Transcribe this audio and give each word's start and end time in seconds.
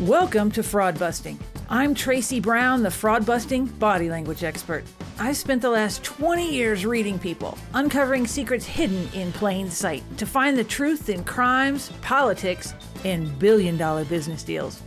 Welcome 0.00 0.50
to 0.52 0.62
Fraud 0.62 0.98
Busting. 0.98 1.38
I'm 1.68 1.94
Tracy 1.94 2.40
Brown, 2.40 2.82
the 2.82 2.90
fraud 2.90 3.26
busting 3.26 3.66
body 3.66 4.08
language 4.08 4.42
expert. 4.42 4.82
I've 5.18 5.36
spent 5.36 5.60
the 5.60 5.68
last 5.68 6.02
20 6.02 6.50
years 6.50 6.86
reading 6.86 7.18
people, 7.18 7.58
uncovering 7.74 8.26
secrets 8.26 8.64
hidden 8.64 9.06
in 9.12 9.30
plain 9.30 9.68
sight 9.68 10.02
to 10.16 10.24
find 10.24 10.56
the 10.56 10.64
truth 10.64 11.10
in 11.10 11.22
crimes, 11.24 11.92
politics, 12.00 12.72
and 13.04 13.38
billion 13.38 13.76
dollar 13.76 14.06
business 14.06 14.42
deals. 14.42 14.80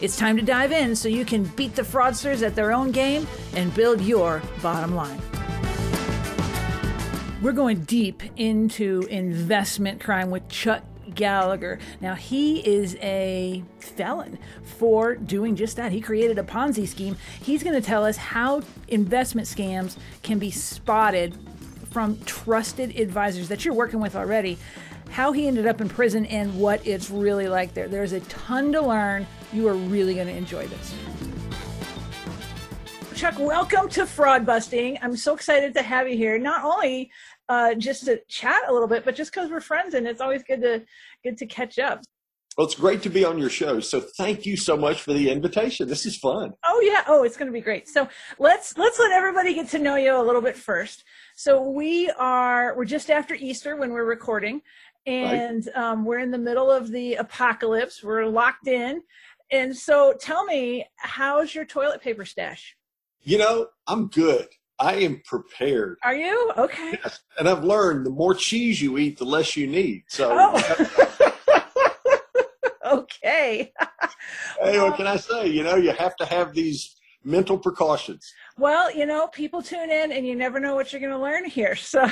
It's 0.00 0.16
time 0.16 0.36
to 0.38 0.42
dive 0.42 0.72
in 0.72 0.96
so 0.96 1.08
you 1.08 1.24
can 1.24 1.44
beat 1.44 1.76
the 1.76 1.82
fraudsters 1.82 2.44
at 2.44 2.56
their 2.56 2.72
own 2.72 2.90
game 2.90 3.28
and 3.54 3.72
build 3.76 4.00
your 4.00 4.42
bottom 4.60 4.96
line. 4.96 5.22
We're 7.40 7.52
going 7.52 7.84
deep 7.84 8.24
into 8.36 9.06
investment 9.08 10.00
crime 10.00 10.32
with 10.32 10.48
Chuck 10.48 10.82
Gallagher. 11.18 11.80
Now, 12.00 12.14
he 12.14 12.60
is 12.60 12.96
a 13.02 13.64
felon 13.80 14.38
for 14.62 15.16
doing 15.16 15.56
just 15.56 15.76
that. 15.76 15.90
He 15.90 16.00
created 16.00 16.38
a 16.38 16.44
Ponzi 16.44 16.86
scheme. 16.86 17.16
He's 17.42 17.64
going 17.64 17.74
to 17.74 17.86
tell 17.86 18.04
us 18.04 18.16
how 18.16 18.62
investment 18.86 19.48
scams 19.48 19.96
can 20.22 20.38
be 20.38 20.52
spotted 20.52 21.36
from 21.90 22.20
trusted 22.24 22.96
advisors 22.98 23.48
that 23.48 23.64
you're 23.64 23.74
working 23.74 23.98
with 23.98 24.14
already, 24.14 24.58
how 25.10 25.32
he 25.32 25.48
ended 25.48 25.66
up 25.66 25.80
in 25.80 25.88
prison, 25.88 26.24
and 26.26 26.56
what 26.58 26.86
it's 26.86 27.10
really 27.10 27.48
like 27.48 27.74
there. 27.74 27.88
There's 27.88 28.12
a 28.12 28.20
ton 28.20 28.72
to 28.72 28.80
learn. 28.80 29.26
You 29.52 29.66
are 29.66 29.74
really 29.74 30.14
going 30.14 30.28
to 30.28 30.36
enjoy 30.36 30.68
this. 30.68 30.94
Chuck, 33.16 33.40
welcome 33.40 33.88
to 33.88 34.06
Fraud 34.06 34.46
Busting. 34.46 34.96
I'm 35.02 35.16
so 35.16 35.34
excited 35.34 35.74
to 35.74 35.82
have 35.82 36.08
you 36.08 36.16
here. 36.16 36.38
Not 36.38 36.62
only 36.62 37.10
uh, 37.48 37.74
just 37.74 38.04
to 38.04 38.20
chat 38.28 38.62
a 38.68 38.72
little 38.72 38.88
bit, 38.88 39.04
but 39.04 39.14
just 39.14 39.32
because 39.32 39.50
we're 39.50 39.60
friends 39.60 39.94
and 39.94 40.06
it's 40.06 40.20
always 40.20 40.42
good 40.42 40.60
to 40.62 40.84
good 41.24 41.38
to 41.38 41.46
catch 41.46 41.78
up. 41.78 42.02
Well, 42.56 42.66
it's 42.66 42.74
great 42.74 43.02
to 43.02 43.08
be 43.08 43.24
on 43.24 43.38
your 43.38 43.50
show. 43.50 43.78
So 43.78 44.00
thank 44.00 44.44
you 44.44 44.56
so 44.56 44.76
much 44.76 45.02
for 45.02 45.12
the 45.12 45.30
invitation. 45.30 45.86
This 45.86 46.04
is 46.04 46.16
fun. 46.16 46.52
Oh 46.66 46.80
yeah. 46.84 47.04
Oh, 47.06 47.22
it's 47.22 47.36
going 47.36 47.46
to 47.46 47.52
be 47.52 47.60
great. 47.60 47.88
So 47.88 48.08
let's 48.40 48.76
let's 48.76 48.98
let 48.98 49.12
everybody 49.12 49.54
get 49.54 49.68
to 49.68 49.78
know 49.78 49.94
you 49.94 50.16
a 50.16 50.20
little 50.20 50.42
bit 50.42 50.56
first. 50.56 51.04
So 51.36 51.62
we 51.62 52.10
are 52.18 52.76
we're 52.76 52.84
just 52.84 53.10
after 53.10 53.34
Easter 53.34 53.76
when 53.76 53.92
we're 53.92 54.04
recording, 54.04 54.60
and 55.06 55.66
right. 55.66 55.82
um, 55.82 56.04
we're 56.04 56.18
in 56.18 56.32
the 56.32 56.38
middle 56.38 56.68
of 56.68 56.90
the 56.90 57.14
apocalypse. 57.14 58.02
We're 58.02 58.26
locked 58.26 58.66
in, 58.66 59.02
and 59.52 59.76
so 59.76 60.14
tell 60.20 60.44
me, 60.44 60.84
how's 60.96 61.54
your 61.54 61.64
toilet 61.64 62.02
paper 62.02 62.24
stash? 62.24 62.76
You 63.22 63.38
know, 63.38 63.68
I'm 63.86 64.08
good. 64.08 64.48
I 64.80 64.94
am 64.96 65.20
prepared. 65.24 65.98
Are 66.04 66.14
you? 66.14 66.52
Okay. 66.56 66.98
Yes. 67.02 67.20
And 67.38 67.48
I've 67.48 67.64
learned 67.64 68.06
the 68.06 68.10
more 68.10 68.34
cheese 68.34 68.80
you 68.80 68.98
eat, 68.98 69.18
the 69.18 69.24
less 69.24 69.56
you 69.56 69.66
need. 69.66 70.04
So 70.08 70.30
oh. 70.32 71.32
Okay. 72.88 73.72
hey, 74.62 74.80
what 74.80 74.96
can 74.96 75.06
I 75.06 75.16
say? 75.16 75.48
You 75.48 75.62
know, 75.62 75.76
you 75.76 75.92
have 75.92 76.16
to 76.16 76.24
have 76.24 76.54
these 76.54 76.96
mental 77.24 77.58
precautions. 77.58 78.32
Well, 78.56 78.94
you 78.94 79.04
know, 79.04 79.28
people 79.28 79.62
tune 79.62 79.90
in 79.90 80.12
and 80.12 80.26
you 80.26 80.34
never 80.34 80.58
know 80.58 80.74
what 80.74 80.92
you're 80.92 81.00
going 81.00 81.12
to 81.12 81.18
learn 81.18 81.44
here. 81.44 81.76
So 81.76 82.06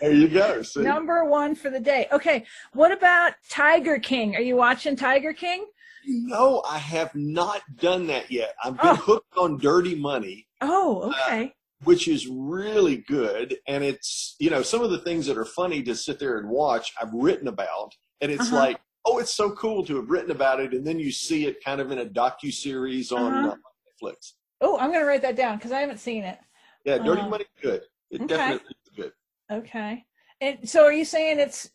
there 0.00 0.12
you 0.12 0.28
go. 0.28 0.62
See? 0.62 0.80
Number 0.80 1.24
one 1.24 1.54
for 1.54 1.70
the 1.70 1.80
day. 1.80 2.06
Okay. 2.12 2.44
What 2.72 2.92
about 2.92 3.34
Tiger 3.50 3.98
King? 3.98 4.34
Are 4.36 4.42
you 4.42 4.56
watching 4.56 4.96
Tiger 4.96 5.32
King? 5.32 5.66
No, 6.04 6.62
I 6.68 6.78
have 6.78 7.14
not 7.14 7.60
done 7.76 8.06
that 8.08 8.30
yet. 8.30 8.54
I've 8.64 8.76
been 8.76 8.90
oh. 8.90 8.96
hooked 8.96 9.36
on 9.36 9.58
Dirty 9.58 9.94
Money. 9.94 10.48
Oh, 10.60 11.10
okay. 11.10 11.44
Uh, 11.44 11.48
which 11.84 12.08
is 12.08 12.26
really 12.28 12.98
good. 12.98 13.56
And 13.66 13.82
it's, 13.82 14.36
you 14.38 14.50
know, 14.50 14.62
some 14.62 14.82
of 14.82 14.90
the 14.90 14.98
things 14.98 15.26
that 15.26 15.38
are 15.38 15.44
funny 15.44 15.82
to 15.84 15.94
sit 15.94 16.18
there 16.18 16.38
and 16.38 16.48
watch, 16.48 16.92
I've 17.00 17.12
written 17.12 17.48
about. 17.48 17.92
And 18.20 18.30
it's 18.30 18.48
uh-huh. 18.48 18.56
like, 18.56 18.80
oh, 19.04 19.18
it's 19.18 19.32
so 19.32 19.50
cool 19.52 19.84
to 19.86 19.96
have 19.96 20.10
written 20.10 20.30
about 20.30 20.60
it. 20.60 20.72
And 20.72 20.86
then 20.86 20.98
you 20.98 21.10
see 21.10 21.46
it 21.46 21.62
kind 21.64 21.80
of 21.80 21.90
in 21.90 21.98
a 21.98 22.06
docu 22.06 22.52
series 22.52 23.12
on 23.12 23.32
uh-huh. 23.32 23.48
uh, 23.50 24.08
Netflix. 24.08 24.32
Oh, 24.60 24.78
I'm 24.78 24.90
going 24.90 25.00
to 25.00 25.06
write 25.06 25.22
that 25.22 25.36
down 25.36 25.56
because 25.56 25.72
I 25.72 25.80
haven't 25.80 25.98
seen 25.98 26.22
it. 26.22 26.38
Yeah, 26.84 26.98
Dirty 26.98 27.22
uh, 27.22 27.28
Money, 27.28 27.44
good. 27.60 27.82
It 28.10 28.22
okay. 28.22 28.26
definitely 28.26 28.76
is 28.84 28.92
good. 28.96 29.12
Okay. 29.50 30.04
And 30.40 30.68
so 30.68 30.84
are 30.84 30.92
you 30.92 31.04
saying 31.04 31.38
it's 31.38 31.70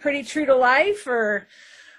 pretty 0.00 0.22
true 0.22 0.46
to 0.46 0.54
life 0.54 1.06
or? 1.06 1.46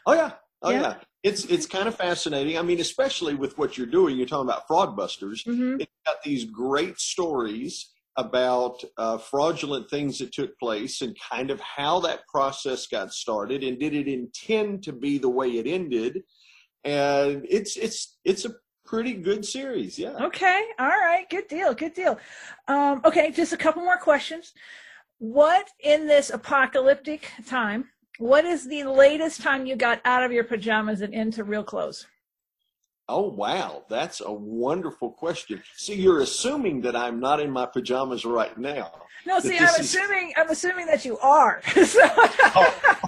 Oh, 0.05 0.13
yeah. 0.13 0.31
Oh, 0.61 0.71
yeah. 0.71 0.81
yeah 0.81 0.95
it's 1.23 1.45
it's 1.45 1.65
kind 1.65 1.87
of 1.87 1.95
fascinating. 1.95 2.57
I 2.57 2.61
mean, 2.61 2.81
especially 2.81 3.33
with 3.33 3.57
what 3.57 3.77
you're 3.77 3.87
doing. 3.87 4.17
You're 4.17 4.27
talking 4.27 4.49
about 4.49 4.67
fraud 4.67 4.95
busters. 4.95 5.43
Mm-hmm. 5.43 5.79
It's 5.79 5.91
got 6.05 6.21
these 6.23 6.43
great 6.43 6.99
stories 6.99 7.89
about 8.17 8.83
uh, 8.97 9.17
fraudulent 9.17 9.89
things 9.89 10.19
that 10.19 10.33
took 10.33 10.57
place 10.59 11.01
and 11.01 11.17
kind 11.31 11.49
of 11.49 11.59
how 11.61 11.99
that 12.01 12.27
process 12.27 12.85
got 12.85 13.11
started 13.11 13.63
and 13.63 13.79
did 13.79 13.95
it 13.95 14.07
intend 14.07 14.83
to 14.83 14.93
be 14.93 15.17
the 15.17 15.29
way 15.29 15.47
it 15.51 15.65
ended. 15.65 16.21
And 16.83 17.45
it's 17.49 17.77
it's 17.77 18.17
it's 18.25 18.43
a 18.43 18.55
pretty 18.85 19.13
good 19.13 19.45
series. 19.45 19.97
Yeah. 19.97 20.17
Okay. 20.25 20.61
All 20.77 20.87
right. 20.87 21.27
Good 21.29 21.47
deal. 21.47 21.73
Good 21.73 21.93
deal. 21.93 22.19
Um, 22.67 23.01
okay. 23.05 23.31
Just 23.31 23.53
a 23.53 23.57
couple 23.57 23.81
more 23.81 23.97
questions. 23.97 24.53
What 25.19 25.69
in 25.79 26.05
this 26.05 26.31
apocalyptic 26.31 27.31
time 27.47 27.85
what 28.19 28.45
is 28.45 28.67
the 28.67 28.83
latest 28.83 29.41
time 29.41 29.65
you 29.65 29.75
got 29.75 30.01
out 30.05 30.23
of 30.23 30.31
your 30.31 30.43
pajamas 30.43 31.01
and 31.01 31.13
into 31.13 31.43
real 31.43 31.63
clothes? 31.63 32.05
Oh 33.09 33.29
wow, 33.29 33.83
that's 33.89 34.21
a 34.21 34.31
wonderful 34.31 35.11
question. 35.11 35.61
See, 35.75 35.95
you're 35.95 36.21
assuming 36.21 36.81
that 36.81 36.95
I'm 36.95 37.19
not 37.19 37.41
in 37.41 37.51
my 37.51 37.65
pajamas 37.65 38.23
right 38.23 38.57
now. 38.57 38.91
No, 39.25 39.39
see, 39.39 39.57
I'm 39.57 39.65
is... 39.65 39.79
assuming 39.79 40.31
I'm 40.37 40.49
assuming 40.49 40.85
that 40.85 41.03
you 41.03 41.17
are. 41.19 41.61
oh. 41.75 43.01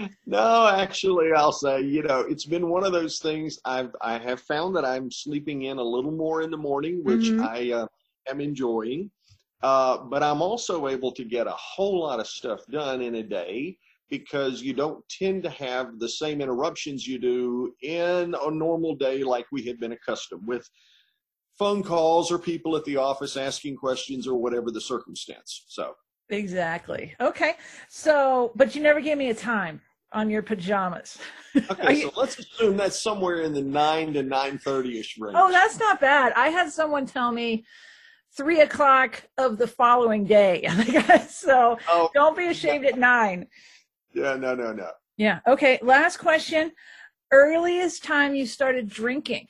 no, 0.26 0.68
actually, 0.68 1.32
I'll 1.34 1.52
say, 1.52 1.80
you 1.80 2.02
know, 2.02 2.20
it's 2.20 2.44
been 2.44 2.68
one 2.68 2.84
of 2.84 2.92
those 2.92 3.20
things. 3.20 3.58
I've 3.64 3.94
I 4.02 4.18
have 4.18 4.40
found 4.40 4.76
that 4.76 4.84
I'm 4.84 5.10
sleeping 5.10 5.62
in 5.62 5.78
a 5.78 5.82
little 5.82 6.12
more 6.12 6.42
in 6.42 6.50
the 6.50 6.58
morning, 6.58 7.02
which 7.04 7.26
mm-hmm. 7.26 7.42
I 7.42 7.72
uh, 7.72 7.86
am 8.28 8.42
enjoying. 8.42 9.10
Uh, 9.62 9.98
but 9.98 10.22
I'm 10.22 10.40
also 10.40 10.86
able 10.88 11.12
to 11.12 11.24
get 11.24 11.46
a 11.46 11.52
whole 11.52 12.00
lot 12.00 12.20
of 12.20 12.26
stuff 12.26 12.60
done 12.70 13.02
in 13.02 13.16
a 13.16 13.22
day 13.22 13.76
because 14.08 14.62
you 14.62 14.72
don't 14.72 15.04
tend 15.08 15.42
to 15.42 15.50
have 15.50 15.98
the 15.98 16.08
same 16.08 16.40
interruptions 16.40 17.06
you 17.06 17.18
do 17.18 17.74
in 17.82 18.34
a 18.40 18.50
normal 18.50 18.94
day 18.94 19.22
like 19.22 19.46
we 19.52 19.62
had 19.62 19.78
been 19.78 19.92
accustomed 19.92 20.46
with 20.46 20.68
phone 21.58 21.82
calls 21.82 22.30
or 22.30 22.38
people 22.38 22.76
at 22.76 22.84
the 22.84 22.96
office 22.96 23.36
asking 23.36 23.76
questions 23.76 24.26
or 24.26 24.36
whatever 24.40 24.70
the 24.70 24.80
circumstance. 24.80 25.64
So 25.68 25.94
exactly. 26.30 27.14
Okay. 27.20 27.54
So, 27.88 28.52
but 28.54 28.74
you 28.74 28.82
never 28.82 29.00
gave 29.00 29.18
me 29.18 29.30
a 29.30 29.34
time 29.34 29.80
on 30.12 30.30
your 30.30 30.42
pajamas. 30.42 31.18
Okay, 31.70 32.02
so 32.02 32.12
let's 32.16 32.38
assume 32.38 32.76
that's 32.76 33.02
somewhere 33.02 33.40
in 33.40 33.52
the 33.52 33.62
nine 33.62 34.12
to 34.12 34.22
nine 34.22 34.58
thirty 34.58 35.00
ish 35.00 35.18
range. 35.18 35.34
Oh, 35.36 35.50
that's 35.50 35.80
not 35.80 36.00
bad. 36.00 36.32
I 36.36 36.50
had 36.50 36.70
someone 36.70 37.04
tell 37.04 37.32
me 37.32 37.64
three 38.38 38.60
o'clock 38.60 39.22
of 39.36 39.58
the 39.58 39.66
following 39.66 40.24
day. 40.24 40.66
so 41.28 41.76
oh. 41.88 42.08
don't 42.14 42.36
be 42.36 42.46
ashamed 42.46 42.86
at 42.86 42.96
nine. 42.96 43.48
Yeah, 44.14 44.36
no, 44.36 44.54
no, 44.54 44.72
no. 44.72 44.90
Yeah. 45.18 45.40
Okay. 45.46 45.78
Last 45.82 46.18
question. 46.18 46.70
Earliest 47.32 48.04
time 48.04 48.34
you 48.34 48.46
started 48.46 48.88
drinking? 48.88 49.48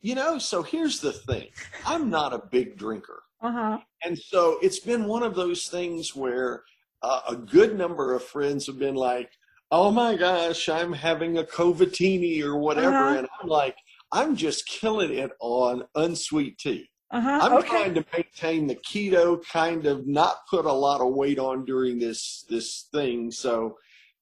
You 0.00 0.16
know, 0.16 0.38
so 0.38 0.62
here's 0.62 0.98
the 0.98 1.12
thing. 1.12 1.48
I'm 1.86 2.10
not 2.10 2.32
a 2.32 2.42
big 2.50 2.76
drinker. 2.76 3.22
Uh-huh. 3.42 3.78
And 4.02 4.18
so 4.18 4.58
it's 4.62 4.80
been 4.80 5.04
one 5.04 5.22
of 5.22 5.36
those 5.36 5.68
things 5.68 6.16
where 6.16 6.64
uh, 7.02 7.20
a 7.28 7.36
good 7.36 7.76
number 7.76 8.14
of 8.14 8.24
friends 8.24 8.66
have 8.66 8.78
been 8.78 8.94
like, 8.94 9.30
oh 9.70 9.90
my 9.90 10.16
gosh, 10.16 10.68
I'm 10.68 10.92
having 10.92 11.38
a 11.38 11.44
covatini 11.44 12.42
or 12.42 12.56
whatever. 12.56 12.96
Uh-huh. 12.96 13.18
And 13.18 13.28
I'm 13.40 13.48
like, 13.48 13.76
I'm 14.10 14.36
just 14.36 14.66
killing 14.66 15.12
it 15.12 15.30
on 15.40 15.84
unsweet 15.94 16.58
tea. 16.58 16.88
Uh-huh. 17.12 17.38
I'm 17.42 17.52
okay. 17.58 17.68
trying 17.68 17.94
to 17.94 18.04
maintain 18.14 18.66
the 18.66 18.76
keto 18.76 19.46
kind 19.46 19.84
of 19.84 20.06
not 20.06 20.46
put 20.48 20.64
a 20.64 20.72
lot 20.72 21.02
of 21.02 21.12
weight 21.12 21.38
on 21.38 21.66
during 21.66 21.98
this 21.98 22.46
this 22.48 22.88
thing. 22.90 23.30
So 23.30 23.76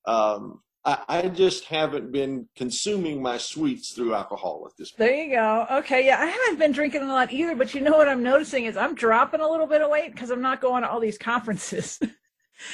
um, 0.06 0.60
I, 0.84 0.98
I, 1.08 1.28
just 1.28 1.66
haven't 1.66 2.10
been 2.10 2.48
consuming 2.56 3.22
my 3.22 3.38
sweets 3.38 3.92
through 3.92 4.14
alcohol 4.14 4.66
at 4.68 4.76
this 4.76 4.90
point. 4.90 4.98
There 4.98 5.14
you 5.14 5.34
go. 5.36 5.66
Okay, 5.70 6.04
yeah, 6.04 6.18
I 6.20 6.26
haven't 6.26 6.58
been 6.58 6.72
drinking 6.72 7.02
a 7.02 7.06
lot 7.06 7.32
either, 7.32 7.54
but 7.54 7.74
you 7.74 7.80
know 7.80 7.96
what 7.96 8.08
I'm 8.08 8.22
noticing 8.22 8.64
is 8.64 8.76
I'm 8.76 8.94
dropping 8.94 9.40
a 9.40 9.48
little 9.48 9.66
bit 9.66 9.82
of 9.82 9.90
weight 9.90 10.12
because 10.12 10.30
I'm 10.30 10.40
not 10.40 10.60
going 10.60 10.82
to 10.82 10.90
all 10.90 10.98
these 10.98 11.18
conferences. 11.18 12.00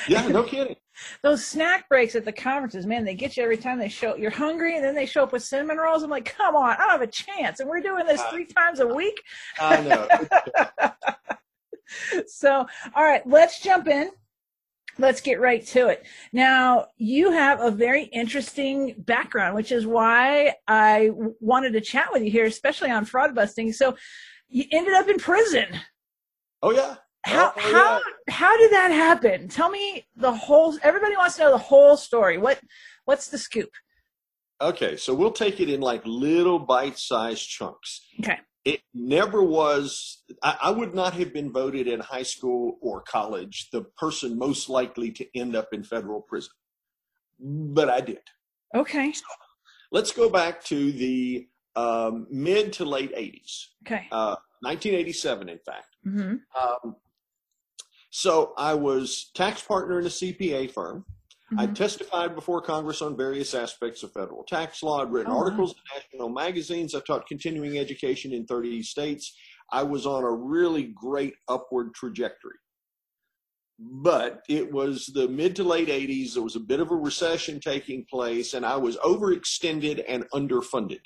yeah, 0.08 0.26
no 0.28 0.44
kidding. 0.44 0.76
Those 1.22 1.44
snack 1.44 1.88
breaks 1.88 2.14
at 2.14 2.24
the 2.24 2.32
conferences, 2.32 2.86
man, 2.86 3.04
they 3.04 3.14
get 3.14 3.36
you 3.36 3.42
every 3.42 3.56
time 3.56 3.78
they 3.78 3.88
show. 3.88 4.16
You're 4.16 4.30
hungry, 4.30 4.76
and 4.76 4.84
then 4.84 4.94
they 4.94 5.06
show 5.06 5.22
up 5.22 5.32
with 5.32 5.42
cinnamon 5.42 5.78
rolls. 5.78 6.02
I'm 6.02 6.10
like, 6.10 6.24
come 6.36 6.56
on, 6.56 6.70
I 6.70 6.76
don't 6.76 6.90
have 6.90 7.02
a 7.02 7.06
chance, 7.06 7.60
and 7.60 7.68
we're 7.68 7.80
doing 7.80 8.06
this 8.06 8.20
uh, 8.20 8.30
three 8.30 8.46
times 8.46 8.80
a 8.80 8.88
uh, 8.88 8.94
week. 8.94 9.20
I 9.60 9.80
know. 9.82 10.08
so, 12.26 12.66
all 12.94 13.04
right, 13.04 13.26
let's 13.26 13.60
jump 13.60 13.88
in. 13.88 14.10
Let's 14.98 15.20
get 15.20 15.40
right 15.40 15.64
to 15.66 15.88
it. 15.88 16.06
Now, 16.32 16.86
you 16.96 17.30
have 17.30 17.60
a 17.60 17.70
very 17.70 18.04
interesting 18.04 18.94
background, 18.98 19.54
which 19.54 19.70
is 19.70 19.86
why 19.86 20.54
I 20.66 21.10
wanted 21.40 21.72
to 21.74 21.82
chat 21.82 22.08
with 22.12 22.22
you 22.22 22.30
here, 22.30 22.46
especially 22.46 22.90
on 22.90 23.04
fraud 23.04 23.34
busting. 23.34 23.72
So, 23.74 23.96
you 24.48 24.64
ended 24.72 24.94
up 24.94 25.08
in 25.08 25.18
prison. 25.18 25.66
Oh 26.62 26.70
yeah. 26.70 26.96
How 27.26 27.52
oh, 27.56 27.60
how 27.60 28.00
how 28.28 28.56
did 28.56 28.70
that 28.70 28.92
happen? 28.92 29.48
Tell 29.48 29.68
me 29.68 30.06
the 30.16 30.32
whole. 30.32 30.78
Everybody 30.82 31.16
wants 31.16 31.36
to 31.36 31.42
know 31.42 31.50
the 31.50 31.58
whole 31.58 31.96
story. 31.96 32.38
What 32.38 32.60
what's 33.04 33.28
the 33.28 33.38
scoop? 33.38 33.70
Okay, 34.60 34.96
so 34.96 35.12
we'll 35.12 35.32
take 35.32 35.60
it 35.60 35.68
in 35.68 35.80
like 35.80 36.02
little 36.06 36.58
bite-sized 36.58 37.46
chunks. 37.46 38.06
Okay. 38.20 38.38
It 38.64 38.80
never 38.94 39.42
was. 39.42 40.22
I, 40.42 40.56
I 40.62 40.70
would 40.70 40.94
not 40.94 41.14
have 41.14 41.32
been 41.34 41.52
voted 41.52 41.86
in 41.88 42.00
high 42.00 42.22
school 42.22 42.78
or 42.80 43.02
college 43.02 43.68
the 43.72 43.82
person 43.98 44.38
most 44.38 44.68
likely 44.68 45.10
to 45.12 45.26
end 45.38 45.54
up 45.56 45.68
in 45.72 45.82
federal 45.82 46.20
prison, 46.22 46.52
but 47.38 47.90
I 47.90 48.00
did. 48.00 48.22
Okay. 48.74 49.12
Let's 49.92 50.12
go 50.12 50.30
back 50.30 50.64
to 50.64 50.90
the 50.92 51.48
um, 51.76 52.26
mid 52.30 52.72
to 52.74 52.84
late 52.84 53.14
80s, 53.14 53.66
Okay. 53.86 54.06
uh, 54.10 54.36
1987, 54.62 55.48
in 55.48 55.58
fact. 55.58 55.96
hmm 56.02 56.34
Um, 56.60 56.96
so 58.16 58.54
I 58.56 58.72
was 58.72 59.30
tax 59.34 59.60
partner 59.60 59.98
in 60.00 60.06
a 60.06 60.10
CPA 60.10 60.68
firm. 60.72 61.04
I 61.58 61.66
Mhm. 61.66 61.74
testified 61.74 62.34
before 62.34 62.62
Congress 62.62 63.02
on 63.02 63.14
various 63.14 63.52
aspects 63.54 64.02
of 64.02 64.10
federal 64.12 64.42
tax 64.44 64.82
law. 64.82 65.02
I'd 65.02 65.12
written 65.12 65.30
Oh, 65.32 65.34
wow. 65.36 65.42
articles 65.44 65.72
in 65.74 65.82
national 65.94 66.30
magazines. 66.30 66.94
I've 66.94 67.04
taught 67.04 67.26
continuing 67.26 67.76
education 67.78 68.32
in 68.32 68.46
30 68.46 68.82
states. 68.82 69.36
I 69.70 69.82
was 69.82 70.06
on 70.06 70.24
a 70.24 70.30
really 70.32 70.84
great 70.84 71.34
upward 71.46 71.92
trajectory. 71.94 72.56
But 73.78 74.42
it 74.48 74.72
was 74.72 75.06
the 75.08 75.28
mid 75.28 75.54
to 75.56 75.64
late 75.64 75.90
80s. 75.90 76.32
There 76.34 76.42
was 76.42 76.56
a 76.56 76.60
bit 76.60 76.80
of 76.80 76.90
a 76.90 76.96
recession 76.96 77.60
taking 77.60 78.06
place, 78.06 78.54
and 78.54 78.64
I 78.64 78.76
was 78.76 78.96
overextended 78.98 80.02
and 80.08 80.24
underfunded, 80.30 81.02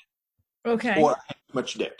Okay. 0.65 1.01
or 1.01 1.17
I 1.29 1.35
much 1.53 1.77
debt. 1.77 1.99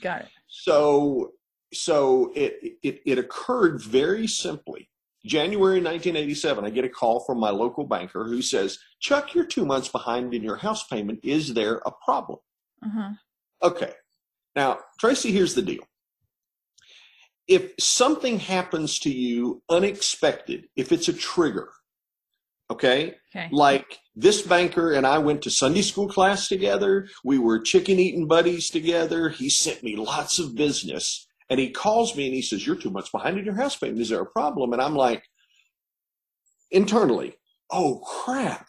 Got 0.00 0.22
it. 0.22 0.28
So, 0.46 1.32
so 1.72 2.32
it, 2.34 2.76
it, 2.82 3.00
it 3.04 3.18
occurred 3.18 3.80
very 3.82 4.26
simply. 4.26 4.88
January 5.24 5.76
1987, 5.80 6.64
I 6.64 6.70
get 6.70 6.84
a 6.84 6.88
call 6.88 7.20
from 7.20 7.38
my 7.38 7.50
local 7.50 7.84
banker 7.84 8.24
who 8.24 8.42
says, 8.42 8.78
Chuck, 9.00 9.34
you're 9.34 9.46
two 9.46 9.64
months 9.64 9.88
behind 9.88 10.34
in 10.34 10.42
your 10.42 10.56
house 10.56 10.84
payment. 10.88 11.20
Is 11.22 11.54
there 11.54 11.80
a 11.86 11.92
problem? 12.04 12.40
Uh-huh. 12.84 13.10
Okay. 13.62 13.92
Now, 14.56 14.80
Tracy, 14.98 15.30
here's 15.30 15.54
the 15.54 15.62
deal. 15.62 15.84
If 17.46 17.72
something 17.78 18.38
happens 18.40 18.98
to 19.00 19.10
you 19.10 19.62
unexpected, 19.68 20.66
if 20.76 20.90
it's 20.92 21.08
a 21.08 21.12
trigger, 21.12 21.70
okay, 22.70 23.16
Okay. 23.34 23.48
like 23.52 23.98
this 24.14 24.42
banker 24.42 24.92
and 24.92 25.06
I 25.06 25.18
went 25.18 25.42
to 25.42 25.50
Sunday 25.50 25.82
school 25.82 26.08
class 26.08 26.48
together. 26.48 27.08
We 27.24 27.38
were 27.38 27.60
chicken 27.60 27.98
eating 27.98 28.26
buddies 28.28 28.70
together. 28.70 29.28
He 29.30 29.48
sent 29.48 29.82
me 29.82 29.96
lots 29.96 30.38
of 30.38 30.54
business 30.54 31.26
and 31.52 31.60
he 31.60 31.68
calls 31.68 32.16
me 32.16 32.24
and 32.24 32.34
he 32.34 32.40
says, 32.40 32.66
You're 32.66 32.76
two 32.76 32.88
months 32.88 33.10
behind 33.10 33.38
in 33.38 33.44
your 33.44 33.54
house 33.54 33.76
payment. 33.76 34.00
Is 34.00 34.08
there 34.08 34.22
a 34.22 34.26
problem? 34.26 34.72
And 34.72 34.80
I'm 34.80 34.96
like, 34.96 35.22
internally, 36.70 37.34
oh 37.70 37.96
crap. 38.06 38.68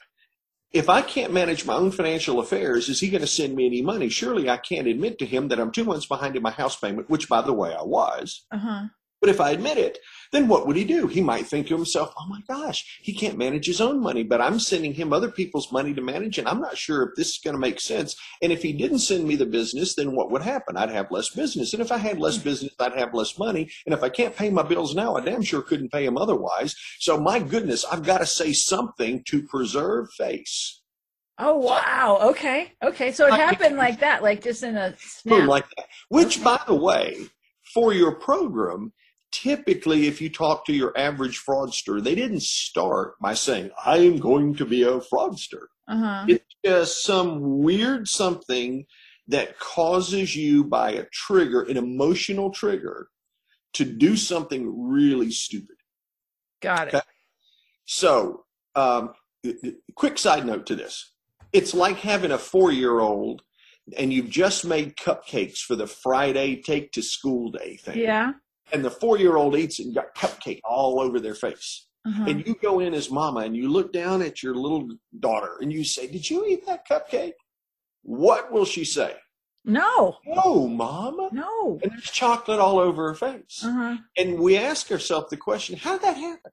If 0.74 0.90
I 0.90 1.02
can't 1.02 1.32
manage 1.32 1.66
my 1.66 1.76
own 1.76 1.92
financial 1.92 2.42
affairs, 2.42 2.90
is 2.90 3.00
he 3.00 3.10
going 3.10 3.22
to 3.22 3.28
send 3.28 3.56
me 3.56 3.68
any 3.68 3.82
money? 3.82 4.10
Surely 4.10 4.50
I 4.50 4.58
can't 4.58 4.88
admit 4.88 5.18
to 5.20 5.26
him 5.26 5.48
that 5.48 5.62
I'm 5.62 5.72
two 5.72 5.86
months 5.86 6.06
behind 6.06 6.36
in 6.36 6.44
my 6.44 6.52
house 6.52 6.76
payment, 6.76 7.10
which 7.10 7.30
by 7.30 7.42
the 7.42 7.54
way 7.54 7.74
I 7.74 7.84
was. 7.84 8.44
Uh-huh. 8.52 8.88
But 9.24 9.30
if 9.30 9.40
I 9.40 9.52
admit 9.52 9.78
it, 9.78 10.00
then 10.34 10.50
what 10.50 10.68
would 10.68 10.75
he 10.75 10.84
do? 10.84 11.08
He 11.08 11.22
might 11.22 11.48
think 11.48 11.68
to 11.68 11.75
himself, 11.78 12.14
oh 12.20 12.28
my 12.28 12.42
gosh, 12.46 13.00
he 13.02 13.14
can't 13.14 13.38
manage 13.38 13.66
his 13.66 13.80
own 13.80 14.02
money, 14.02 14.22
but 14.22 14.42
I'm 14.42 14.60
sending 14.60 14.94
him 14.94 15.14
other 15.14 15.31
people's 15.31 15.72
money 15.72 15.94
to 15.94 16.02
manage, 16.02 16.38
and 16.38 16.46
I'm 16.46 16.60
not 16.60 16.78
sure 16.78 17.04
if 17.04 17.16
this 17.16 17.30
is 17.30 17.38
going 17.42 17.54
to 17.54 17.60
make 17.60 17.80
sense. 17.80 18.18
And 18.42 18.52
if 18.52 18.62
he 18.62 18.74
didn't 18.74 19.00
send 19.00 19.25
me 19.25 19.38
the 19.38 19.46
business, 19.46 19.96
then 19.96 20.14
what 20.14 20.30
would 20.30 20.42
happen? 20.42 20.75
I'd 20.75 20.90
have 20.90 21.10
less 21.10 21.30
business. 21.30 21.72
And 21.72 21.81
if 21.81 21.90
I 21.90 21.98
had 21.98 22.20
less 22.20 22.36
hmm. 22.36 22.44
business, 22.44 22.74
I'd 22.78 22.98
have 22.98 23.14
less 23.14 23.40
money. 23.40 23.72
And 23.86 23.94
if 23.94 24.04
I 24.04 24.10
can't 24.10 24.36
pay 24.36 24.50
my 24.50 24.64
bills 24.64 24.94
now, 24.94 25.16
I 25.16 25.22
damn 25.22 25.42
sure 25.42 25.62
couldn't 25.62 25.94
pay 25.94 26.04
them 26.04 26.18
otherwise. 26.18 26.75
So 27.00 27.18
my 27.18 27.40
goodness, 27.40 27.86
I've 27.90 28.04
got 28.04 28.18
to 28.18 28.25
say 28.25 28.52
something 28.52 29.24
to 29.30 29.44
preserve 29.44 30.08
face. 30.18 30.81
Oh 31.40 31.56
wow. 31.56 32.20
Okay. 32.24 32.74
Okay. 32.84 33.14
So 33.14 33.28
it 33.28 33.36
happened 33.36 33.78
like 33.86 34.02
that, 34.02 34.22
like 34.22 34.44
just 34.44 34.64
in 34.64 34.75
a 34.75 34.90
Boom, 34.90 34.98
snap. 35.38 35.48
like 35.48 35.70
that. 35.78 35.86
Which, 36.10 36.40
Okay. 36.40 36.44
by 36.44 36.60
the 36.68 36.75
way, 36.75 37.30
for 37.74 37.94
your 37.94 38.16
program, 38.16 38.92
typically 39.34 40.08
if 40.08 40.22
you 40.22 40.30
talk 40.30 40.66
to 40.66 40.74
your 40.74 40.98
average 40.98 41.44
fraudster, 41.44 42.02
they 42.02 42.16
didn't 42.16 42.44
start 42.44 43.16
by 43.20 43.34
saying, 43.34 43.72
I 43.84 43.98
am 43.98 44.18
going 44.18 44.56
to 44.56 44.66
be 44.66 44.84
a 44.84 45.00
fraudster. 45.00 45.66
Uh-huh. 45.88 46.26
It's 46.30 46.56
just 46.64 47.04
some 47.04 47.60
weird 47.60 48.08
something 48.08 48.86
that 49.28 49.60
causes 49.60 50.36
you 50.36 50.64
by 50.64 50.92
a 50.92 51.06
trigger, 51.12 51.64
an 51.64 51.78
emotional 51.78 52.52
trigger, 52.52 53.08
to 53.74 53.84
do 53.84 54.16
something 54.16 54.90
really 54.90 55.32
stupid. 55.32 55.76
Got 56.62 56.90
it. 56.90 56.94
Okay. 56.94 57.04
So, 57.86 58.46
um, 58.76 59.14
quick 59.96 60.18
side 60.18 60.46
note 60.46 60.66
to 60.68 60.76
this 60.76 61.12
it's 61.52 61.74
like 61.74 61.98
having 61.98 62.32
a 62.32 62.38
four 62.38 62.72
year 62.72 63.00
old 63.00 63.44
and 63.98 64.14
you've 64.14 64.30
just 64.30 64.66
made 64.66 64.96
cupcakes 64.96 65.60
for 65.60 65.76
the 65.76 65.88
Friday 65.88 66.62
take 66.62 66.92
to 66.94 67.02
school 67.02 67.52
day 67.52 67.76
thing. 67.78 67.98
Yeah. 67.98 68.32
And 68.71 68.83
the 68.83 68.92
four 68.92 69.18
year 69.18 69.36
old 69.36 69.56
eats 69.56 69.80
and 69.80 69.94
got 69.94 70.15
cupcake 70.15 70.62
all 70.63 71.00
over 71.00 71.19
their 71.19 71.36
face. 71.36 71.88
Uh-huh. 72.06 72.25
And 72.27 72.45
you 72.45 72.56
go 72.62 72.80
in 72.80 72.94
as 72.94 73.10
mama 73.10 73.42
and 73.42 73.56
you 73.56 73.69
look 73.69 73.94
down 73.94 74.21
at 74.21 74.44
your 74.44 74.56
little 74.56 74.88
daughter 75.19 75.57
and 75.62 75.71
you 75.71 75.83
say, 75.83 76.07
Did 76.07 76.30
you 76.30 76.45
eat 76.45 76.65
that 76.65 76.88
cupcake? 76.88 77.33
What 78.04 78.51
will 78.51 78.65
she 78.65 78.83
say? 78.83 79.15
No. 79.65 80.18
No, 80.25 80.68
mama. 80.68 81.30
No. 81.31 81.80
And 81.81 81.92
there's 81.92 82.12
chocolate 82.12 82.60
all 82.60 82.80
over 82.80 83.07
her 83.07 83.15
face. 83.15 83.63
Uh-huh. 83.63 83.98
And 84.18 84.39
we 84.39 84.57
ask 84.57 84.92
ourselves 84.92 85.30
the 85.30 85.38
question, 85.38 85.77
how 85.77 85.94
did 85.94 86.01
that 86.01 86.18
happen? 86.18 86.51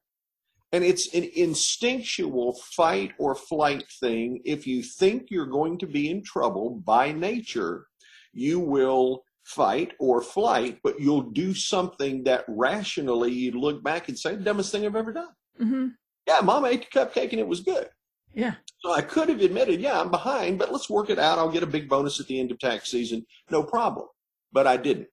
And 0.72 0.84
it's 0.84 1.12
an 1.12 1.28
instinctual 1.34 2.60
fight 2.76 3.12
or 3.18 3.34
flight 3.34 3.84
thing. 3.98 4.40
If 4.44 4.68
you 4.68 4.84
think 4.84 5.26
you're 5.28 5.46
going 5.46 5.78
to 5.78 5.86
be 5.86 6.08
in 6.10 6.22
trouble 6.22 6.80
by 6.84 7.10
nature, 7.10 7.86
you 8.32 8.60
will 8.60 9.24
fight 9.54 9.92
or 9.98 10.22
flight, 10.22 10.78
but 10.82 11.00
you'll 11.00 11.22
do 11.22 11.54
something 11.54 12.24
that 12.24 12.44
rationally 12.48 13.32
you 13.32 13.52
look 13.52 13.82
back 13.82 14.08
and 14.08 14.18
say, 14.18 14.36
dumbest 14.36 14.72
thing 14.72 14.86
I've 14.86 14.96
ever 14.96 15.12
done. 15.12 15.28
Mm-hmm. 15.60 15.86
Yeah, 16.26 16.40
mom 16.42 16.64
ate 16.64 16.86
the 16.90 16.98
cupcake 16.98 17.30
and 17.30 17.40
it 17.40 17.46
was 17.46 17.60
good. 17.60 17.88
Yeah. 18.32 18.54
So 18.80 18.92
I 18.92 19.02
could 19.02 19.28
have 19.28 19.40
admitted, 19.40 19.80
yeah, 19.80 20.00
I'm 20.00 20.10
behind, 20.10 20.58
but 20.58 20.72
let's 20.72 20.88
work 20.88 21.10
it 21.10 21.18
out. 21.18 21.38
I'll 21.38 21.50
get 21.50 21.62
a 21.62 21.66
big 21.66 21.88
bonus 21.88 22.20
at 22.20 22.26
the 22.26 22.38
end 22.38 22.50
of 22.50 22.58
tax 22.58 22.90
season. 22.90 23.26
No 23.50 23.62
problem. 23.62 24.06
But 24.52 24.66
I 24.66 24.76
didn't. 24.76 25.08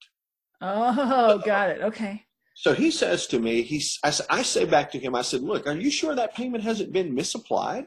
Oh, 0.62 1.40
got 1.46 1.70
it. 1.70 1.82
Okay. 1.82 2.24
So 2.54 2.74
he 2.74 2.90
says 2.92 3.28
to 3.28 3.40
me, 3.40 3.62
he's, 3.62 4.00
I 4.04 4.42
say 4.42 4.66
back 4.66 4.92
to 4.92 5.00
him, 5.00 5.16
I 5.16 5.22
said, 5.22 5.42
look, 5.42 5.68
are 5.68 5.76
you 5.76 5.92
sure 5.92 6.16
that 6.16 6.36
payment 6.36 6.64
hasn't 6.64 6.92
been 6.92 7.14
misapplied? 7.14 7.86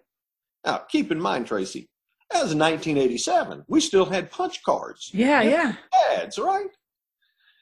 Now, 0.65 0.79
keep 0.79 1.11
in 1.11 1.21
mind, 1.21 1.47
Tracy, 1.47 1.90
that 2.31 2.43
was 2.45 2.55
1987. 2.55 3.65
We 3.69 3.81
still 3.81 4.05
had 4.05 4.31
punch 4.31 4.63
cards. 4.63 5.11
Yeah, 5.13 5.43
yeah. 5.43 5.75
Ads, 6.13 6.39
right? 6.39 6.69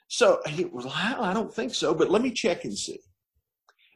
So 0.09 0.41
he 0.47 0.65
was 0.65 0.85
like, 0.87 0.95
I 1.19 1.33
don't 1.35 1.53
think 1.53 1.75
so, 1.75 1.95
but 1.95 2.11
let 2.11 2.23
me 2.23 2.31
check 2.31 2.65
and 2.65 2.77
see. 2.77 3.01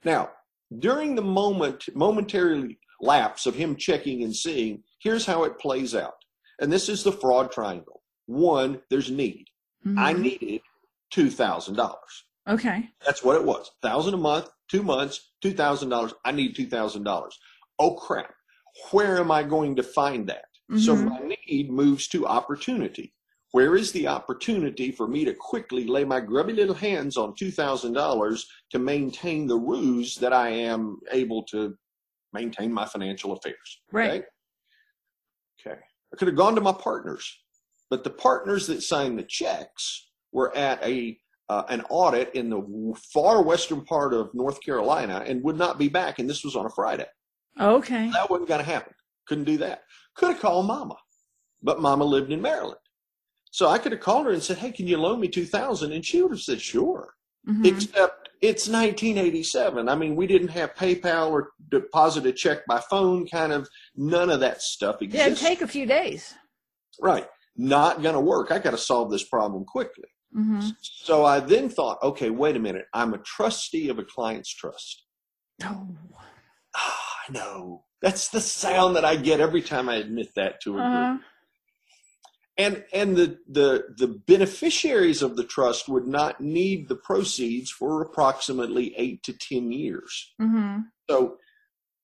Now, 0.04 0.30
during 0.78 1.14
the 1.14 1.22
moment, 1.22 1.84
momentary 1.94 2.78
lapse 3.00 3.46
of 3.46 3.54
him 3.54 3.76
checking 3.76 4.22
and 4.22 4.34
seeing, 4.34 4.82
here's 5.00 5.26
how 5.26 5.44
it 5.44 5.58
plays 5.58 5.94
out. 5.94 6.14
And 6.60 6.72
this 6.72 6.88
is 6.88 7.02
the 7.02 7.12
fraud 7.12 7.50
triangle. 7.50 8.02
One, 8.26 8.80
there's 8.90 9.10
need. 9.10 9.46
I 9.96 10.14
Mhm. 10.14 10.20
needed 10.20 10.60
$2,000. 11.12 11.96
Okay. 12.48 12.90
That's 13.04 13.22
what 13.22 13.36
it 13.36 13.44
was. 13.44 13.70
Thousand 13.82 14.14
a 14.14 14.18
month, 14.18 14.48
two 14.68 14.82
months, 14.82 15.32
two 15.40 15.52
thousand 15.52 15.90
dollars. 15.90 16.12
I 16.24 16.32
need 16.32 16.56
two 16.56 16.66
thousand 16.66 17.04
dollars. 17.04 17.38
Oh 17.78 17.94
crap. 17.94 18.32
Where 18.90 19.18
am 19.18 19.30
I 19.30 19.42
going 19.44 19.76
to 19.76 19.82
find 19.82 20.28
that? 20.28 20.46
So 20.70 20.94
Mhm. 20.96 21.08
my 21.08 21.36
need 21.48 21.70
moves 21.70 22.08
to 22.08 22.26
opportunity. 22.26 23.12
Where 23.50 23.76
is 23.76 23.92
the 23.92 24.06
opportunity 24.08 24.90
for 24.90 25.06
me 25.06 25.24
to 25.26 25.34
quickly 25.34 25.84
lay 25.86 26.04
my 26.04 26.20
grubby 26.20 26.54
little 26.54 26.74
hands 26.74 27.16
on 27.18 27.34
two 27.34 27.50
thousand 27.50 27.92
dollars 27.92 28.48
to 28.70 28.78
maintain 28.78 29.46
the 29.46 29.58
ruse 29.58 30.16
that 30.16 30.32
I 30.32 30.48
am 30.48 30.98
able 31.10 31.42
to 31.44 31.76
maintain 32.32 32.72
my 32.72 32.86
financial 32.86 33.32
affairs? 33.32 33.82
Right. 33.90 34.24
Okay. 35.60 35.72
Okay. 35.72 35.80
I 36.12 36.16
could 36.16 36.28
have 36.28 36.36
gone 36.36 36.54
to 36.54 36.60
my 36.62 36.72
partners, 36.72 37.44
but 37.90 38.04
the 38.04 38.10
partners 38.10 38.66
that 38.68 38.82
signed 38.82 39.18
the 39.18 39.24
checks 39.24 40.08
were 40.32 40.54
at 40.56 40.82
a 40.82 41.18
uh, 41.50 41.64
an 41.68 41.82
audit 41.90 42.34
in 42.34 42.48
the 42.48 42.94
far 43.12 43.42
western 43.42 43.84
part 43.84 44.14
of 44.14 44.32
North 44.32 44.62
Carolina 44.62 45.22
and 45.26 45.42
would 45.44 45.56
not 45.58 45.76
be 45.76 45.88
back. 45.88 46.18
And 46.18 46.30
this 46.30 46.42
was 46.44 46.56
on 46.56 46.64
a 46.64 46.70
Friday. 46.70 47.06
Okay. 47.60 48.10
That 48.12 48.30
wasn't 48.30 48.48
going 48.48 48.64
to 48.64 48.70
happen. 48.70 48.94
Couldn't 49.32 49.44
do 49.44 49.56
that. 49.56 49.84
Could 50.14 50.32
have 50.32 50.40
called 50.42 50.66
Mama, 50.66 50.96
but 51.62 51.80
Mama 51.80 52.04
lived 52.04 52.30
in 52.30 52.42
Maryland. 52.42 52.76
So 53.50 53.66
I 53.66 53.78
could 53.78 53.92
have 53.92 54.02
called 54.02 54.26
her 54.26 54.32
and 54.32 54.42
said, 54.42 54.58
"Hey, 54.58 54.70
can 54.70 54.86
you 54.86 54.98
loan 54.98 55.20
me 55.20 55.28
two 55.28 55.46
thousand? 55.46 55.92
And 55.92 56.04
she 56.04 56.20
would 56.20 56.32
have 56.32 56.42
said, 56.42 56.60
"Sure." 56.60 57.14
Mhm. 57.48 57.64
Except 57.64 58.28
it's 58.42 58.68
1987. 58.68 59.88
I 59.88 59.94
mean, 59.94 60.16
we 60.16 60.26
didn't 60.26 60.48
have 60.48 60.74
PayPal 60.74 61.30
or 61.30 61.52
deposit 61.70 62.26
a 62.26 62.32
check 62.32 62.66
by 62.66 62.82
phone. 62.90 63.26
Kind 63.26 63.52
of 63.54 63.66
none 63.96 64.28
of 64.28 64.40
that 64.40 64.60
stuff 64.60 64.96
Yeah, 65.00 65.28
it'd 65.28 65.38
take 65.38 65.62
a 65.62 65.66
few 65.66 65.86
days. 65.86 66.34
Right. 67.00 67.26
Not 67.56 68.02
going 68.02 68.14
to 68.14 68.20
work. 68.20 68.50
I 68.50 68.58
got 68.58 68.72
to 68.72 68.78
solve 68.78 69.10
this 69.10 69.24
problem 69.24 69.64
quickly. 69.64 70.10
Mm-hmm. 70.36 70.68
So 70.82 71.24
I 71.24 71.40
then 71.40 71.70
thought, 71.70 72.02
okay, 72.02 72.28
wait 72.28 72.56
a 72.56 72.60
minute. 72.60 72.84
I'm 72.92 73.14
a 73.14 73.18
trustee 73.18 73.88
of 73.88 73.98
a 73.98 74.04
client's 74.04 74.54
trust. 74.54 75.06
Oh. 75.64 75.88
Ah, 76.76 77.16
I 77.28 77.32
know. 77.32 77.84
That's 78.02 78.28
the 78.28 78.40
sound 78.40 78.96
that 78.96 79.04
I 79.04 79.16
get 79.16 79.40
every 79.40 79.62
time 79.62 79.88
I 79.88 79.96
admit 79.96 80.34
that 80.34 80.60
to 80.62 80.78
a 80.78 80.82
Uh-huh. 80.82 81.12
group. 81.12 81.22
And 82.58 82.84
and 82.92 83.16
the 83.16 83.38
the 83.48 83.94
the 83.96 84.08
beneficiaries 84.08 85.22
of 85.22 85.36
the 85.36 85.44
trust 85.44 85.88
would 85.88 86.06
not 86.06 86.40
need 86.40 86.88
the 86.88 86.96
proceeds 86.96 87.70
for 87.70 88.02
approximately 88.02 88.94
eight 88.98 89.22
to 89.22 89.32
ten 89.32 89.72
years. 89.72 90.34
Mm-hmm. 90.40 90.80
So 91.08 91.38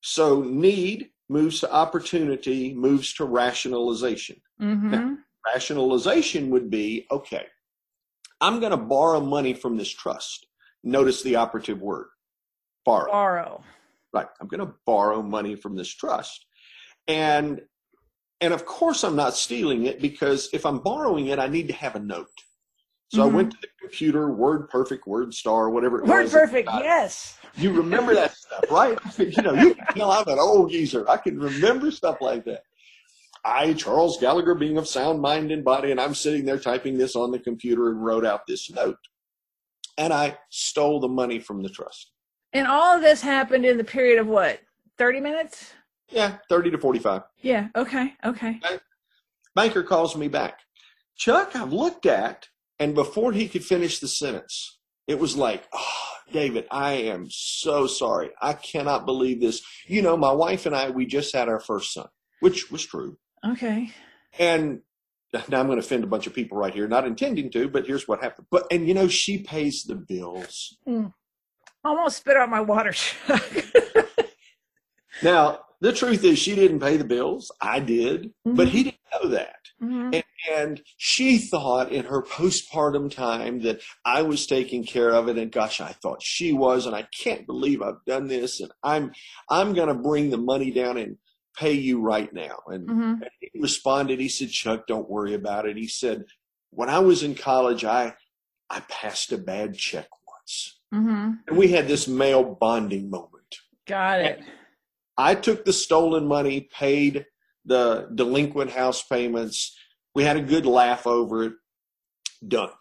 so 0.01 0.41
need 0.43 1.11
moves 1.29 1.61
to 1.61 1.71
opportunity, 1.73 2.73
moves 2.73 3.13
to 3.15 3.27
rationalization. 3.27 4.41
Mm-hmm. 4.61 5.17
Rationalization 5.53 6.49
would 6.51 6.71
be 6.71 7.07
okay, 7.11 7.47
I'm 8.41 8.61
going 8.61 8.71
to 8.71 8.79
borrow 8.79 9.21
money 9.21 9.53
from 9.53 9.77
this 9.77 9.91
trust. 9.91 10.47
Notice 10.83 11.23
the 11.23 11.37
operative 11.37 11.83
word 11.83 12.07
borrow. 12.87 13.11
Borrow. 13.11 13.63
Right. 14.13 14.27
I'm 14.41 14.49
going 14.49 14.67
to 14.67 14.75
borrow 14.87 15.23
money 15.23 15.55
from 15.55 15.77
this 15.77 15.89
trust. 15.89 16.47
And 17.07 17.61
and 18.41 18.55
of 18.55 18.65
course 18.65 19.03
I'm 19.03 19.17
not 19.17 19.35
stealing 19.35 19.87
it 19.87 20.01
because 20.01 20.49
if 20.53 20.65
I'm 20.65 20.79
borrowing 20.79 21.27
it, 21.27 21.39
I 21.39 21.49
need 21.49 21.67
to 21.69 21.75
have 21.75 21.97
a 21.97 22.01
note. 22.01 22.29
So 23.09 23.25
I 23.25 23.29
Mhm. 23.29 23.33
went 23.35 23.51
to 23.53 23.57
the 23.61 23.69
computer, 23.81 24.31
Word 24.31 24.69
Perfect, 24.69 25.07
Word 25.07 25.35
Star, 25.35 25.71
whatever 25.71 25.99
it 25.99 26.07
Word 26.07 26.25
was. 26.25 26.33
perfect. 26.33 26.69
Yes. 26.75 27.37
You 27.57 27.73
remember 27.73 28.15
that 28.15 28.37
stuff, 28.37 28.71
right? 28.71 28.99
you 29.19 29.43
know, 29.43 29.55
you 29.55 29.75
can 29.75 29.85
tell 29.97 30.11
I'm 30.13 30.29
an 30.29 30.39
old 30.39 30.71
geezer. 30.71 31.09
I 31.09 31.17
can 31.17 31.39
remember 31.41 31.91
stuff 31.91 32.19
like 32.21 32.45
that. 32.45 32.63
I, 33.45 33.73
Charles 33.73 34.19
Gallagher, 34.19 34.55
being 34.55 34.77
of 34.79 34.87
sound 34.87 35.21
mind 35.21 35.51
and 35.51 35.65
body, 35.65 35.91
and 35.91 36.01
I'm 36.01 36.15
sitting 36.15 36.45
there 36.45 36.59
typing 36.59 36.99
this 36.99 37.17
on 37.17 37.31
the 37.31 37.39
computer 37.39 37.89
and 37.89 38.05
wrote 38.05 38.27
out 38.27 38.47
this 38.47 38.71
note. 38.71 38.99
And 39.97 40.13
I 40.13 40.39
stole 40.51 41.01
the 41.01 41.09
money 41.09 41.39
from 41.39 41.63
the 41.63 41.69
trust. 41.69 42.13
And 42.53 42.67
all 42.67 42.97
of 42.97 43.03
this 43.03 43.21
happened 43.21 43.65
in 43.65 43.77
the 43.77 43.85
period 43.85 44.19
of 44.19 44.27
what? 44.27 44.61
30 44.97 45.21
minutes? 45.21 45.75
Yeah, 46.09 46.39
30 46.49 46.71
to 46.73 46.79
45. 46.79 47.23
Yeah. 47.43 47.69
Okay. 47.77 48.15
Okay. 48.25 48.61
Banker 49.55 49.83
calls 49.83 50.17
me 50.17 50.29
back. 50.29 50.61
Chuck, 51.17 51.55
I've 51.55 51.73
looked 51.73 52.07
at, 52.07 52.49
and 52.79 52.95
before 52.95 53.33
he 53.33 53.49
could 53.49 53.65
finish 53.65 53.99
the 53.99 54.09
sentence, 54.09 54.79
it 55.07 55.19
was 55.19 55.37
like, 55.37 55.67
oh, 55.73 56.09
David, 56.33 56.67
I 56.71 56.93
am 56.93 57.27
so 57.31 57.87
sorry. 57.87 58.31
I 58.41 58.53
cannot 58.53 59.07
believe 59.07 59.41
this. 59.41 59.63
You 59.87 60.03
know, 60.03 60.17
my 60.17 60.33
wife 60.33 60.67
and 60.67 60.75
I, 60.75 60.91
we 60.91 61.07
just 61.07 61.35
had 61.35 61.49
our 61.49 61.61
first 61.61 61.93
son, 61.93 62.09
which 62.41 62.71
was 62.71 62.85
true. 62.85 63.19
Okay. 63.47 63.93
And 64.39 64.81
now 65.33 65.61
I'm 65.61 65.67
going 65.67 65.81
to 65.81 65.85
offend 65.85 66.05
a 66.05 66.09
bunch 66.09 66.27
of 66.27 66.35
people 66.35 66.59
right 66.59 66.73
here, 66.73 66.89
not 66.89 67.07
intending 67.07 67.51
to, 67.51 67.69
but 67.69 67.87
here's 67.87 68.07
what 68.07 68.23
happened. 68.23 68.47
But, 68.51 68.67
and 68.71 68.87
you 68.87 68.95
know, 68.95 69.09
she 69.09 69.39
pays 69.39 69.85
the 69.85 69.95
bills. 69.95 70.77
Hmm. 70.87 71.07
Almost 71.85 72.19
spit 72.19 72.37
out 72.37 72.49
my 72.51 72.61
water. 72.61 72.93
Now, 75.23 75.61
the 75.81 75.93
truth 75.93 76.23
is, 76.25 76.39
she 76.39 76.55
didn't 76.55 76.81
pay 76.81 76.97
the 76.97 77.05
bills. 77.05 77.51
I 77.61 77.81
did, 77.81 78.33
but 78.45 78.69
he 78.69 78.85
didn't 78.85 79.01
know 79.21 79.29
that. 79.31 79.57
Mhm. 79.83 80.15
And, 80.15 80.25
and 80.49 80.83
she 80.97 81.39
thought 81.39 81.91
in 81.93 82.05
her 82.05 82.23
postpartum 82.23 83.11
time 83.11 83.63
that 83.63 83.81
I 84.05 84.23
was 84.23 84.47
taking 84.47 84.85
care 84.85 85.11
of 85.11 85.29
it, 85.29 85.37
and 85.39 85.51
gosh, 85.51 85.81
I 85.81 85.91
thought 85.93 86.23
she 86.23 86.53
was, 86.53 86.87
and 86.87 86.95
I 86.95 87.03
can't 87.17 87.47
believe 87.47 87.83
I've 87.83 88.05
done 88.07 88.29
this, 88.29 88.61
and 88.61 88.71
I'm 88.83 89.13
I'm 89.51 89.73
going 89.75 89.89
to 89.89 89.95
bring 89.95 90.31
the 90.31 90.39
money 90.39 90.71
down 90.71 90.97
and 90.99 91.17
pay 91.57 91.73
you 91.73 92.01
right 92.01 92.33
now. 92.33 92.59
And, 92.67 92.89
Mhm. 92.89 93.13
and 93.23 93.31
he 93.41 93.51
responded. 93.61 94.21
He 94.21 94.29
said, 94.29 94.51
"Chuck, 94.51 94.87
don't 94.87 95.11
worry 95.11 95.35
about 95.35 95.67
it." 95.67 95.77
He 95.77 95.89
said, 95.89 96.27
"When 96.71 96.89
I 96.89 97.01
was 97.01 97.23
in 97.25 97.35
college, 97.35 97.85
I 97.85 98.15
I 98.71 98.81
passed 98.89 99.33
a 99.33 99.39
bad 99.39 99.75
check 99.77 100.09
once, 100.29 100.78
Mhm. 100.93 101.41
and 101.47 101.57
we 101.57 101.69
had 101.69 101.87
this 101.89 102.09
male 102.09 102.45
bonding 102.45 103.11
moment." 103.11 103.57
Got 103.87 104.21
it. 104.21 104.41
I 105.17 105.35
took 105.35 105.65
the 105.65 105.73
stolen 105.73 106.27
money, 106.27 106.61
paid 106.61 107.27
the 107.65 108.09
delinquent 108.15 108.71
house 108.71 109.03
payments. 109.03 109.77
We 110.15 110.25
had 110.25 110.37
a 110.37 110.43
good 110.43 110.65
laugh 110.67 111.07
over 111.07 111.45
it. 111.45 111.53
Done. 112.47 112.73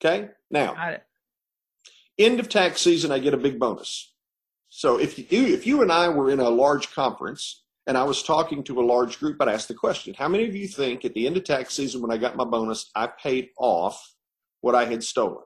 Okay. 0.00 0.30
Now, 0.50 0.74
end 2.18 2.40
of 2.40 2.48
tax 2.48 2.80
season, 2.80 3.12
I 3.12 3.18
get 3.18 3.34
a 3.34 3.38
big 3.38 3.58
bonus. 3.58 4.14
So 4.68 4.98
if 4.98 5.18
you 5.18 5.46
if 5.46 5.66
you 5.66 5.82
and 5.82 5.92
I 5.92 6.08
were 6.08 6.30
in 6.30 6.40
a 6.40 6.48
large 6.50 6.92
conference 6.92 7.64
and 7.86 7.96
I 7.98 8.04
was 8.04 8.22
talking 8.22 8.64
to 8.64 8.80
a 8.80 8.84
large 8.84 9.18
group, 9.18 9.40
I'd 9.40 9.48
ask 9.48 9.68
the 9.68 9.74
question: 9.74 10.14
How 10.14 10.28
many 10.28 10.48
of 10.48 10.56
you 10.56 10.66
think 10.66 11.04
at 11.04 11.14
the 11.14 11.26
end 11.26 11.36
of 11.36 11.44
tax 11.44 11.74
season, 11.74 12.00
when 12.02 12.10
I 12.10 12.16
got 12.16 12.34
my 12.36 12.44
bonus, 12.44 12.90
I 12.94 13.06
paid 13.06 13.50
off 13.58 14.14
what 14.62 14.74
I 14.74 14.86
had 14.86 15.04
stolen? 15.04 15.44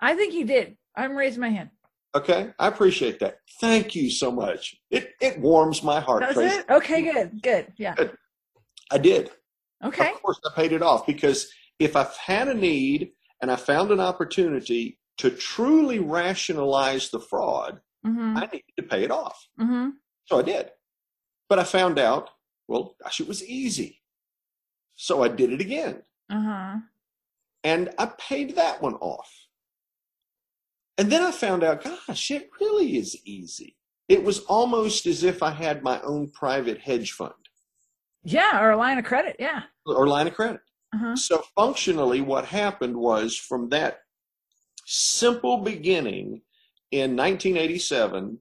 I 0.00 0.14
think 0.14 0.34
you 0.34 0.44
did. 0.44 0.76
I'm 0.96 1.16
raising 1.16 1.40
my 1.40 1.48
hand. 1.50 1.70
Okay, 2.16 2.50
I 2.58 2.68
appreciate 2.68 3.20
that. 3.20 3.36
Thank 3.60 3.94
you 3.94 4.10
so 4.10 4.30
much. 4.30 4.74
It 4.90 5.10
it 5.20 5.38
warms 5.38 5.82
my 5.82 6.00
heart. 6.00 6.22
Does 6.22 6.34
Tracy. 6.34 6.56
it? 6.56 6.66
Okay, 6.70 7.02
good. 7.02 7.42
Good. 7.42 7.72
Yeah. 7.76 7.94
Good. 7.94 8.16
I 8.90 8.98
did. 8.98 9.30
Okay. 9.84 10.10
Of 10.10 10.22
course, 10.22 10.40
I 10.44 10.54
paid 10.56 10.72
it 10.72 10.82
off 10.82 11.06
because 11.06 11.48
if 11.78 11.94
I've 11.96 12.16
had 12.16 12.48
a 12.48 12.54
need 12.54 13.10
and 13.42 13.50
I 13.50 13.56
found 13.56 13.90
an 13.90 14.00
opportunity 14.00 14.98
to 15.18 15.30
truly 15.30 15.98
rationalize 15.98 17.10
the 17.10 17.20
fraud, 17.20 17.80
Mm-hmm. 18.06 18.36
I 18.36 18.40
needed 18.46 18.62
to 18.76 18.82
pay 18.84 19.02
it 19.02 19.10
off. 19.10 19.44
Mm-hmm. 19.60 19.88
So 20.26 20.38
I 20.38 20.42
did. 20.42 20.70
But 21.48 21.58
I 21.58 21.64
found 21.64 21.98
out, 21.98 22.30
well, 22.68 22.94
gosh, 23.02 23.18
it 23.18 23.26
was 23.26 23.44
easy. 23.44 24.00
So 24.94 25.24
I 25.24 25.28
did 25.28 25.52
it 25.52 25.60
again 25.60 26.02
Uh-huh. 26.30 26.76
and 27.64 27.90
I 27.98 28.06
paid 28.18 28.54
that 28.54 28.80
one 28.80 28.94
off. 28.94 29.28
And 30.98 31.10
then 31.12 31.22
I 31.22 31.30
found 31.30 31.62
out, 31.62 31.84
gosh, 31.84 32.30
it 32.30 32.50
really 32.60 32.96
is 32.96 33.16
easy. 33.24 33.76
It 34.08 34.24
was 34.24 34.40
almost 34.40 35.06
as 35.06 35.22
if 35.22 35.42
I 35.42 35.50
had 35.50 35.82
my 35.82 36.00
own 36.02 36.30
private 36.30 36.78
hedge 36.80 37.12
fund 37.12 37.34
Yeah, 38.24 38.60
or 38.62 38.70
a 38.70 38.76
line 38.76 38.98
of 38.98 39.04
credit. 39.04 39.36
Yeah. 39.38 39.62
or 39.86 40.06
line 40.08 40.26
of 40.26 40.34
credit. 40.34 40.60
Uh-huh. 40.94 41.14
So 41.16 41.44
functionally, 41.54 42.20
what 42.20 42.46
happened 42.46 42.96
was 42.96 43.36
from 43.36 43.68
that 43.68 44.00
simple 44.86 45.58
beginning 45.58 46.40
in 46.90 47.14
1987 47.14 48.40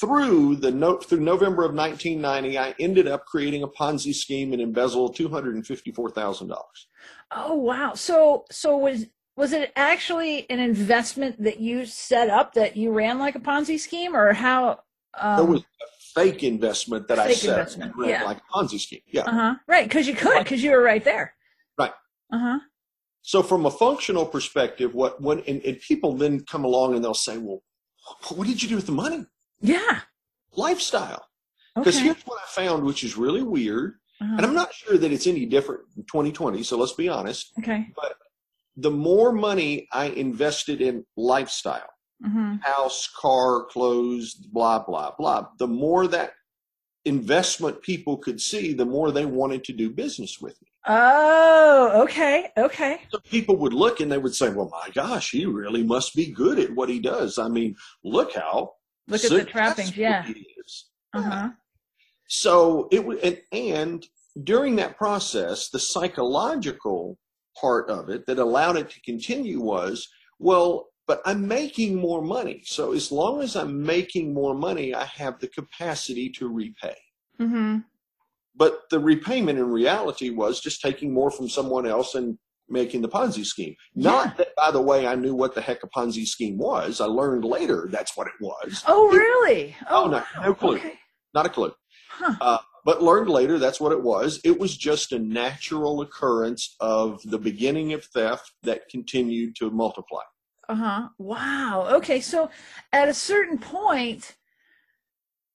through 0.00 0.56
the 0.56 0.72
no, 0.72 0.96
through 0.98 1.20
November 1.20 1.62
of 1.64 1.72
1990, 1.72 2.58
I 2.58 2.74
ended 2.80 3.06
up 3.06 3.24
creating 3.24 3.62
a 3.62 3.68
Ponzi 3.68 4.12
scheme 4.12 4.52
and 4.52 4.60
embezzled 4.60 5.14
two 5.14 5.28
hundred 5.28 5.54
and 5.54 5.64
fifty 5.64 5.92
four 5.92 6.10
thousand 6.10 6.48
dollars. 6.48 6.88
Oh 7.30 7.54
wow. 7.54 7.94
So 7.94 8.44
so 8.50 8.76
was 8.76 9.06
was 9.36 9.52
it 9.52 9.72
actually 9.76 10.48
an 10.50 10.58
investment 10.58 11.42
that 11.42 11.60
you 11.60 11.84
set 11.86 12.30
up 12.30 12.54
that 12.54 12.76
you 12.76 12.90
ran 12.90 13.18
like 13.18 13.34
a 13.34 13.38
Ponzi 13.40 13.78
scheme 13.78 14.16
or 14.16 14.32
how 14.32 14.80
um, 15.18 15.36
There 15.36 15.44
was 15.44 15.60
a 15.60 15.86
fake 16.14 16.42
investment 16.42 17.06
that 17.08 17.18
I 17.18 17.28
Fake 17.28 17.36
set 17.36 17.50
up 17.50 17.58
investment, 17.58 17.92
and 17.92 18.00
ran 18.00 18.10
yeah. 18.10 18.24
like 18.24 18.38
a 18.38 18.52
Ponzi 18.58 18.80
scheme. 18.80 19.00
Yeah. 19.06 19.22
uh-huh. 19.22 19.54
Right, 19.68 19.90
cuz 19.90 20.08
you 20.08 20.14
could 20.14 20.46
cuz 20.46 20.62
you 20.62 20.70
were 20.70 20.82
right 20.82 21.04
there. 21.04 21.34
Right. 21.78 21.92
Uh-huh. 22.32 22.58
So 23.22 23.42
from 23.42 23.66
a 23.66 23.70
functional 23.70 24.24
perspective, 24.24 24.94
what 24.94 25.20
when 25.20 25.40
and, 25.40 25.60
and 25.62 25.80
people 25.80 26.14
then 26.16 26.44
come 26.44 26.64
along 26.64 26.94
and 26.94 27.04
they'll 27.04 27.14
say, 27.14 27.36
well, 27.38 27.62
what 28.34 28.46
did 28.46 28.62
you 28.62 28.68
do 28.68 28.76
with 28.76 28.86
the 28.86 28.92
money? 28.92 29.26
Yeah. 29.60 30.00
Lifestyle. 30.56 31.26
Because 31.74 31.96
Okay. 31.96 32.04
here's 32.06 32.22
what 32.22 32.40
I 32.42 32.46
found, 32.48 32.84
which 32.84 33.04
is 33.04 33.16
really 33.18 33.42
weird. 33.42 33.96
Uh-huh. 34.22 34.36
And 34.36 34.46
I'm 34.46 34.54
not 34.54 34.72
sure 34.72 34.96
that 34.96 35.12
it's 35.12 35.26
any 35.26 35.44
different 35.44 35.82
in 35.96 36.04
2020. 36.04 36.62
So 36.62 36.78
let's 36.78 36.92
be 36.92 37.08
honest. 37.10 37.52
Okay. 37.58 37.88
The 38.76 38.90
more 38.90 39.32
money 39.32 39.88
I 39.92 40.06
invested 40.06 40.80
in 40.80 41.04
lifestyle, 41.16 41.90
Mhm. 42.22 42.62
house, 42.62 43.08
car, 43.08 43.64
clothes, 43.64 44.34
blah, 44.34 44.78
blah, 44.80 45.12
blah, 45.18 45.48
the 45.58 45.66
more 45.66 46.06
that 46.08 46.32
investment 47.04 47.80
people 47.82 48.18
could 48.18 48.40
see, 48.40 48.72
the 48.72 48.84
more 48.84 49.12
they 49.12 49.24
wanted 49.26 49.62
to 49.64 49.72
do 49.72 49.90
business 49.90 50.40
with 50.40 50.60
me. 50.62 50.68
Oh, 50.88 52.02
okay. 52.02 52.52
Okay. 52.56 53.00
So 53.10 53.18
people 53.20 53.56
would 53.56 53.72
look 53.72 54.00
and 54.00 54.10
they 54.10 54.18
would 54.18 54.34
say, 54.34 54.50
well, 54.50 54.68
my 54.70 54.90
gosh, 54.92 55.30
he 55.30 55.46
really 55.46 55.82
must 55.82 56.14
be 56.14 56.26
good 56.32 56.58
at 56.58 56.74
what 56.74 56.88
he 56.88 57.00
does. 57.00 57.38
I 57.38 57.48
mean, 57.48 57.76
look 58.04 58.34
how 58.34 58.74
Look 59.08 59.24
at 59.24 59.30
the 59.30 59.44
trappings, 59.44 59.96
yeah. 59.96 60.26
Uh-huh. 61.14 61.50
So 62.28 62.88
it 62.90 63.00
and, 63.22 63.40
and 63.52 64.06
during 64.42 64.76
that 64.76 64.96
process, 64.96 65.68
the 65.70 65.78
psychological 65.78 67.18
part 67.60 67.90
of 67.90 68.08
it 68.08 68.26
that 68.26 68.38
allowed 68.38 68.76
it 68.76 68.90
to 68.90 69.00
continue 69.02 69.60
was, 69.60 70.08
well, 70.38 70.88
but 71.06 71.20
I'm 71.24 71.46
making 71.46 71.94
more 71.96 72.20
money. 72.22 72.62
So 72.64 72.92
as 72.92 73.12
long 73.12 73.40
as 73.42 73.56
I'm 73.56 73.82
making 73.82 74.34
more 74.34 74.54
money, 74.54 74.94
I 74.94 75.04
have 75.04 75.38
the 75.38 75.48
capacity 75.48 76.28
to 76.30 76.48
repay. 76.48 76.96
Mhm. 77.40 77.84
But 78.54 78.88
the 78.90 78.98
repayment 78.98 79.58
in 79.58 79.70
reality 79.70 80.30
was 80.30 80.60
just 80.60 80.80
taking 80.80 81.12
more 81.12 81.30
from 81.30 81.48
someone 81.48 81.86
else 81.86 82.14
and 82.14 82.38
making 82.68 83.02
the 83.02 83.08
Ponzi 83.08 83.44
scheme. 83.44 83.76
Not 83.94 84.36
that, 84.38 84.48
by 84.56 84.70
the 84.72 84.80
way, 84.80 85.06
I 85.06 85.14
knew 85.14 85.34
what 85.34 85.54
the 85.54 85.60
heck 85.60 85.84
a 85.84 85.88
Ponzi 85.88 86.26
scheme 86.26 86.58
was. 86.58 87.00
I 87.00 87.04
learned 87.04 87.44
later 87.44 87.86
that's 87.90 88.16
what 88.16 88.26
it 88.26 88.32
was. 88.40 88.82
Oh, 88.88 89.08
really? 89.10 89.76
Oh, 89.88 90.06
no, 90.08 90.24
no 90.42 90.54
clue. 90.54 90.76
Okay. 90.76 90.98
Not 91.34 91.46
a 91.46 91.50
clue. 91.50 91.72
Huh. 92.10 92.34
Uh, 92.40 92.58
but 92.86 93.02
learned 93.02 93.28
later 93.28 93.58
that's 93.58 93.80
what 93.80 93.90
it 93.90 94.00
was. 94.00 94.40
It 94.44 94.58
was 94.58 94.76
just 94.76 95.10
a 95.10 95.18
natural 95.18 96.00
occurrence 96.02 96.76
of 96.78 97.20
the 97.24 97.38
beginning 97.38 97.92
of 97.92 98.04
theft 98.04 98.52
that 98.62 98.88
continued 98.88 99.56
to 99.56 99.70
multiply. 99.70 100.22
Uh-huh. 100.68 101.08
Wow. 101.18 101.88
Okay. 101.96 102.20
So 102.20 102.48
at 102.92 103.08
a 103.08 103.14
certain 103.14 103.58
point, 103.58 104.36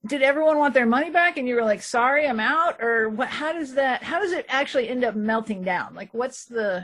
did 0.06 0.22
everyone 0.22 0.58
want 0.58 0.74
their 0.74 0.86
money 0.86 1.10
back 1.10 1.38
and 1.38 1.48
you 1.48 1.56
were 1.56 1.64
like 1.64 1.82
sorry 1.82 2.28
i'm 2.28 2.40
out 2.40 2.82
or 2.82 3.08
what 3.10 3.28
how 3.28 3.54
does 3.54 3.76
that 3.76 4.02
how 4.02 4.20
does 4.20 4.32
it 4.32 4.46
actually 4.50 4.90
end 4.90 5.04
up 5.04 5.16
melting 5.16 5.62
down 5.62 5.94
like 5.94 6.12
what's 6.12 6.46
the 6.46 6.84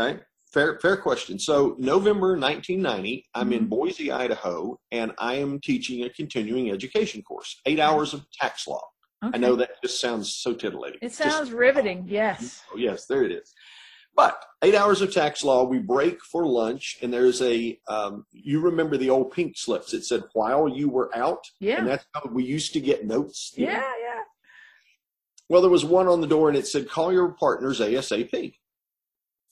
okay 0.00 0.18
fair 0.50 0.78
fair 0.80 0.96
question 0.96 1.38
so 1.38 1.76
november 1.78 2.38
1990 2.38 3.26
i'm 3.34 3.52
in 3.52 3.66
Mhm. 3.66 3.68
boise 3.68 4.10
idaho 4.10 4.78
and 4.92 5.12
i 5.18 5.34
am 5.34 5.60
teaching 5.60 6.04
a 6.04 6.08
continuing 6.08 6.70
education 6.70 7.20
course 7.22 7.60
eight 7.66 7.78
hours 7.78 8.14
of 8.14 8.24
tax 8.30 8.66
law 8.66 8.80
i 9.32 9.38
know 9.38 9.56
that 9.56 9.80
just 9.82 10.00
sounds 10.00 10.34
so 10.34 10.52
titillating 10.52 10.98
it 11.02 11.08
Just- 11.08 11.18
sounds 11.18 11.52
riveting 11.52 12.04
yes 12.08 12.62
Oh, 12.72 12.76
yes, 12.76 13.06
there 13.06 13.22
it 13.24 13.32
is. 13.32 13.54
But 14.16 14.40
eight 14.62 14.76
hours 14.76 15.00
of 15.00 15.12
tax 15.12 15.42
law, 15.42 15.64
we 15.64 15.78
break 15.80 16.22
for 16.22 16.46
lunch, 16.46 16.98
and 17.02 17.12
there's 17.12 17.42
a, 17.42 17.76
um, 17.88 18.24
you 18.30 18.60
remember 18.60 18.96
the 18.96 19.10
old 19.10 19.32
pink 19.32 19.54
slips. 19.56 19.92
It 19.92 20.04
said, 20.04 20.22
while 20.34 20.68
you 20.68 20.88
were 20.88 21.10
out. 21.16 21.44
Yeah. 21.58 21.78
And 21.78 21.86
yeah 21.88 21.96
that's 21.96 22.06
how 22.14 22.30
we 22.32 22.44
used 22.44 22.72
to 22.74 22.80
get 22.80 23.04
notes. 23.06 23.52
you 23.56 23.66
know? 23.66 23.72
yeah 23.72 23.78
yeah 23.80 24.20
Well, 25.48 25.62
there 25.62 25.70
was 25.70 25.84
one 25.84 26.06
on 26.06 26.20
the 26.20 26.28
door, 26.28 26.48
and 26.48 26.56
it 26.56 26.66
said, 26.68 26.88
call 26.88 27.12
your 27.12 27.32
partners 27.32 27.80
ASAP. 27.80 28.54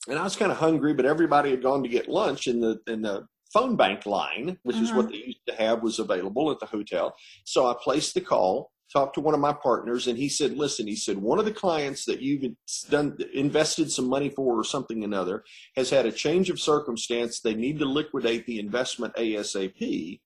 And 0.07 0.17
I 0.17 0.23
was 0.23 0.35
kind 0.37 0.51
of 0.51 0.57
hungry, 0.57 0.93
but 0.93 1.05
everybody 1.05 1.51
had 1.51 1.61
gone 1.63 1.83
to 1.83 1.89
get 1.89 2.07
lunch, 2.07 2.47
and 2.47 2.63
the, 2.63 2.79
and 2.87 3.03
the 3.03 3.27
phone 3.53 3.75
bank 3.75 4.05
line, 4.05 4.57
which 4.63 4.77
is 4.77 4.89
Uh-huh. 4.91 5.01
what 5.01 5.09
they 5.11 5.17
used 5.17 5.45
to 5.47 5.55
have, 5.55 5.83
was 5.83 5.99
available 5.99 6.51
at 6.51 6.59
the 6.59 6.65
hotel. 6.67 7.15
So 7.43 7.67
I 7.67 7.75
placed 7.81 8.13
the 8.13 8.21
call, 8.21 8.71
talked 8.93 9.15
to 9.15 9.21
one 9.21 9.33
of 9.33 9.39
my 9.39 9.53
partners, 9.53 10.07
and 10.07 10.17
he 10.17 10.29
said, 10.29 10.55
"Listen," 10.55 10.87
he 10.87 10.95
said, 10.95 11.17
"one 11.17 11.39
of 11.39 11.45
the 11.45 11.51
clients 11.51 12.05
that 12.05 12.21
you've 12.21 12.53
done 12.89 13.17
invested 13.33 13.91
some 13.91 14.07
money 14.07 14.29
for 14.29 14.59
or 14.59 14.63
something 14.63 15.03
another 15.03 15.43
has 15.75 15.89
had 15.89 16.05
a 16.05 16.11
change 16.11 16.49
of 16.49 16.59
circumstance. 16.59 17.41
They 17.41 17.55
need 17.55 17.79
to 17.79 17.85
liquidate 17.85 18.45
the 18.45 18.59
investment 18.59 19.15
ASAP." 19.15 20.21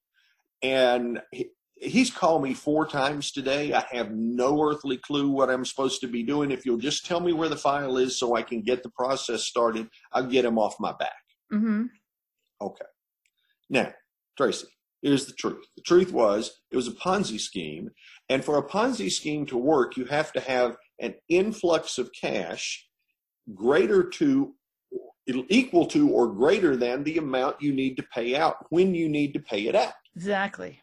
And 0.62 1.22
he, 1.32 1.50
he's 1.80 2.12
called 2.12 2.44
me 2.44 2.54
four 2.54 2.88
times 2.88 3.32
today. 3.32 3.74
I 3.74 3.84
have 3.92 4.12
no 4.12 4.62
earthly 4.62 4.98
clue 4.98 5.30
what 5.30 5.50
I'm 5.50 5.66
supposed 5.66 6.02
to 6.02 6.08
be 6.08 6.24
doing. 6.24 6.52
If 6.52 6.66
you'll 6.66 6.78
just 6.78 7.06
tell 7.06 7.20
me 7.20 7.34
where 7.34 7.50
the 7.50 7.58
file 7.58 7.98
is 7.98 8.20
so 8.20 8.36
I 8.36 8.42
can 8.42 8.62
get 8.62 8.84
the 8.84 8.90
process 8.90 9.44
started, 9.44 9.88
I'll 10.12 10.26
get 10.26 10.46
him 10.46 10.58
off 10.58 10.76
my 10.80 10.94
back. 10.94 11.22
mm-hmm. 11.54 11.86
Okay. 12.60 12.86
Now, 13.70 13.94
Tracy, 14.36 14.68
here's 15.02 15.26
the 15.26 15.34
truth. 15.34 15.64
The 15.76 15.84
truth 15.84 16.12
was 16.12 16.62
it 16.72 16.76
was 16.76 16.88
a 16.88 16.92
Ponzi 16.92 17.40
scheme. 17.40 17.90
And 18.30 18.44
for 18.44 18.58
a 18.58 18.64
Ponzi 18.64 19.12
scheme 19.12 19.46
to 19.48 19.58
work, 19.58 19.96
you 19.96 20.06
have 20.06 20.34
to 20.34 20.40
have 20.42 20.78
an 21.00 21.16
influx 21.30 21.98
of 21.98 22.12
cash 22.12 22.88
greater 23.54 24.04
to, 24.04 24.54
equal 25.28 25.86
to, 25.88 26.10
or 26.10 26.28
greater 26.28 26.76
than 26.76 27.04
the 27.04 27.18
amount 27.18 27.62
you 27.62 27.74
need 27.74 27.96
to 27.98 28.04
pay 28.04 28.36
out 28.36 28.66
when 28.70 28.94
you 28.94 29.08
need 29.08 29.34
to 29.34 29.40
pay 29.40 29.68
it 29.68 29.76
out. 29.76 29.94
exactly 30.16 30.82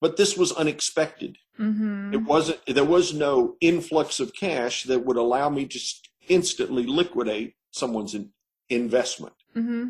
But 0.00 0.16
this 0.16 0.36
was 0.36 0.52
unexpected. 0.52 1.38
mm-hmm. 1.58 2.12
It 2.12 2.22
wasn't, 2.24 2.60
there 2.66 2.84
was 2.84 3.14
no 3.14 3.56
influx 3.60 4.20
of 4.20 4.34
cash 4.34 4.84
that 4.84 5.04
would 5.04 5.16
allow 5.16 5.48
me 5.48 5.66
to 5.66 5.80
instantly 6.28 6.84
liquidate 6.86 7.54
someone's 7.70 8.14
in, 8.14 8.30
investment. 8.68 9.34
Mm-hmm. 9.56 9.88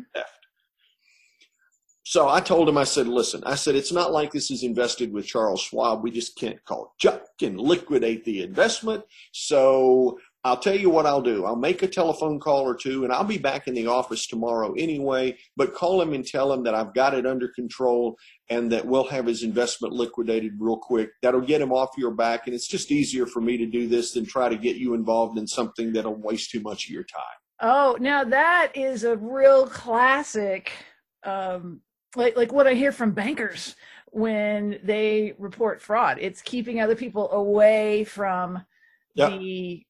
So 2.03 2.27
I 2.27 2.39
told 2.39 2.67
him, 2.67 2.77
I 2.77 2.83
said, 2.83 3.07
listen, 3.07 3.43
I 3.45 3.55
said, 3.55 3.75
it's 3.75 3.91
not 3.91 4.11
like 4.11 4.31
this 4.31 4.49
is 4.49 4.63
invested 4.63 5.13
with 5.13 5.27
Charles 5.27 5.61
Schwab. 5.61 6.03
We 6.03 6.11
just 6.11 6.35
can't 6.35 6.63
call 6.65 6.95
Chuck 6.97 7.23
and 7.41 7.59
liquidate 7.59 8.25
the 8.25 8.41
investment. 8.41 9.03
So 9.33 10.17
I'll 10.43 10.57
tell 10.57 10.75
you 10.75 10.89
what 10.89 11.05
I'll 11.05 11.21
do. 11.21 11.45
I'll 11.45 11.55
make 11.55 11.83
a 11.83 11.87
telephone 11.87 12.39
call 12.39 12.63
or 12.63 12.73
two 12.73 13.03
and 13.03 13.13
I'll 13.13 13.23
be 13.23 13.37
back 13.37 13.67
in 13.67 13.75
the 13.75 13.85
office 13.85 14.25
tomorrow 14.25 14.73
anyway, 14.73 15.37
but 15.55 15.75
call 15.75 16.01
him 16.01 16.13
and 16.13 16.25
tell 16.25 16.51
him 16.51 16.63
that 16.63 16.73
I've 16.73 16.95
got 16.95 17.13
it 17.13 17.27
under 17.27 17.47
control 17.49 18.17
and 18.49 18.71
that 18.71 18.85
we'll 18.85 19.07
have 19.07 19.27
his 19.27 19.43
investment 19.43 19.93
liquidated 19.93 20.53
real 20.57 20.77
quick. 20.77 21.11
That'll 21.21 21.41
get 21.41 21.61
him 21.61 21.71
off 21.71 21.89
your 21.95 22.11
back. 22.11 22.47
And 22.47 22.55
it's 22.55 22.67
just 22.67 22.91
easier 22.91 23.27
for 23.27 23.41
me 23.41 23.57
to 23.57 23.67
do 23.67 23.87
this 23.87 24.13
than 24.13 24.25
try 24.25 24.49
to 24.49 24.57
get 24.57 24.77
you 24.77 24.95
involved 24.95 25.37
in 25.37 25.45
something 25.45 25.93
that'll 25.93 26.15
waste 26.15 26.49
too 26.49 26.61
much 26.61 26.85
of 26.85 26.89
your 26.89 27.03
time. 27.03 27.21
Oh, 27.61 27.95
now 27.99 28.23
that 28.23 28.71
is 28.73 29.03
a 29.03 29.17
real 29.17 29.67
classic, 29.67 30.71
um, 31.23 31.81
like 32.15 32.35
like 32.35 32.51
what 32.51 32.67
I 32.67 32.73
hear 32.73 32.91
from 32.91 33.11
bankers 33.11 33.75
when 34.11 34.79
they 34.83 35.33
report 35.37 35.81
fraud. 35.81 36.17
It's 36.19 36.41
keeping 36.41 36.81
other 36.81 36.95
people 36.95 37.31
away 37.31 38.03
from 38.03 38.63
Yep. 39.15 39.39
the 39.39 39.85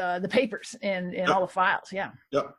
uh, 0.00 0.18
the 0.18 0.28
papers 0.28 0.74
and 0.82 1.06
and 1.14 1.28
Yep. 1.28 1.36
all 1.36 1.40
the 1.42 1.52
files. 1.52 1.92
Yeah. 1.92 2.10
Yep. 2.32 2.54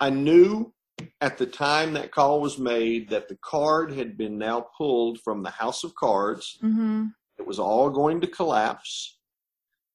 I 0.00 0.10
knew 0.10 0.72
at 1.20 1.38
the 1.38 1.46
time 1.46 1.92
that 1.94 2.12
call 2.12 2.40
was 2.40 2.58
made 2.58 3.08
that 3.10 3.28
the 3.28 3.38
card 3.42 3.92
had 3.92 4.16
been 4.16 4.38
now 4.38 4.66
pulled 4.76 5.20
from 5.20 5.42
the 5.42 5.50
house 5.50 5.82
of 5.84 5.94
cards. 5.94 6.58
Mm-hmm. 6.62 7.06
It 7.38 7.46
was 7.46 7.58
all 7.58 7.90
going 7.90 8.20
to 8.20 8.26
collapse, 8.26 9.18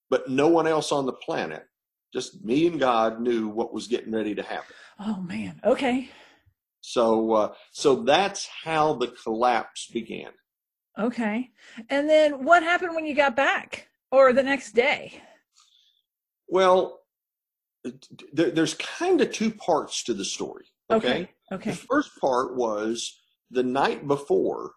but 0.10 0.30
no 0.30 0.48
one 0.48 0.68
else 0.68 0.92
on 0.92 1.06
the 1.06 1.14
planet, 1.14 1.64
just 2.14 2.44
me 2.44 2.68
and 2.68 2.80
God, 2.80 3.22
knew 3.22 3.48
what 3.48 3.74
was 3.74 3.88
getting 3.88 4.12
ready 4.12 4.36
to 4.36 4.44
happen. 4.44 4.76
Oh 5.00 5.22
man. 5.22 5.62
Okay. 5.64 6.10
So, 6.82 7.32
uh, 7.34 7.54
so 7.72 8.04
that's 8.04 8.48
how 8.64 8.94
the 8.94 9.08
collapse 9.08 9.88
began. 9.92 10.32
Okay. 10.98 11.52
And 11.90 12.10
then 12.10 12.44
what 12.44 12.64
happened 12.64 12.96
when 12.96 13.06
you 13.06 13.16
got 13.16 13.36
back, 13.36 13.88
or 14.12 14.34
the 14.34 14.44
next 14.44 14.72
day? 14.74 15.22
Well, 16.48 17.00
there, 18.34 18.52
there's 18.52 18.74
kind 18.76 19.22
of 19.22 19.32
two 19.32 19.52
parts 19.52 20.04
to 20.06 20.14
the 20.14 20.26
story. 20.26 20.66
okay? 20.92 21.30
Okay. 21.52 21.72
The 21.72 21.78
first 21.78 22.12
part 22.20 22.56
was 22.56 23.18
the 23.52 23.64
night 23.64 24.08
before. 24.08 24.72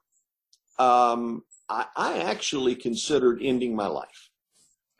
Um, 0.78 1.42
I, 1.68 1.86
I 1.96 2.18
actually 2.20 2.74
considered 2.76 3.40
ending 3.42 3.74
my 3.74 3.86
life. 3.86 4.30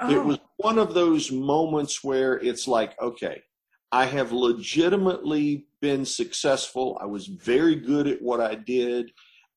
It 0.09 0.17
Oh, 0.17 0.25
was 0.25 0.39
one 0.57 0.79
of 0.79 0.95
those 0.95 1.31
moments 1.31 2.03
where 2.03 2.39
it's 2.41 2.67
like, 2.67 3.01
okay, 3.01 3.43
I 3.93 4.07
have 4.07 4.33
legitimately 4.33 5.67
been 5.81 6.05
successful. 6.05 6.99
I 7.01 7.07
was 7.07 7.27
very 7.27 7.77
good 7.77 8.07
at 8.09 8.23
what 8.23 8.41
I 8.41 8.55
did. 8.55 9.11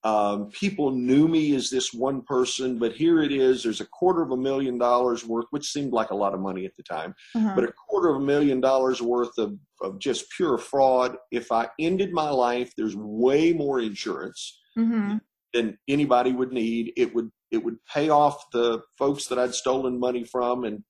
Um, 0.04 0.50
people 0.52 0.92
knew 0.92 1.28
me 1.28 1.56
as 1.56 1.72
this 1.72 1.92
one 1.92 2.22
person, 2.22 2.78
but 2.78 2.94
here 2.94 3.24
it 3.24 3.32
is. 3.32 3.64
There's 3.64 3.82
a 3.82 3.88
quarter 3.88 4.22
of 4.22 4.30
a 4.32 4.38
million 4.38 4.78
dollars 4.78 5.26
worth, 5.26 5.48
which 5.50 5.72
seemed 5.72 5.94
like 5.94 6.12
a 6.12 6.16
lot 6.16 6.36
of 6.36 6.42
money 6.42 6.66
at 6.66 6.76
the 6.78 6.84
time 6.84 7.16
uh-huh. 7.34 7.54
but 7.56 7.64
a 7.64 7.72
quarter 7.72 8.10
of 8.10 8.18
a 8.18 8.26
million 8.26 8.62
dollars 8.62 9.02
worth 9.02 9.36
of, 9.40 9.58
of 9.82 9.98
just 9.98 10.30
pure 10.30 10.60
fraud. 10.60 11.18
If 11.32 11.52
I 11.52 11.70
ended 11.80 12.12
my 12.14 12.30
life, 12.30 12.72
there's 12.78 12.96
way 12.96 13.52
more 13.54 13.80
insurance 13.80 14.60
Mhm. 14.78 15.22
than 15.54 15.78
anybody 15.88 16.34
would 16.34 16.52
need. 16.52 16.94
It 16.98 17.16
would 17.16 17.32
it 17.52 17.64
would 17.64 17.78
pay 17.86 18.10
off 18.10 18.50
the 18.52 18.82
folks 18.98 19.28
that 19.28 19.40
I'd 19.40 19.56
stolen 19.56 19.98
money 20.00 20.26
from, 20.26 20.66
and 20.66 20.84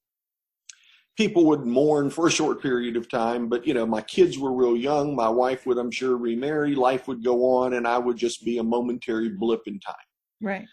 people 1.17 1.45
would 1.45 1.65
mourn 1.65 2.09
for 2.09 2.27
a 2.27 2.31
short 2.31 2.61
period 2.61 2.97
of 2.97 3.09
time. 3.09 3.47
But 3.47 3.65
you 3.65 3.73
know, 3.73 3.85
my 3.85 4.01
kids 4.01 4.37
were 4.37 4.51
real 4.53 4.75
young. 4.75 5.15
My 5.15 5.29
wife 5.29 5.65
would, 5.65 5.77
I'm 5.77 5.91
sure, 5.91 6.17
remarry. 6.17 6.75
Life 6.75 7.07
would 7.07 7.23
go 7.23 7.43
on, 7.57 7.73
and 7.73 7.87
I 7.87 7.97
would 7.97 8.17
just 8.17 8.43
be 8.43 8.57
a 8.57 8.63
momentary 8.63 9.29
blip 9.29 9.61
in 9.67 9.79
time. 9.79 9.95
Right. 10.41 10.65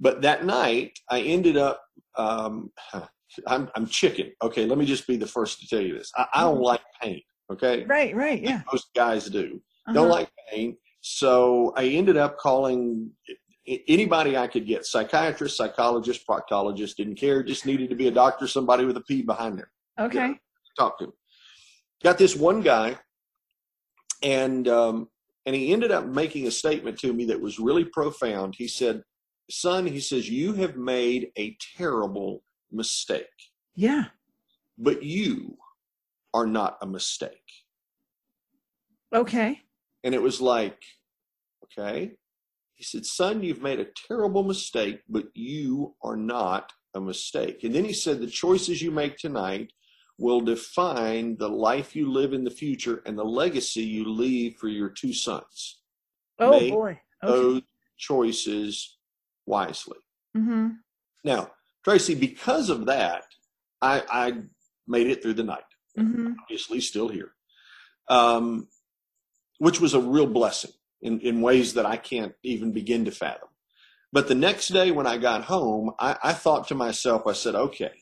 But 0.00 0.22
that 0.22 0.44
night, 0.44 0.98
I 1.10 1.20
ended 1.20 1.56
up. 1.56 1.82
Um, 2.16 2.70
I'm, 3.46 3.70
I'm 3.74 3.86
chicken. 3.86 4.30
Okay, 4.42 4.66
let 4.66 4.76
me 4.76 4.84
just 4.84 5.06
be 5.06 5.16
the 5.16 5.26
first 5.26 5.58
to 5.60 5.66
tell 5.66 5.80
you 5.80 5.96
this. 5.96 6.12
I, 6.16 6.26
I 6.34 6.40
don't 6.42 6.58
Mhm. 6.58 6.64
like 6.64 6.82
pain. 7.00 7.22
Okay, 7.50 7.84
Right. 7.84 8.14
Right. 8.14 8.42
Yeah. 8.42 8.60
most 8.70 8.88
guys 8.94 9.26
do. 9.30 9.58
Uh-huh. 9.86 9.94
Don't 9.94 10.10
like 10.10 10.28
pain. 10.50 10.76
So 11.00 11.72
I 11.76 11.86
ended 11.86 12.18
up 12.18 12.36
calling 12.36 13.10
anybody 13.66 14.36
I 14.36 14.46
could 14.46 14.66
get: 14.66 14.86
psychiatrist, 14.86 15.56
psychologist, 15.56 16.26
proctologist. 16.26 16.96
Didn't 16.96 17.16
care. 17.16 17.42
Just 17.42 17.66
needed 17.66 17.90
to 17.90 17.96
be 17.96 18.08
a 18.08 18.12
doctor, 18.12 18.46
somebody 18.46 18.84
with 18.84 18.96
a 18.96 19.02
P 19.02 19.22
behind 19.22 19.58
there. 19.58 19.70
Okay. 19.98 20.34
Talk 20.78 20.98
to 20.98 21.04
him. 21.06 21.12
Got 22.02 22.18
this 22.18 22.34
one 22.34 22.62
guy, 22.62 22.98
and 24.22 24.66
um, 24.68 25.08
and 25.46 25.54
he 25.54 25.72
ended 25.72 25.92
up 25.92 26.06
making 26.06 26.46
a 26.46 26.50
statement 26.50 26.98
to 27.00 27.12
me 27.12 27.24
that 27.26 27.40
was 27.40 27.58
really 27.58 27.84
profound. 27.84 28.54
He 28.56 28.68
said, 28.68 29.02
"Son," 29.50 29.86
he 29.86 30.00
says, 30.00 30.28
"you 30.28 30.54
have 30.54 30.76
made 30.76 31.30
a 31.38 31.56
terrible 31.76 32.42
mistake, 32.70 33.26
Yeah. 33.76 34.06
but 34.78 35.02
you 35.02 35.58
are 36.34 36.46
not 36.46 36.78
a 36.80 36.86
mistake." 36.86 37.38
Okay. 39.14 39.60
And 40.04 40.14
it 40.14 40.22
was 40.22 40.40
like, 40.40 40.82
okay. 41.64 42.12
He 42.82 42.86
said, 42.86 43.06
Son, 43.06 43.44
you've 43.44 43.62
made 43.62 43.78
a 43.78 43.86
terrible 44.08 44.42
mistake, 44.42 45.02
but 45.08 45.26
you 45.34 45.94
are 46.02 46.16
not 46.16 46.72
a 46.94 47.00
mistake. 47.00 47.62
And 47.62 47.72
then 47.72 47.84
he 47.84 47.92
said, 47.92 48.18
The 48.18 48.26
choices 48.26 48.82
you 48.82 48.90
make 48.90 49.18
tonight 49.18 49.72
will 50.18 50.40
define 50.40 51.36
the 51.36 51.48
life 51.48 51.94
you 51.94 52.10
live 52.10 52.32
in 52.32 52.42
the 52.42 52.50
future 52.50 53.00
and 53.06 53.16
the 53.16 53.24
legacy 53.24 53.82
you 53.82 54.08
leave 54.08 54.56
for 54.56 54.66
your 54.66 54.88
two 54.88 55.12
sons. 55.12 55.78
Oh 56.40 56.50
Make 56.50 56.72
boy. 56.72 57.00
Okay. 57.22 57.32
Those 57.32 57.62
choices 57.98 58.98
wisely. 59.46 59.98
Mm-hmm. 60.36 60.70
Now, 61.22 61.52
Tracy, 61.84 62.16
because 62.16 62.68
of 62.68 62.86
that, 62.86 63.26
I, 63.80 64.02
I 64.10 64.32
made 64.88 65.06
it 65.06 65.22
through 65.22 65.34
the 65.34 65.44
night. 65.44 65.62
Mm-hmm. 65.96 66.32
obviously 66.40 66.80
still 66.80 67.08
here, 67.08 67.32
um, 68.08 68.66
which 69.58 69.78
was 69.78 69.94
a 69.94 70.00
real 70.00 70.26
blessing 70.26 70.72
in, 71.02 71.20
in 71.20 71.42
ways 71.42 71.74
that 71.74 71.86
I 71.86 71.96
can't 71.96 72.32
even 72.42 72.72
begin 72.72 73.04
to 73.04 73.10
fathom. 73.10 73.48
But 74.12 74.28
the 74.28 74.34
next 74.34 74.68
day 74.68 74.90
when 74.90 75.06
I 75.06 75.16
got 75.18 75.44
home, 75.44 75.92
I, 75.98 76.16
I 76.22 76.32
thought 76.32 76.68
to 76.68 76.74
myself, 76.74 77.26
I 77.26 77.32
said, 77.32 77.54
okay, 77.54 77.92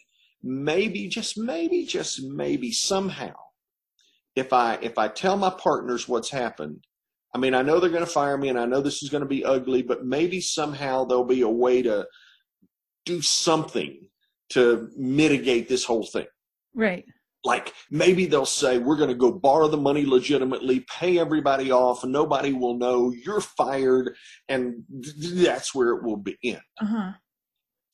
maybe, 0.43 1.09
just 1.09 1.39
maybe, 1.39 1.85
just 1.85 2.23
maybe 2.23 2.73
somehow, 2.73 3.35
if 4.37 4.53
I 4.53 4.79
if 4.81 4.99
I 4.99 5.09
tell 5.09 5.37
my 5.37 5.51
partners 5.51 6.09
what's 6.09 6.31
happened, 6.31 6.85
I 7.35 7.39
mean, 7.39 7.55
I 7.55 7.63
know 7.63 7.79
they're 7.79 7.91
going 7.91 8.05
to 8.05 8.11
fire 8.11 8.37
me 8.37 8.49
and 8.49 8.59
I 8.59 8.67
know 8.67 8.81
this 8.81 9.03
is 9.03 9.09
going 9.09 9.23
to 9.23 9.29
be 9.29 9.45
ugly, 9.45 9.83
but 9.83 10.05
maybe 10.05 10.41
somehow 10.41 11.05
there'll 11.05 11.25
be 11.25 11.43
a 11.43 11.49
way 11.49 11.83
to 11.83 12.07
do 13.05 13.23
something 13.23 14.09
to 14.51 14.89
mitigate 14.97 15.69
this 15.69 15.85
whole 15.85 16.05
thing. 16.05 16.27
Right. 16.75 17.05
Like 17.43 17.73
maybe 17.91 18.27
they'll 18.27 18.45
say, 18.45 18.79
we're 18.79 18.97
going 18.97 19.09
to 19.09 19.15
go 19.15 19.33
borrow 19.33 19.69
the 19.69 19.77
money 19.77 20.05
legitimately, 20.05 20.81
pay 20.81 21.19
everybody 21.19 21.73
off, 21.73 22.05
and 22.05 22.13
nobody 22.13 22.53
will 22.53 22.77
know 22.77 23.13
you're 23.13 23.41
fired. 23.41 24.15
And 24.49 24.85
that's 25.35 25.75
where 25.75 25.91
it 25.91 26.03
will 26.03 26.19
begin. 26.19 26.61
Uh-huh. 26.81 27.13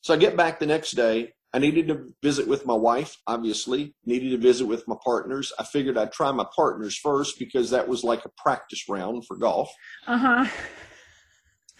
So 0.01 0.13
I 0.13 0.17
get 0.17 0.35
back 0.37 0.59
the 0.59 0.65
next 0.65 0.91
day. 0.91 1.33
I 1.53 1.59
needed 1.59 1.87
to 1.87 2.13
visit 2.21 2.45
with 2.45 2.65
my 2.65 2.73
wife, 2.73 3.15
obviously, 3.25 3.95
needed 4.05 4.31
to 4.31 4.37
visit 4.37 4.67
with 4.67 4.85
my 4.85 4.97
partners. 5.03 5.53
I 5.57 5.63
figured 5.63 5.97
I'd 5.97 6.11
try 6.11 6.31
my 6.31 6.45
partners 6.53 6.97
first 6.97 7.39
because 7.39 7.69
that 7.69 7.87
was 7.87 8.03
like 8.03 8.25
a 8.25 8.31
practice 8.37 8.83
round 8.89 9.25
for 9.25 9.37
golf. 9.37 9.71
Uh-huh. 10.07 10.45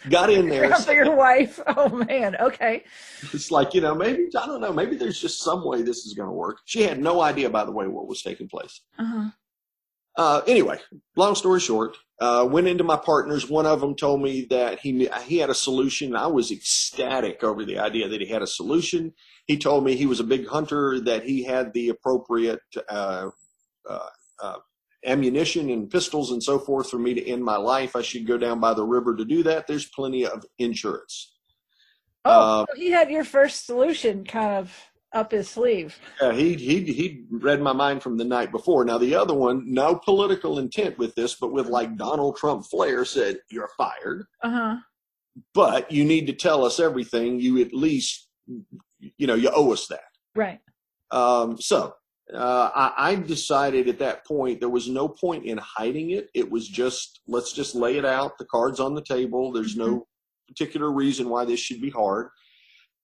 Got 0.08 0.30
in 0.30 0.48
there. 0.48 0.74
for 0.76 0.92
your 0.92 1.14
wife. 1.14 1.60
Oh 1.66 1.88
man. 1.88 2.36
Okay. 2.36 2.84
It's 3.32 3.50
like, 3.50 3.74
you 3.74 3.80
know, 3.80 3.94
maybe, 3.94 4.28
I 4.38 4.46
don't 4.46 4.60
know, 4.60 4.72
maybe 4.72 4.96
there's 4.96 5.20
just 5.20 5.42
some 5.42 5.64
way 5.64 5.82
this 5.82 6.06
is 6.06 6.14
going 6.14 6.28
to 6.28 6.34
work. 6.34 6.58
She 6.64 6.82
had 6.82 7.00
no 7.00 7.20
idea, 7.20 7.50
by 7.50 7.64
the 7.64 7.72
way, 7.72 7.86
what 7.88 8.06
was 8.06 8.22
taking 8.22 8.48
place. 8.48 8.80
Uh-huh. 8.98 9.30
Uh, 10.18 10.42
anyway, 10.48 10.80
long 11.14 11.36
story 11.36 11.60
short, 11.60 11.96
uh, 12.20 12.46
went 12.50 12.66
into 12.66 12.82
my 12.82 12.96
partners. 12.96 13.48
One 13.48 13.66
of 13.66 13.80
them 13.80 13.94
told 13.94 14.20
me 14.20 14.46
that 14.50 14.80
he 14.80 15.08
he 15.24 15.38
had 15.38 15.48
a 15.48 15.54
solution. 15.54 16.16
I 16.16 16.26
was 16.26 16.50
ecstatic 16.50 17.44
over 17.44 17.64
the 17.64 17.78
idea 17.78 18.08
that 18.08 18.20
he 18.20 18.26
had 18.26 18.42
a 18.42 18.46
solution. 18.48 19.12
He 19.46 19.56
told 19.56 19.84
me 19.84 19.94
he 19.94 20.06
was 20.06 20.18
a 20.18 20.24
big 20.24 20.48
hunter, 20.48 20.98
that 21.02 21.22
he 21.22 21.44
had 21.44 21.72
the 21.72 21.90
appropriate 21.90 22.58
uh, 22.88 23.30
uh, 23.88 24.06
uh 24.42 24.56
ammunition 25.08 25.70
and 25.70 25.90
pistols 25.90 26.30
and 26.30 26.42
so 26.42 26.58
forth 26.58 26.90
for 26.90 26.98
me 26.98 27.14
to 27.14 27.26
end 27.26 27.42
my 27.44 27.56
life. 27.56 27.96
I 27.96 28.02
should 28.02 28.26
go 28.26 28.38
down 28.38 28.60
by 28.60 28.74
the 28.74 28.84
river 28.84 29.16
to 29.16 29.24
do 29.24 29.42
that. 29.44 29.66
There's 29.66 29.86
plenty 29.86 30.26
of 30.26 30.44
insurance. 30.58 31.34
Oh, 32.24 32.62
uh, 32.62 32.66
so 32.68 32.76
he 32.76 32.90
had 32.90 33.10
your 33.10 33.24
first 33.24 33.66
solution 33.66 34.24
kind 34.24 34.52
of 34.52 34.72
up 35.12 35.32
his 35.32 35.48
sleeve. 35.48 35.98
Yeah, 36.20 36.32
he 36.32 36.54
he 36.54 36.92
he 36.92 37.24
read 37.30 37.60
my 37.60 37.72
mind 37.72 38.02
from 38.02 38.18
the 38.18 38.24
night 38.24 38.52
before. 38.52 38.84
Now 38.84 38.98
the 38.98 39.14
other 39.14 39.34
one, 39.34 39.62
no 39.72 39.94
political 39.94 40.58
intent 40.58 40.98
with 40.98 41.14
this, 41.14 41.34
but 41.34 41.52
with 41.52 41.66
like 41.66 41.96
Donald 41.96 42.36
Trump 42.36 42.66
flair, 42.66 43.04
said 43.04 43.38
you're 43.50 43.70
fired. 43.76 44.26
Uh 44.42 44.50
huh. 44.50 44.76
But 45.54 45.90
you 45.90 46.04
need 46.04 46.26
to 46.26 46.32
tell 46.32 46.64
us 46.64 46.80
everything. 46.80 47.40
You 47.40 47.60
at 47.60 47.72
least, 47.72 48.28
you 49.16 49.26
know, 49.26 49.36
you 49.36 49.50
owe 49.54 49.72
us 49.72 49.86
that. 49.86 50.00
Right. 50.34 50.60
Um, 51.10 51.58
so 51.60 51.94
uh, 52.34 52.70
I, 52.74 53.10
I, 53.10 53.14
decided 53.14 53.88
at 53.88 53.98
that 54.00 54.26
point 54.26 54.60
there 54.60 54.68
was 54.68 54.88
no 54.88 55.08
point 55.08 55.46
in 55.46 55.58
hiding 55.58 56.10
it. 56.10 56.28
It 56.34 56.50
was 56.50 56.68
just 56.68 57.20
let's 57.26 57.52
just 57.52 57.74
lay 57.74 57.96
it 57.96 58.04
out. 58.04 58.36
The 58.38 58.44
cards 58.44 58.80
on 58.80 58.94
the 58.94 59.02
table. 59.02 59.52
There's 59.52 59.76
no 59.76 59.88
mm-hmm. 59.88 60.52
particular 60.52 60.92
reason 60.92 61.28
why 61.28 61.44
this 61.44 61.60
should 61.60 61.80
be 61.80 61.90
hard. 61.90 62.28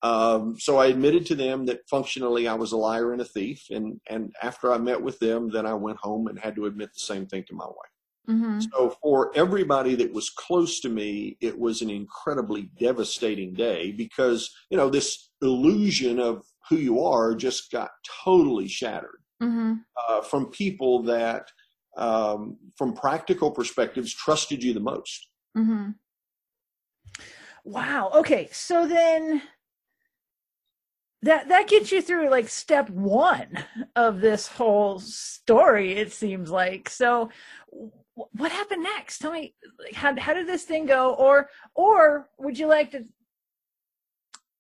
Um, 0.02 0.56
so 0.58 0.76
I 0.76 0.88
admitted 0.88 1.24
to 1.26 1.34
them 1.34 1.64
that 1.66 1.80
functionally 1.88 2.46
I 2.46 2.54
was 2.54 2.72
a 2.72 2.76
liar 2.76 3.12
and 3.12 3.22
a 3.22 3.24
thief. 3.24 3.64
And 3.70 3.98
and 4.10 4.30
after 4.42 4.72
I 4.72 4.78
met 4.78 5.00
with 5.00 5.18
them, 5.18 5.50
then 5.50 5.64
I 5.64 5.74
went 5.74 5.98
home 5.98 6.26
and 6.26 6.38
had 6.38 6.54
to 6.56 6.66
admit 6.66 6.90
the 6.92 7.00
same 7.00 7.26
thing 7.26 7.44
to 7.48 7.54
my 7.54 7.64
wife. 7.64 7.94
Mm-hmm. 8.28 8.60
So 8.72 8.96
for 9.02 9.32
everybody 9.34 9.94
that 9.96 10.12
was 10.12 10.30
close 10.30 10.80
to 10.80 10.88
me, 10.88 11.36
it 11.40 11.58
was 11.58 11.82
an 11.82 11.90
incredibly 11.90 12.70
devastating 12.78 13.54
day 13.54 13.92
because 13.92 14.50
you 14.70 14.76
know 14.76 14.90
this 14.90 15.30
illusion 15.40 16.20
of 16.20 16.44
who 16.68 16.76
you 16.76 17.02
are 17.04 17.34
just 17.34 17.70
got 17.70 17.90
totally 18.24 18.68
shattered 18.68 19.20
mm-hmm. 19.42 19.74
uh, 20.08 20.20
from 20.22 20.46
people 20.46 21.02
that, 21.02 21.50
um, 21.96 22.56
from 22.76 22.94
practical 22.94 23.50
perspectives, 23.50 24.14
trusted 24.14 24.62
you 24.62 24.72
the 24.72 24.80
most. 24.80 25.28
Mm-hmm. 25.56 25.90
Wow. 27.64 28.10
Okay. 28.14 28.48
So 28.52 28.86
then 28.86 29.42
that 31.22 31.48
that 31.48 31.68
gets 31.68 31.90
you 31.90 32.02
through 32.02 32.28
like 32.28 32.48
step 32.48 32.90
one 32.90 33.64
of 33.96 34.20
this 34.20 34.46
whole 34.46 34.98
story. 34.98 35.94
It 35.94 36.12
seems 36.12 36.50
like 36.50 36.88
so. 36.88 37.30
What 38.14 38.52
happened 38.52 38.84
next? 38.84 39.18
Tell 39.18 39.32
me, 39.32 39.54
like, 39.78 39.94
how 39.94 40.14
how 40.20 40.34
did 40.34 40.46
this 40.46 40.64
thing 40.64 40.86
go? 40.86 41.14
Or 41.14 41.48
or 41.74 42.28
would 42.38 42.58
you 42.58 42.66
like 42.66 42.90
to 42.92 43.04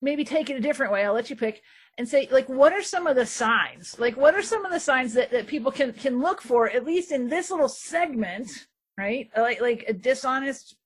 maybe 0.04 0.24
take 0.24 0.50
it 0.50 0.56
a 0.56 0.60
different 0.60 0.92
way? 0.92 1.04
I'll 1.04 1.14
let 1.14 1.30
you 1.30 1.36
pick 1.36 1.62
and 1.98 2.08
say 2.08 2.28
like 2.30 2.48
what 2.48 2.72
are 2.72 2.82
some 2.82 3.06
of 3.06 3.16
the 3.16 3.26
signs 3.26 3.98
like 3.98 4.16
what 4.16 4.34
are 4.34 4.42
some 4.42 4.64
of 4.64 4.72
the 4.72 4.80
signs 4.80 5.14
that, 5.14 5.30
that 5.30 5.46
people 5.46 5.70
can 5.70 5.92
can 5.92 6.20
look 6.20 6.40
for 6.40 6.68
at 6.70 6.84
least 6.84 7.12
in 7.12 7.28
this 7.28 7.50
little 7.50 7.68
segment 7.68 8.66
right 8.98 9.30
like 9.36 9.60
like 9.60 9.84
a 9.88 9.92
dishonest 9.92 10.76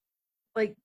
like 0.54 0.76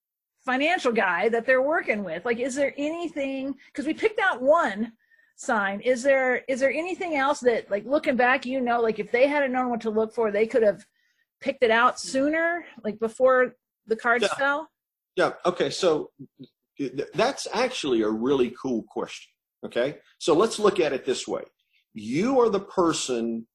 financial 0.45 0.91
guy 0.91 1.29
that 1.29 1.45
they're 1.45 1.61
working 1.61 2.03
with 2.03 2.23
like 2.25 2.39
is 2.39 2.55
there 2.55 2.73
anything 2.77 3.53
because 3.67 3.85
we 3.85 3.93
picked 3.93 4.19
out 4.19 4.41
one 4.41 4.91
sign 5.35 5.79
is 5.81 6.03
there 6.03 6.43
is 6.47 6.59
there 6.59 6.71
anything 6.71 7.15
else 7.15 7.39
that 7.39 7.69
like 7.71 7.85
looking 7.85 8.15
back 8.15 8.45
you 8.45 8.61
know 8.61 8.81
like 8.81 8.99
if 8.99 9.11
they 9.11 9.27
hadn't 9.27 9.51
known 9.51 9.69
what 9.69 9.81
to 9.81 9.89
look 9.89 10.13
for 10.13 10.31
they 10.31 10.45
could 10.45 10.63
have 10.63 10.85
picked 11.41 11.63
it 11.63 11.71
out 11.71 11.99
sooner 11.99 12.63
like 12.83 12.99
before 12.99 13.55
the 13.87 13.95
cards 13.95 14.23
yeah. 14.23 14.35
fell 14.35 14.69
yeah 15.15 15.31
okay 15.45 15.69
so 15.69 16.11
that's 17.13 17.47
actually 17.53 18.01
a 18.01 18.09
really 18.09 18.53
cool 18.62 18.83
question 18.88 19.33
Okay. 19.65 19.97
So 20.17 20.33
let's 20.33 20.59
look 20.59 20.79
at 20.79 20.93
it 20.93 21.05
this 21.05 21.27
way. 21.27 21.43
You 21.93 22.39
are 22.41 22.49
the 22.49 22.59
person, 22.59 23.47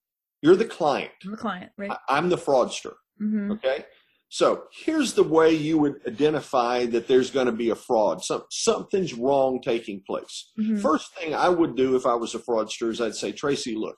you're 0.43 0.57
the 0.57 0.65
client. 0.65 1.13
I'm 1.25 1.31
the 1.33 1.37
client, 1.37 1.73
right? 1.77 1.91
I'm 2.09 2.29
the 2.29 2.37
fraudster. 2.37 2.95
Mm-hmm. 3.21 3.53
Okay. 3.53 3.85
So 4.31 4.65
here's 4.85 5.15
the 5.15 5.23
way 5.23 5.55
you 5.55 5.79
would 5.79 5.97
identify 6.07 6.85
that 6.87 7.09
there's 7.09 7.31
going 7.31 7.47
to 7.47 7.53
be 7.53 7.71
a 7.71 7.75
fraud. 7.75 8.23
Some, 8.23 8.43
something's 8.51 9.15
wrong 9.15 9.61
taking 9.63 10.03
place. 10.07 10.51
Mm-hmm. 10.59 10.79
First 10.79 11.15
thing 11.17 11.35
I 11.35 11.49
would 11.49 11.77
do 11.77 11.97
if 11.97 12.05
I 12.05 12.15
was 12.15 12.35
a 12.35 12.39
fraudster 12.39 12.91
is 12.91 13.01
I'd 13.01 13.15
say, 13.15 13.33
Tracy, 13.33 13.75
look, 13.75 13.97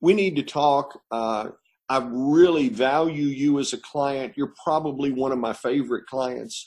we 0.00 0.12
need 0.12 0.36
to 0.36 0.42
talk. 0.42 1.00
Uh, 1.10 1.48
I 1.88 2.06
really 2.10 2.68
value 2.68 3.26
you 3.26 3.58
as 3.58 3.72
a 3.72 3.78
client. 3.78 4.34
You're 4.36 4.54
probably 4.62 5.12
one 5.12 5.32
of 5.32 5.38
my 5.38 5.54
favorite 5.54 6.06
clients. 6.06 6.66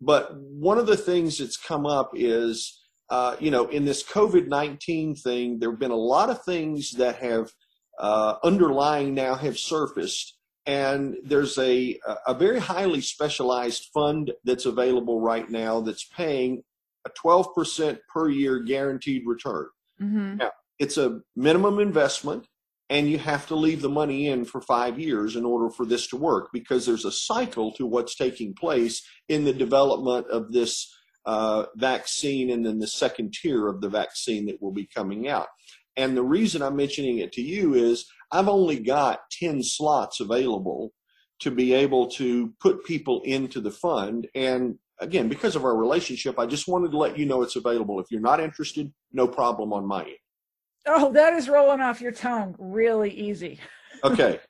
But 0.00 0.36
one 0.36 0.78
of 0.78 0.86
the 0.86 0.96
things 0.96 1.38
that's 1.38 1.56
come 1.56 1.86
up 1.86 2.10
is 2.14 2.78
uh, 3.10 3.36
you 3.40 3.50
know, 3.50 3.66
in 3.68 3.84
this 3.84 4.02
COVID 4.02 4.48
19 4.48 5.14
thing, 5.14 5.58
there 5.58 5.70
have 5.70 5.80
been 5.80 5.90
a 5.90 5.96
lot 5.96 6.30
of 6.30 6.44
things 6.44 6.92
that 6.92 7.16
have 7.16 7.50
uh, 7.98 8.34
underlying 8.44 9.14
now 9.14 9.34
have 9.34 9.58
surfaced. 9.58 10.36
And 10.66 11.16
there's 11.24 11.56
a, 11.56 11.98
a 12.26 12.34
very 12.34 12.58
highly 12.60 13.00
specialized 13.00 13.88
fund 13.94 14.32
that's 14.44 14.66
available 14.66 15.20
right 15.20 15.48
now 15.48 15.80
that's 15.80 16.04
paying 16.14 16.62
a 17.06 17.10
12% 17.10 17.98
per 18.12 18.28
year 18.28 18.60
guaranteed 18.60 19.22
return. 19.24 19.66
Mm-hmm. 20.00 20.36
Now, 20.36 20.50
it's 20.78 20.98
a 20.98 21.20
minimum 21.34 21.78
investment, 21.78 22.46
and 22.90 23.10
you 23.10 23.18
have 23.18 23.46
to 23.46 23.54
leave 23.54 23.82
the 23.82 23.88
money 23.88 24.28
in 24.28 24.44
for 24.44 24.60
five 24.60 24.98
years 24.98 25.36
in 25.36 25.44
order 25.44 25.70
for 25.70 25.84
this 25.84 26.06
to 26.08 26.16
work 26.16 26.48
because 26.52 26.86
there's 26.86 27.04
a 27.04 27.12
cycle 27.12 27.72
to 27.72 27.86
what's 27.86 28.14
taking 28.14 28.54
place 28.54 29.02
in 29.28 29.44
the 29.44 29.52
development 29.52 30.26
of 30.30 30.52
this 30.52 30.94
uh, 31.26 31.66
vaccine 31.76 32.50
and 32.50 32.64
then 32.64 32.78
the 32.78 32.86
second 32.86 33.34
tier 33.34 33.68
of 33.68 33.80
the 33.80 33.88
vaccine 33.88 34.46
that 34.46 34.62
will 34.62 34.72
be 34.72 34.88
coming 34.94 35.28
out. 35.28 35.48
And 35.96 36.16
the 36.16 36.22
reason 36.22 36.62
I'm 36.62 36.76
mentioning 36.76 37.18
it 37.18 37.32
to 37.32 37.42
you 37.42 37.74
is 37.74 38.06
I've 38.30 38.48
only 38.48 38.78
got 38.78 39.20
10 39.32 39.62
slots 39.62 40.20
available 40.20 40.92
to 41.40 41.50
be 41.50 41.74
able 41.74 42.08
to 42.08 42.54
put 42.60 42.84
people 42.84 43.20
into 43.24 43.60
the 43.60 43.70
fund. 43.70 44.26
And 44.34 44.76
again, 45.00 45.28
because 45.28 45.56
of 45.56 45.64
our 45.64 45.76
relationship, 45.76 46.38
I 46.38 46.46
just 46.46 46.68
wanted 46.68 46.92
to 46.92 46.98
let 46.98 47.18
you 47.18 47.26
know 47.26 47.42
it's 47.42 47.56
available. 47.56 48.00
If 48.00 48.06
you're 48.10 48.20
not 48.20 48.40
interested, 48.40 48.92
no 49.12 49.28
problem 49.28 49.72
on 49.72 49.86
my 49.86 50.02
end. 50.02 50.16
Oh, 50.86 51.12
that 51.12 51.34
is 51.34 51.48
rolling 51.48 51.80
off 51.80 52.00
your 52.00 52.12
tongue 52.12 52.54
really 52.58 53.10
easy. 53.10 53.58
Okay. 54.04 54.40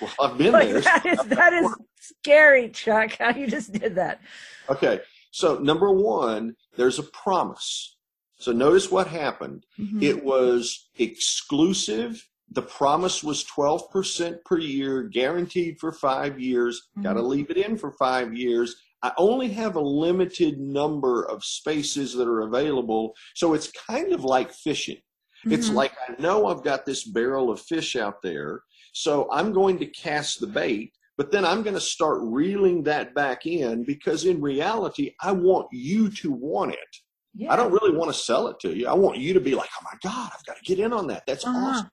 Well, 0.00 0.10
I've 0.20 0.38
been 0.38 0.52
like 0.52 0.68
there. 0.68 0.80
That 0.80 1.06
is, 1.06 1.18
that 1.26 1.52
is 1.52 1.74
scary, 2.00 2.70
Chuck, 2.70 3.16
how 3.18 3.30
you 3.30 3.46
just 3.46 3.72
did 3.72 3.94
that. 3.96 4.20
Okay. 4.68 5.00
So, 5.30 5.58
number 5.58 5.92
one, 5.92 6.54
there's 6.76 6.98
a 6.98 7.04
promise. 7.04 7.96
So, 8.38 8.52
notice 8.52 8.90
what 8.90 9.08
happened. 9.08 9.64
Mm-hmm. 9.78 10.02
It 10.02 10.24
was 10.24 10.90
exclusive. 10.98 12.24
The 12.50 12.62
promise 12.62 13.24
was 13.24 13.44
12% 13.44 14.44
per 14.44 14.58
year, 14.58 15.02
guaranteed 15.02 15.78
for 15.80 15.92
five 15.92 16.38
years. 16.38 16.80
Mm-hmm. 16.92 17.02
Got 17.02 17.14
to 17.14 17.22
leave 17.22 17.50
it 17.50 17.56
in 17.56 17.76
for 17.76 17.92
five 17.92 18.34
years. 18.34 18.76
I 19.02 19.12
only 19.18 19.48
have 19.48 19.76
a 19.76 19.80
limited 19.80 20.58
number 20.60 21.24
of 21.24 21.44
spaces 21.44 22.14
that 22.14 22.28
are 22.28 22.42
available. 22.42 23.14
So, 23.34 23.54
it's 23.54 23.72
kind 23.72 24.12
of 24.12 24.24
like 24.24 24.52
fishing. 24.52 24.98
It's 25.46 25.70
Mhm. 25.70 25.74
like 25.74 25.92
I 26.08 26.20
know 26.20 26.46
I've 26.46 26.62
got 26.62 26.86
this 26.86 27.04
barrel 27.04 27.50
of 27.50 27.60
fish 27.60 27.96
out 27.96 28.22
there, 28.22 28.62
so 28.92 29.28
I'm 29.30 29.52
going 29.52 29.78
to 29.78 29.86
cast 29.86 30.40
the 30.40 30.46
bait, 30.46 30.92
but 31.16 31.30
then 31.30 31.44
I'm 31.44 31.62
going 31.62 31.74
to 31.74 31.80
start 31.80 32.20
reeling 32.22 32.82
that 32.84 33.14
back 33.14 33.46
in 33.46 33.84
because 33.84 34.24
in 34.24 34.40
reality, 34.40 35.14
I 35.20 35.32
want 35.32 35.68
you 35.72 36.08
to 36.10 36.32
want 36.32 36.72
it. 36.72 36.78
Yeah. 37.34 37.52
I 37.52 37.56
don't 37.56 37.72
really 37.72 37.96
want 37.96 38.12
to 38.12 38.18
sell 38.18 38.46
it 38.48 38.60
to 38.60 38.76
you. 38.76 38.86
I 38.86 38.92
want 38.94 39.18
you 39.18 39.34
to 39.34 39.40
be 39.40 39.54
like, 39.54 39.68
oh 39.80 39.84
my 39.84 39.98
God, 40.02 40.30
I've 40.32 40.44
got 40.46 40.56
to 40.56 40.62
get 40.62 40.78
in 40.78 40.92
on 40.92 41.08
that. 41.08 41.24
That's 41.26 41.44
uh-huh. 41.44 41.58
awesome. 41.58 41.90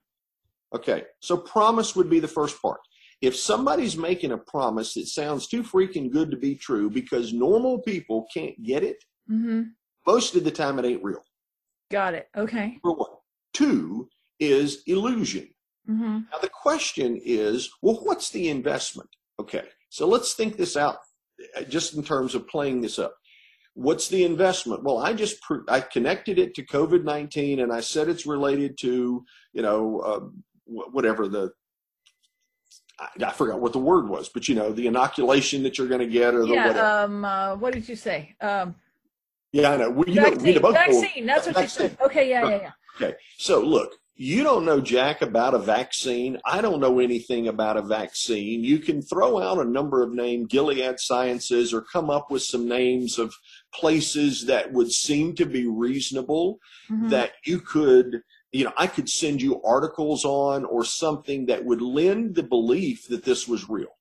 Okay, 0.73 1.03
so 1.19 1.35
promise 1.35 1.95
would 1.95 2.09
be 2.09 2.19
the 2.19 2.27
first 2.27 2.61
part. 2.61 2.79
If 3.21 3.35
somebody's 3.35 3.97
making 3.97 4.31
a 4.31 4.37
promise 4.37 4.93
that 4.93 5.07
sounds 5.07 5.47
too 5.47 5.63
freaking 5.63 6.09
good 6.11 6.31
to 6.31 6.37
be 6.37 6.55
true 6.55 6.89
because 6.89 7.33
normal 7.33 7.79
people 7.79 8.25
can't 8.33 8.61
get 8.63 8.83
it, 8.83 9.03
mm-hmm. 9.29 9.63
most 10.07 10.35
of 10.35 10.43
the 10.43 10.51
time 10.51 10.79
it 10.79 10.85
ain't 10.85 11.03
real. 11.03 11.21
Got 11.91 12.13
it. 12.13 12.29
Okay. 12.35 12.79
Number 12.83 12.99
one. 12.99 13.09
Two 13.53 14.09
is 14.39 14.83
illusion. 14.87 15.49
Mm-hmm. 15.89 16.19
Now, 16.31 16.37
the 16.41 16.49
question 16.49 17.19
is 17.23 17.69
well, 17.81 17.99
what's 18.03 18.29
the 18.29 18.49
investment? 18.49 19.09
Okay, 19.39 19.63
so 19.89 20.07
let's 20.07 20.33
think 20.33 20.57
this 20.57 20.77
out 20.77 20.97
uh, 21.57 21.63
just 21.63 21.95
in 21.95 22.03
terms 22.03 22.35
of 22.35 22.47
playing 22.47 22.81
this 22.81 22.99
up. 22.99 23.15
What's 23.73 24.09
the 24.09 24.25
investment? 24.25 24.83
Well, 24.83 24.97
I 24.97 25.13
just 25.13 25.37
I 25.67 25.79
connected 25.79 26.37
it 26.37 26.53
to 26.55 26.65
COVID 26.65 27.03
nineteen, 27.03 27.59
and 27.61 27.71
I 27.71 27.81
said 27.81 28.09
it's 28.09 28.25
related 28.25 28.77
to 28.79 29.25
you 29.53 29.61
know 29.61 29.99
uh, 29.99 30.19
whatever 30.65 31.27
the 31.27 31.51
I 33.23 33.31
forgot 33.31 33.59
what 33.59 33.73
the 33.73 33.79
word 33.79 34.09
was, 34.09 34.29
but 34.29 34.47
you 34.47 34.55
know 34.55 34.71
the 34.71 34.87
inoculation 34.87 35.63
that 35.63 35.77
you're 35.77 35.87
going 35.87 36.01
to 36.01 36.07
get 36.07 36.33
or 36.33 36.41
the 36.41 36.53
yeah, 36.53 36.67
whatever. 36.67 36.87
Um, 36.87 37.25
uh, 37.25 37.55
what 37.55 37.73
did 37.73 37.87
you 37.87 37.95
say? 37.95 38.35
Um, 38.41 38.75
yeah, 39.51 39.71
I 39.71 39.77
know. 39.77 39.89
Well, 39.89 40.07
you 40.07 40.21
vaccine. 40.21 40.61
Know, 40.61 40.71
vaccine. 40.71 41.25
That's 41.25 41.47
what 41.47 41.55
vaccine. 41.55 41.83
you 41.83 41.89
said. 41.89 41.97
Okay. 42.05 42.29
Yeah. 42.29 42.49
Yeah. 42.49 42.61
Yeah. 42.61 42.71
Okay. 42.95 43.15
So 43.37 43.61
look, 43.61 43.95
you 44.15 44.43
don't 44.43 44.65
know 44.65 44.79
jack 44.79 45.23
about 45.23 45.55
a 45.55 45.59
vaccine. 45.59 46.37
I 46.45 46.61
don't 46.61 46.79
know 46.79 46.99
anything 46.99 47.47
about 47.47 47.77
a 47.77 47.81
vaccine. 47.81 48.63
You 48.63 48.77
can 48.77 49.01
throw 49.01 49.41
out 49.41 49.57
a 49.57 49.67
number 49.67 50.03
of 50.03 50.13
names, 50.13 50.47
Gilead 50.47 50.99
Sciences, 50.99 51.73
or 51.73 51.81
come 51.81 52.11
up 52.11 52.29
with 52.29 52.43
some 52.43 52.67
names 52.67 53.17
of 53.17 53.33
places 53.73 54.45
that 54.45 54.71
would 54.73 54.91
seem 54.91 55.33
to 55.35 55.45
be 55.47 55.65
reasonable 55.65 56.59
mm-hmm. 56.87 57.09
that 57.09 57.31
you 57.45 57.61
could, 57.61 58.21
you 58.51 58.65
know, 58.65 58.73
I 58.77 58.85
could 58.85 59.09
send 59.09 59.41
you 59.41 59.59
articles 59.63 60.23
on 60.23 60.65
or 60.65 60.85
something 60.85 61.47
that 61.47 61.65
would 61.65 61.81
lend 61.81 62.35
the 62.35 62.43
belief 62.43 63.07
that 63.07 63.23
this 63.23 63.47
was 63.47 63.69
real. 63.69 63.97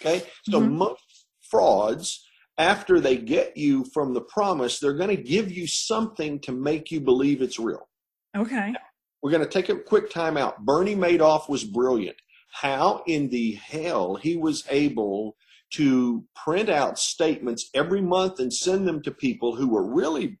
Okay. 0.00 0.24
So 0.48 0.60
mm-hmm. 0.60 0.76
most 0.76 1.26
frauds, 1.40 2.24
after 2.58 3.00
they 3.00 3.16
get 3.16 3.56
you 3.56 3.84
from 3.94 4.12
the 4.12 4.20
promise, 4.20 4.78
they're 4.78 4.96
going 4.96 5.16
to 5.16 5.22
give 5.22 5.50
you 5.50 5.66
something 5.66 6.40
to 6.40 6.52
make 6.52 6.90
you 6.90 7.00
believe 7.00 7.40
it's 7.40 7.58
real. 7.58 7.88
Okay. 8.36 8.74
We're 9.22 9.30
going 9.30 9.44
to 9.44 9.50
take 9.50 9.68
a 9.68 9.78
quick 9.78 10.10
time 10.10 10.36
out. 10.36 10.64
Bernie 10.64 10.96
Madoff 10.96 11.48
was 11.48 11.64
brilliant. 11.64 12.16
How 12.52 13.02
in 13.06 13.28
the 13.28 13.52
hell 13.52 14.16
he 14.16 14.36
was 14.36 14.64
able 14.70 15.36
to 15.74 16.24
print 16.34 16.68
out 16.68 16.98
statements 16.98 17.68
every 17.74 18.00
month 18.00 18.40
and 18.40 18.52
send 18.52 18.88
them 18.88 19.02
to 19.02 19.10
people 19.10 19.54
who 19.54 19.68
were 19.68 19.94
really 19.94 20.38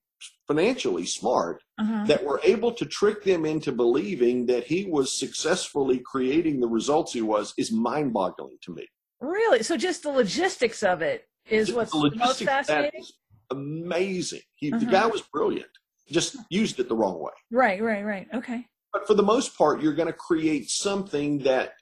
financially 0.48 1.04
smart 1.04 1.62
uh-huh. 1.78 2.04
that 2.06 2.24
were 2.24 2.40
able 2.42 2.72
to 2.72 2.86
trick 2.86 3.22
them 3.22 3.44
into 3.44 3.70
believing 3.70 4.46
that 4.46 4.64
he 4.64 4.86
was 4.86 5.18
successfully 5.18 6.00
creating 6.04 6.58
the 6.58 6.66
results 6.66 7.12
he 7.12 7.22
was 7.22 7.52
is 7.58 7.70
mind 7.70 8.12
boggling 8.12 8.56
to 8.62 8.74
me. 8.74 8.86
Really? 9.20 9.62
So 9.62 9.76
just 9.76 10.02
the 10.02 10.10
logistics 10.10 10.82
of 10.82 11.02
it 11.02 11.24
is 11.50 11.72
what's 11.72 11.92
the 11.92 12.12
most 12.16 12.42
fascinating? 12.42 13.04
Amazing. 13.50 14.42
He, 14.54 14.72
uh-huh. 14.72 14.84
The 14.84 14.90
guy 14.90 15.06
was 15.06 15.22
brilliant 15.22 15.68
just 16.10 16.36
used 16.50 16.80
it 16.80 16.88
the 16.88 16.96
wrong 16.96 17.20
way. 17.20 17.32
Right, 17.50 17.82
right, 17.82 18.04
right. 18.04 18.26
Okay. 18.34 18.64
But 18.92 19.06
for 19.06 19.14
the 19.14 19.22
most 19.22 19.56
part, 19.56 19.82
you're 19.82 19.94
going 19.94 20.08
to 20.08 20.12
create 20.12 20.70
something 20.70 21.38
that 21.40 21.74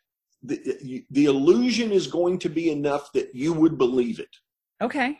the, 0.42 1.04
the 1.10 1.26
illusion 1.26 1.92
is 1.92 2.06
going 2.06 2.38
to 2.40 2.48
be 2.48 2.70
enough 2.70 3.12
that 3.12 3.34
you 3.34 3.52
would 3.52 3.78
believe 3.78 4.18
it. 4.18 4.34
Okay. 4.82 5.10
okay. 5.10 5.16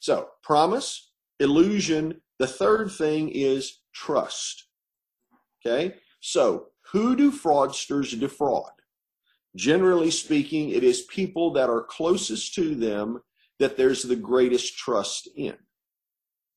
So, 0.00 0.28
promise, 0.42 1.12
illusion. 1.38 2.20
The 2.38 2.46
third 2.46 2.90
thing 2.90 3.30
is 3.30 3.80
trust. 3.94 4.66
Okay. 5.64 5.94
So, 6.20 6.66
who 6.92 7.14
do 7.14 7.30
fraudsters 7.30 8.18
defraud? 8.18 8.70
Generally 9.56 10.12
speaking, 10.12 10.70
it 10.70 10.84
is 10.84 11.02
people 11.02 11.52
that 11.52 11.68
are 11.68 11.82
closest 11.82 12.54
to 12.54 12.74
them 12.74 13.20
that 13.60 13.76
there's 13.76 14.02
the 14.02 14.16
greatest 14.16 14.76
trust 14.76 15.28
in. 15.36 15.54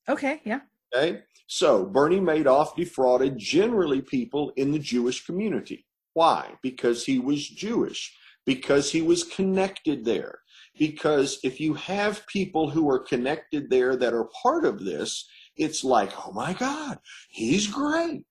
Okay. 0.09 0.41
Yeah. 0.43 0.61
Okay. 0.95 1.21
So 1.47 1.85
Bernie 1.85 2.19
Madoff 2.19 2.75
defrauded 2.75 3.37
generally 3.37 4.01
people 4.01 4.51
in 4.55 4.71
the 4.71 4.79
Jewish 4.79 5.25
community. 5.25 5.85
Why? 6.13 6.53
Because 6.63 7.05
he 7.05 7.19
was 7.19 7.47
Jewish, 7.47 8.15
because 8.45 8.91
he 8.91 9.01
was 9.01 9.23
connected 9.23 10.05
there. 10.05 10.39
Because 10.79 11.39
if 11.43 11.59
you 11.59 11.75
have 11.75 12.25
people 12.27 12.69
who 12.69 12.89
are 12.89 12.99
connected 12.99 13.69
there 13.69 13.95
that 13.95 14.13
are 14.13 14.29
part 14.41 14.65
of 14.65 14.83
this, 14.83 15.27
it's 15.55 15.83
like, 15.83 16.11
oh 16.25 16.31
my 16.31 16.53
God, 16.53 16.97
he's 17.29 17.67
great. 17.67 18.25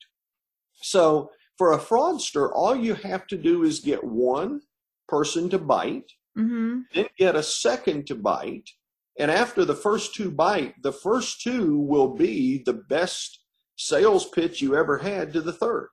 So 0.80 1.30
for 1.58 1.72
a 1.72 1.78
fraudster, 1.78 2.50
all 2.52 2.74
you 2.74 2.94
have 2.94 3.26
to 3.28 3.36
do 3.36 3.62
is 3.62 3.78
get 3.78 4.02
one 4.02 4.60
person 5.08 5.48
to 5.50 5.58
bite, 5.58 6.10
mm-hmm. 6.36 6.80
then 6.94 7.06
get 7.18 7.36
a 7.36 7.42
second 7.42 8.06
to 8.06 8.14
bite, 8.14 8.70
and 9.18 9.30
after 9.30 9.64
the 9.64 9.74
first 9.74 10.14
two 10.14 10.30
bite, 10.30 10.74
the 10.82 10.92
first 10.92 11.42
two 11.42 11.78
will 11.78 12.14
be 12.14 12.62
the 12.64 12.72
best 12.72 13.40
sales 13.76 14.26
pitch 14.26 14.62
you 14.62 14.76
ever 14.76 14.98
had 14.98 15.32
to 15.32 15.40
the 15.40 15.52
third. 15.52 15.88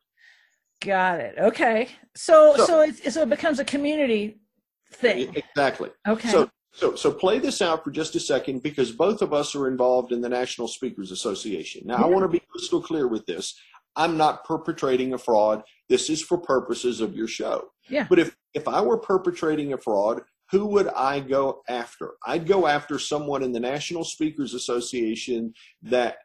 Got 0.82 1.20
it. 1.20 1.36
Okay. 1.38 1.90
So 2.16 2.56
so, 2.56 2.66
so 2.66 2.82
it, 2.82 3.14
so 3.14 3.24
it 3.24 3.30
becomes 3.30 3.60
a 3.60 3.66
community 3.66 4.40
thing. 4.94 5.36
Exactly. 5.36 5.90
Okay. 6.08 6.30
So 6.30 6.50
so 6.72 6.96
so 6.96 7.12
play 7.12 7.40
this 7.40 7.62
out 7.62 7.84
for 7.84 7.92
just 7.92 8.16
a 8.16 8.20
second 8.20 8.64
because 8.64 8.92
both 8.92 9.22
of 9.22 9.34
us 9.34 9.56
are 9.56 9.68
involved 9.68 10.12
in 10.14 10.22
the 10.22 10.30
National 10.30 10.68
Speakers 10.68 11.12
Association. 11.12 11.82
Now 11.86 12.00
yeah. 12.00 12.06
I 12.06 12.08
want 12.08 12.24
to 12.24 12.30
be 12.30 12.42
crystal 12.52 12.82
clear 12.82 13.08
with 13.08 13.26
this. 13.26 13.60
I'm 13.96 14.16
not 14.16 14.46
perpetrating 14.46 15.14
a 15.14 15.18
fraud. 15.18 15.64
This 15.90 16.10
is 16.10 16.22
for 16.22 16.38
purposes 16.38 17.02
of 17.02 17.16
your 17.16 17.28
show. 17.28 17.66
Yeah. 17.90 18.06
But 18.10 18.20
if 18.20 18.36
if 18.54 18.68
I 18.68 18.82
were 18.82 18.98
perpetrating 18.98 19.74
a 19.74 19.78
fraud, 19.78 20.22
who 20.52 20.66
would 20.68 20.88
I 20.90 21.20
go 21.20 21.62
after? 21.70 22.14
I'd 22.26 22.48
go 22.48 22.68
after 22.68 23.00
someone 23.00 23.44
in 23.44 23.52
the 23.52 23.60
National 23.60 24.04
Speakers 24.04 24.54
Association 24.54 25.54
that 25.84 26.18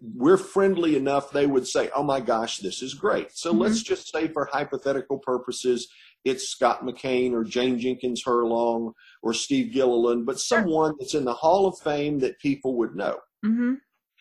we're 0.00 0.38
friendly 0.38 0.96
enough 0.96 1.32
they 1.32 1.46
would 1.46 1.66
say, 1.66 1.90
oh 1.94 2.02
my 2.02 2.20
gosh, 2.20 2.58
this 2.58 2.82
is 2.82 2.94
great. 2.94 3.28
So 3.32 3.50
mm-hmm. 3.50 3.60
let's 3.62 3.82
just 3.82 4.10
say 4.10 4.28
for 4.28 4.48
hypothetical 4.50 5.18
purposes, 5.18 5.88
it's 6.24 6.48
Scott 6.48 6.82
McKain 6.82 7.32
or 7.32 7.44
Jane 7.44 7.78
Jenkins 7.78 8.22
Herlong 8.24 8.92
or 9.22 9.34
Steve 9.34 9.72
Gilliland, 9.72 10.24
but 10.24 10.38
someone 10.38 10.94
that's 10.98 11.14
in 11.14 11.24
the 11.24 11.34
Hall 11.34 11.66
of 11.66 11.78
Fame 11.78 12.20
that 12.20 12.38
people 12.38 12.76
would 12.78 12.94
know. 12.94 13.18
Mm-hmm. 13.44 13.74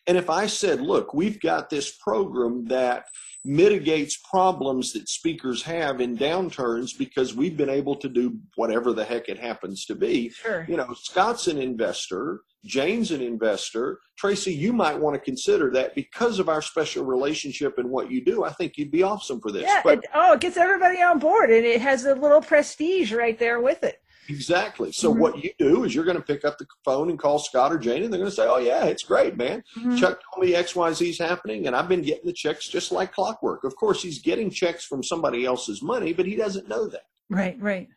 And 0.07 0.17
if 0.17 0.29
I 0.29 0.47
said, 0.47 0.81
look, 0.81 1.13
we've 1.13 1.39
got 1.39 1.69
this 1.69 1.95
program 1.97 2.65
that 2.65 3.05
mitigates 3.43 4.17
problems 4.29 4.93
that 4.93 5.09
speakers 5.09 5.63
have 5.63 5.99
in 5.99 6.17
downturns 6.17 6.97
because 6.97 7.35
we've 7.35 7.57
been 7.57 7.69
able 7.69 7.95
to 7.95 8.07
do 8.07 8.37
whatever 8.55 8.93
the 8.93 9.03
heck 9.03 9.29
it 9.29 9.39
happens 9.39 9.85
to 9.85 9.95
be. 9.95 10.29
Sure. 10.29 10.65
You 10.67 10.77
know, 10.77 10.93
Scott's 10.93 11.47
an 11.47 11.57
investor, 11.57 12.41
Jane's 12.65 13.11
an 13.11 13.21
investor. 13.21 13.99
Tracy, 14.17 14.53
you 14.53 14.71
might 14.71 14.99
want 14.99 15.15
to 15.15 15.19
consider 15.19 15.71
that 15.71 15.95
because 15.95 16.37
of 16.37 16.49
our 16.49 16.61
special 16.61 17.03
relationship 17.03 17.79
and 17.79 17.89
what 17.89 18.11
you 18.11 18.23
do. 18.23 18.43
I 18.43 18.51
think 18.51 18.77
you'd 18.77 18.91
be 18.91 19.01
awesome 19.01 19.41
for 19.41 19.51
this. 19.51 19.63
Yeah. 19.63 19.81
But, 19.83 19.99
it, 19.99 20.09
oh, 20.13 20.33
it 20.33 20.39
gets 20.39 20.57
everybody 20.57 21.01
on 21.01 21.17
board 21.17 21.49
and 21.49 21.65
it 21.65 21.81
has 21.81 22.05
a 22.05 22.13
little 22.13 22.41
prestige 22.41 23.11
right 23.11 23.39
there 23.39 23.59
with 23.61 23.83
it. 23.83 24.00
Exactly. 24.29 24.91
So 24.91 25.11
mm-hmm. 25.11 25.19
what 25.19 25.43
you 25.43 25.51
do 25.57 25.83
is 25.83 25.93
you're 25.93 26.05
going 26.05 26.17
to 26.17 26.23
pick 26.23 26.45
up 26.45 26.57
the 26.57 26.65
phone 26.85 27.09
and 27.09 27.19
call 27.19 27.39
Scott 27.39 27.73
or 27.73 27.77
Jane, 27.77 28.03
and 28.03 28.13
they're 28.13 28.19
going 28.19 28.29
to 28.29 28.35
say, 28.35 28.47
"Oh 28.47 28.59
yeah, 28.59 28.85
it's 28.85 29.03
great, 29.03 29.35
man. 29.35 29.63
Mm-hmm. 29.77 29.97
Chuck 29.97 30.19
told 30.33 30.45
me 30.45 30.55
X 30.55 30.75
Y 30.75 30.93
Z 30.93 31.09
is 31.09 31.19
happening, 31.19 31.67
and 31.67 31.75
I've 31.75 31.89
been 31.89 32.01
getting 32.01 32.25
the 32.25 32.33
checks 32.33 32.67
just 32.67 32.91
like 32.91 33.11
clockwork." 33.11 33.63
Of 33.63 33.75
course, 33.75 34.01
he's 34.01 34.19
getting 34.19 34.49
checks 34.49 34.85
from 34.85 35.03
somebody 35.03 35.45
else's 35.45 35.81
money, 35.81 36.13
but 36.13 36.25
he 36.25 36.35
doesn't 36.35 36.69
know 36.69 36.87
that. 36.87 37.03
Right. 37.29 37.57
Right. 37.59 37.87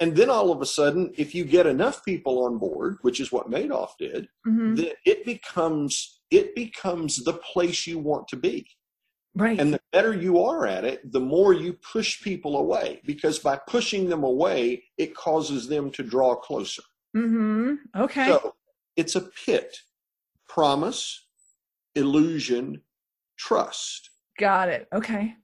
And 0.00 0.14
then 0.14 0.30
all 0.30 0.52
of 0.52 0.62
a 0.62 0.66
sudden, 0.66 1.12
if 1.16 1.34
you 1.34 1.44
get 1.44 1.66
enough 1.66 2.04
people 2.04 2.44
on 2.44 2.58
board, 2.58 2.98
which 3.02 3.18
is 3.18 3.32
what 3.32 3.50
Madoff 3.50 3.90
did, 3.98 4.28
mm-hmm. 4.46 4.76
then 4.76 4.92
it 5.04 5.24
becomes 5.24 6.20
it 6.30 6.54
becomes 6.54 7.24
the 7.24 7.32
place 7.32 7.86
you 7.86 7.98
want 7.98 8.28
to 8.28 8.36
be. 8.36 8.68
Right. 9.34 9.60
And 9.60 9.72
the 9.72 9.80
better 9.92 10.12
you 10.12 10.42
are 10.42 10.66
at 10.66 10.84
it, 10.84 11.12
the 11.12 11.20
more 11.20 11.52
you 11.52 11.72
push 11.74 12.22
people 12.22 12.58
away 12.58 13.00
because 13.04 13.38
by 13.38 13.58
pushing 13.68 14.08
them 14.08 14.24
away, 14.24 14.84
it 14.96 15.14
causes 15.14 15.68
them 15.68 15.90
to 15.92 16.02
draw 16.02 16.34
closer. 16.34 16.82
Mm-hmm. 17.16 17.74
Okay. 17.96 18.26
So 18.26 18.54
it's 18.96 19.14
a 19.14 19.20
pit. 19.20 19.78
Promise, 20.48 21.26
illusion, 21.94 22.82
trust. 23.38 24.10
Got 24.38 24.70
it. 24.70 24.88
Okay. 24.92 25.34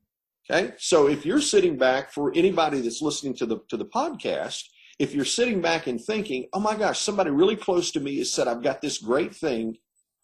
Okay. 0.51 0.73
So 0.79 1.09
if 1.09 1.25
you're 1.25 1.40
sitting 1.40 1.77
back 1.77 2.11
for 2.11 2.33
anybody 2.35 2.81
that's 2.81 3.03
listening 3.03 3.35
to 3.37 3.47
the 3.47 3.61
to 3.68 3.77
the 3.77 3.85
podcast, 3.85 4.64
if 4.99 5.14
you're 5.14 5.25
sitting 5.25 5.61
back 5.61 5.87
and 5.87 6.01
thinking, 6.01 6.49
"Oh 6.53 6.61
my 6.61 6.77
gosh, 6.77 6.99
somebody 6.99 7.31
really 7.31 7.57
close 7.57 7.90
to 7.92 8.01
me 8.01 8.18
has 8.18 8.33
said 8.33 8.49
I've 8.49 8.62
got 8.62 8.81
this 8.81 8.99
great 8.99 9.35
thing 9.35 9.77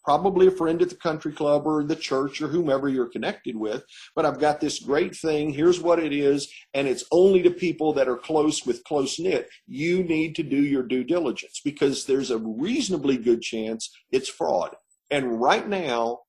probably 0.03 0.47
a 0.47 0.51
friend 0.51 0.81
at 0.81 0.89
the 0.89 0.95
country 0.95 1.31
club 1.31 1.65
or 1.65 1.83
the 1.83 1.95
church 1.95 2.41
or 2.41 2.47
whomever 2.47 2.89
you're 2.89 3.09
connected 3.09 3.55
with, 3.55 3.83
but 4.15 4.25
I've 4.25 4.39
got 4.39 4.59
this 4.59 4.79
great 4.79 5.15
thing. 5.15 5.51
Here's 5.51 5.79
what 5.79 5.99
it 5.99 6.13
is. 6.13 6.51
And 6.73 6.87
it's 6.87 7.05
only 7.11 7.41
to 7.43 7.51
people 7.51 7.93
that 7.93 8.07
are 8.07 8.17
close 8.17 8.65
with 8.65 8.83
close 8.83 9.19
knit. 9.19 9.49
You 9.67 10.03
need 10.03 10.35
to 10.35 10.43
do 10.43 10.61
your 10.61 10.83
due 10.83 11.03
diligence 11.03 11.61
because 11.63 12.05
there's 12.05 12.31
a 12.31 12.37
reasonably 12.37 13.17
good 13.17 13.41
chance 13.41 13.91
it's 14.11 14.29
fraud. 14.29 14.75
And 15.09 15.41
right 15.41 15.67
now, 15.67 16.19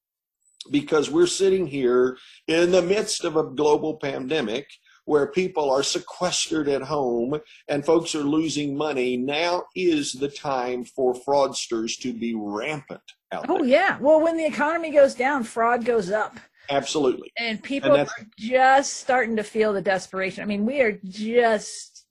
because 0.71 1.11
we're 1.11 1.27
sitting 1.27 1.67
here 1.67 2.17
in 2.47 2.71
the 2.71 2.83
midst 2.83 3.25
of 3.25 3.37
a 3.37 3.45
global 3.45 3.97
pandemic 3.97 4.67
where 5.05 5.27
people 5.27 5.71
are 5.71 5.83
sequestered 5.83 6.69
at 6.69 6.83
home 6.83 7.41
and 7.69 7.85
folks 7.85 8.15
are 8.15 8.23
losing 8.23 8.77
money, 8.77 9.17
now 9.17 9.65
is 9.75 10.13
the 10.13 10.29
time 10.29 10.85
for 10.85 11.15
fraudsters 11.15 11.99
to 11.99 12.13
be 12.13 12.35
rampant 12.37 13.03
out 13.33 13.47
oh, 13.49 13.59
there. 13.59 13.67
yeah. 13.67 13.99
Well, 14.01 14.21
when 14.21 14.37
the 14.37 14.45
economy 14.47 14.91
goes 14.91 15.15
down, 15.15 15.45
fraud 15.45 15.85
goes 15.85 16.11
up. 16.11 16.39
Absolutely. 16.71 17.33
And 17.39 17.63
people 17.63 17.95
And 17.95 18.09
are 18.09 18.27
just 18.39 18.95
starting 18.95 19.37
to 19.37 19.43
feel 19.43 19.73
the 19.73 19.83
desperation. 19.83 20.43
I 20.43 20.47
mean, 20.47 20.65
we 20.65 20.81
are 20.81 20.99
just 21.05 22.07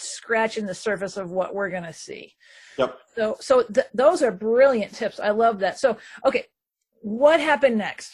scratching 0.00 0.66
the 0.66 0.74
surface 0.74 1.16
of 1.16 1.30
what 1.30 1.54
we're 1.54 1.70
going 1.70 1.84
to 1.84 1.92
see. 1.92 2.34
Yep. 2.78 2.98
So, 3.14 3.36
so 3.40 3.62
th- 3.62 3.86
those 3.94 4.22
are 4.22 4.32
brilliant 4.32 4.92
tips. 4.92 5.20
I 5.20 5.30
love 5.30 5.60
that. 5.60 5.78
So, 5.78 5.96
okay, 6.24 6.44
what 7.00 7.40
happened 7.40 7.78
next? 7.78 8.12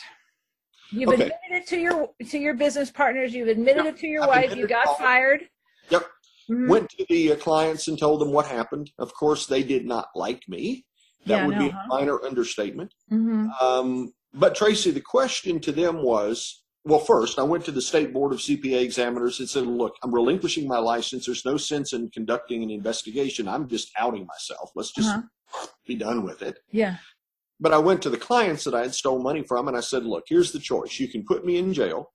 You've 0.91 1.09
Okay. 1.09 1.23
admitted 1.23 1.63
it 1.63 1.67
to 1.69 1.79
your 1.79 2.11
to 2.29 2.39
your 2.39 2.53
business 2.55 2.91
partners. 2.91 3.33
You've 3.33 3.49
admitted 3.49 3.87
Yep. 3.87 3.95
it 3.95 4.01
to 4.01 4.07
your 4.07 4.23
I've 4.25 4.29
wife. 4.29 4.57
You 4.57 4.67
got 4.67 4.99
fired. 4.99 5.49
Yep. 5.89 6.03
Mhm. 6.51 6.69
Went 6.69 6.91
to 6.91 7.07
the 7.09 7.33
uh, 7.33 7.37
clients 7.37 7.89
and 7.89 7.99
told 7.99 8.21
them 8.21 8.31
what 8.31 8.47
happened. 8.47 8.91
Of 8.99 9.15
course, 9.15 9.47
they 9.47 9.63
did 9.63 9.87
not 9.87 10.09
like 10.15 10.43
me. 10.49 10.85
That 11.27 11.37
Yeah, 11.37 11.47
would 11.47 11.57
no, 11.57 11.63
be 11.65 11.69
huh? 11.71 11.81
a 11.85 11.89
minor 11.89 12.25
understatement. 12.25 12.95
Mhm. 13.11 13.63
Um, 13.63 14.13
but 14.35 14.55
Tracy, 14.55 14.91
the 14.91 15.01
question 15.01 15.61
to 15.61 15.73
them 15.73 16.03
was, 16.03 16.65
well, 16.85 16.99
first, 16.99 17.39
I 17.39 17.43
went 17.45 17.65
to 17.67 17.71
the 17.71 17.81
state 17.83 18.13
board 18.13 18.33
of 18.33 18.41
CPA 18.41 18.81
examiners 18.83 19.39
and 19.39 19.49
said, 19.49 19.67
look, 19.67 19.95
I'm 20.03 20.13
relinquishing 20.13 20.67
my 20.67 20.79
license. 20.79 21.27
There's 21.27 21.45
no 21.45 21.57
sense 21.57 21.93
in 21.93 22.11
conducting 22.11 22.63
an 22.65 22.71
investigation. 22.71 23.47
I'm 23.47 23.69
just 23.69 23.93
outing 23.97 24.27
myself. 24.27 24.71
Let's 24.75 24.91
just 24.93 25.09
Uh-huh. 25.11 25.67
be 25.87 25.95
done 25.95 26.25
with 26.25 26.43
it. 26.43 26.59
Yeah. 26.73 26.97
But 27.61 27.73
I 27.73 27.79
went 27.79 28.03
to 28.03 28.11
the 28.11 28.17
clients 28.17 28.65
that 28.65 28.75
I 28.75 28.81
had 28.81 28.95
stolen 28.95 29.23
money 29.23 29.45
from 29.47 29.69
and 29.69 29.77
I 29.77 29.81
said, 29.81 30.05
look, 30.05 30.25
here's 30.27 30.51
the 30.51 30.59
choice. 30.59 30.99
You 30.99 31.07
can 31.07 31.25
put 31.25 31.45
me 31.45 31.59
in 31.59 31.73
jail 31.73 32.13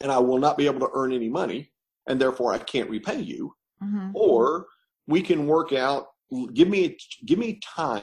and 0.00 0.12
I 0.12 0.18
will 0.18 0.38
not 0.38 0.56
be 0.56 0.66
able 0.66 0.80
to 0.80 0.90
earn 0.94 1.12
any 1.12 1.28
money 1.28 1.72
and 2.06 2.20
therefore 2.20 2.52
I 2.52 2.58
can't 2.58 2.88
repay 2.90 3.20
you. 3.20 3.56
Mhm. 3.82 4.12
Or 4.14 4.66
we 5.08 5.20
can 5.22 5.48
work 5.48 5.72
out, 5.72 6.06
give 6.52 6.68
me, 6.68 6.96
give 7.24 7.38
me 7.38 7.60
time 7.64 8.02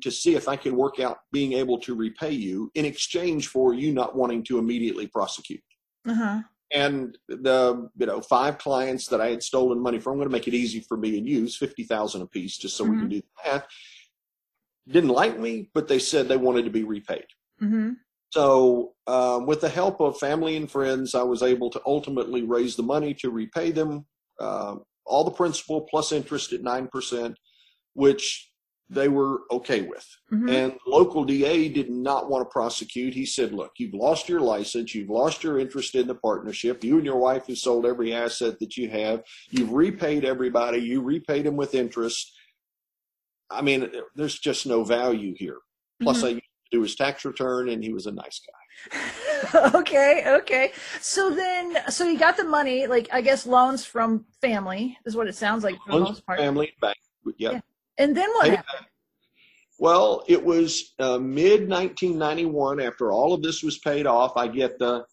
to 0.00 0.10
see 0.10 0.34
if 0.34 0.48
I 0.48 0.56
can 0.56 0.76
work 0.76 0.98
out 1.00 1.18
being 1.32 1.52
able 1.52 1.78
to 1.80 1.94
repay 1.94 2.32
you 2.32 2.70
in 2.74 2.84
exchange 2.84 3.48
for 3.48 3.74
you 3.74 3.92
not 3.92 4.16
wanting 4.16 4.42
to 4.44 4.58
immediately 4.58 5.06
prosecute. 5.06 5.62
Uh-huh. 6.06 6.40
And 6.72 7.16
the, 7.28 7.88
you 7.96 8.06
know, 8.06 8.20
five 8.20 8.58
clients 8.58 9.06
that 9.06 9.20
I 9.20 9.30
had 9.30 9.42
stolen 9.42 9.80
money 9.80 9.98
from, 9.98 10.14
I'm 10.14 10.18
going 10.18 10.28
to 10.28 10.32
make 10.32 10.48
it 10.48 10.54
easy 10.54 10.80
for 10.80 10.96
me 10.96 11.16
and 11.16 11.26
use 11.26 11.56
50,000 11.56 12.22
apiece 12.22 12.58
just 12.58 12.76
so 12.76 12.84
we 12.84 12.98
can 12.98 13.08
do 13.08 13.22
that. 13.44 13.66
Didn't 14.86 15.10
like 15.10 15.38
me, 15.38 15.70
but 15.74 15.88
they 15.88 15.98
said 15.98 16.28
they 16.28 16.36
wanted 16.36 16.64
to 16.64 16.70
be 16.70 16.82
repaid. 16.82 17.26
Mhm. 17.62 17.96
So, 18.30 18.94
um, 19.06 19.46
with 19.46 19.62
the 19.62 19.68
help 19.68 20.00
of 20.00 20.18
family 20.18 20.56
and 20.56 20.70
friends, 20.70 21.14
I 21.14 21.22
was 21.22 21.42
able 21.42 21.70
to 21.70 21.80
ultimately 21.86 22.42
raise 22.42 22.76
the 22.76 22.82
money 22.82 23.14
to 23.14 23.30
repay 23.30 23.70
them, 23.70 24.06
um, 24.38 24.82
all 25.06 25.24
the 25.24 25.30
principal 25.30 25.82
plus 25.82 26.12
interest 26.12 26.52
at 26.52 26.62
9%, 26.62 27.38
which 27.94 28.50
they 28.90 29.08
were 29.08 29.42
okay 29.50 29.82
with. 29.82 30.06
Mhm. 30.32 30.50
And 30.50 30.72
the 30.72 30.90
local 30.90 31.22
DA 31.24 31.68
did 31.68 31.90
not 31.90 32.30
want 32.30 32.42
to 32.48 32.50
prosecute. 32.50 33.12
He 33.12 33.26
said, 33.26 33.52
Look, 33.52 33.72
you've 33.78 33.92
lost 33.92 34.28
your 34.30 34.40
license. 34.40 34.94
You've 34.94 35.10
lost 35.10 35.44
your 35.44 35.58
interest 35.58 35.94
in 35.94 36.06
the 36.06 36.14
partnership. 36.14 36.82
You 36.82 36.96
and 36.96 37.04
your 37.04 37.18
wife 37.18 37.48
have 37.48 37.58
sold 37.58 37.84
every 37.84 38.14
asset 38.14 38.58
that 38.60 38.78
you 38.78 38.88
have. 38.88 39.24
You've 39.50 39.72
repaid 39.72 40.24
everybody. 40.24 40.78
You 40.78 41.02
repaid 41.02 41.44
them 41.44 41.56
with 41.56 41.74
interest. 41.74 42.32
I 43.50 43.60
mean, 43.62 43.90
there's 44.14 44.38
just 44.38 44.66
no 44.66 44.84
value 44.84 45.34
here. 45.36 45.58
Plus, 46.02 46.22
Mhm. 46.22 46.24
I 46.24 46.28
used 46.30 46.42
to 46.42 46.76
do 46.78 46.82
his 46.82 46.94
tax 46.96 47.24
return, 47.26 47.68
and 47.70 47.82
he 47.84 47.92
was 47.92 48.06
a 48.06 48.12
nice 48.12 48.40
guy. 48.40 48.90
okay, 49.74 50.22
okay. 50.38 50.72
So 51.00 51.30
then, 51.30 51.78
so 51.90 52.06
he 52.06 52.16
got 52.16 52.36
the 52.36 52.44
money, 52.44 52.86
like 52.86 53.08
I 53.12 53.20
guess 53.20 53.46
loans 53.46 53.84
from 53.84 54.24
family 54.40 54.98
is 55.04 55.16
what 55.16 55.26
it 55.28 55.34
sounds 55.34 55.64
like 55.64 55.76
for 55.84 55.92
the 55.92 55.96
Loans 55.96 56.08
most 56.10 56.26
part. 56.26 56.38
Family 56.38 56.72
bank. 56.80 56.96
Yeah. 57.36 57.52
Yeah. 57.52 57.60
And 57.98 58.16
then 58.16 58.30
what 58.30 58.48
happened? 58.48 58.86
Well, 59.78 60.24
it 60.26 60.44
was 60.44 60.94
uh, 60.98 61.18
mid 61.18 61.68
1991. 61.68 62.80
After 62.80 63.12
all 63.12 63.32
of 63.32 63.42
this 63.42 63.62
was 63.62 63.78
paid 63.78 64.06
off, 64.06 64.36
I 64.36 64.48
get 64.48 64.78
the 64.78 65.04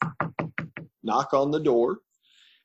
knock 1.04 1.34
on 1.34 1.52
the 1.52 1.60
door, 1.60 2.00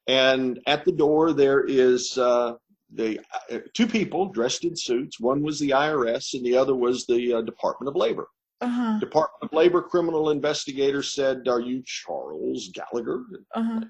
and 0.07 0.59
at 0.67 0.85
the 0.85 0.93
door 0.93 1.33
there 1.33 1.65
is 1.65 2.17
uh, 2.17 2.55
the 2.95 3.21
uh, 3.51 3.59
two 3.75 3.87
people 3.87 4.33
dressed 4.33 4.65
in 4.65 4.75
suits. 4.75 5.21
One 5.21 5.43
was 5.43 5.59
the 5.59 5.71
IRS, 5.71 6.35
and 6.35 6.45
the 6.45 6.57
other 6.57 6.75
was 6.75 7.07
the 7.07 7.35
uh, 7.35 7.43
Department 7.43 7.89
of 7.89 7.97
Labor. 7.97 8.27
Uh-huh. 8.63 8.99
Department 8.99 9.43
of 9.43 9.53
Labor 9.53 9.83
criminal 9.83 10.31
investigator 10.31 11.03
said, 11.03 11.49
"Are 11.49 11.61
you 11.61 11.83
Charles 11.85 12.71
Gallagher?" 12.71 13.25
Uh-huh. 13.55 13.81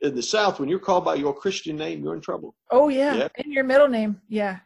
In 0.00 0.14
the 0.14 0.22
South, 0.22 0.58
when 0.58 0.68
you're 0.68 0.78
called 0.78 1.04
by 1.04 1.14
your 1.14 1.34
Christian 1.34 1.76
name, 1.76 2.02
you're 2.02 2.14
in 2.14 2.20
trouble. 2.20 2.54
Oh 2.70 2.88
yeah. 2.88 3.14
Yeah. 3.14 3.28
And 3.36 3.52
your 3.52 3.64
middle 3.64 3.88
name. 3.88 4.20
Yeah. 4.28 4.58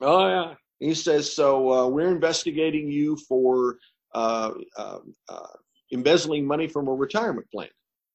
Oh 0.00 0.28
yeah. 0.28 0.54
He 0.80 0.94
says 0.94 1.32
so. 1.32 1.72
Uh, 1.72 1.88
we're 1.88 2.12
investigating 2.12 2.88
you 2.90 3.16
for 3.28 3.78
uh, 4.14 4.52
uh, 4.76 4.98
uh, 5.28 5.46
embezzling 5.92 6.46
money 6.46 6.68
from 6.68 6.88
a 6.88 6.94
retirement 6.94 7.50
plan. 7.50 7.68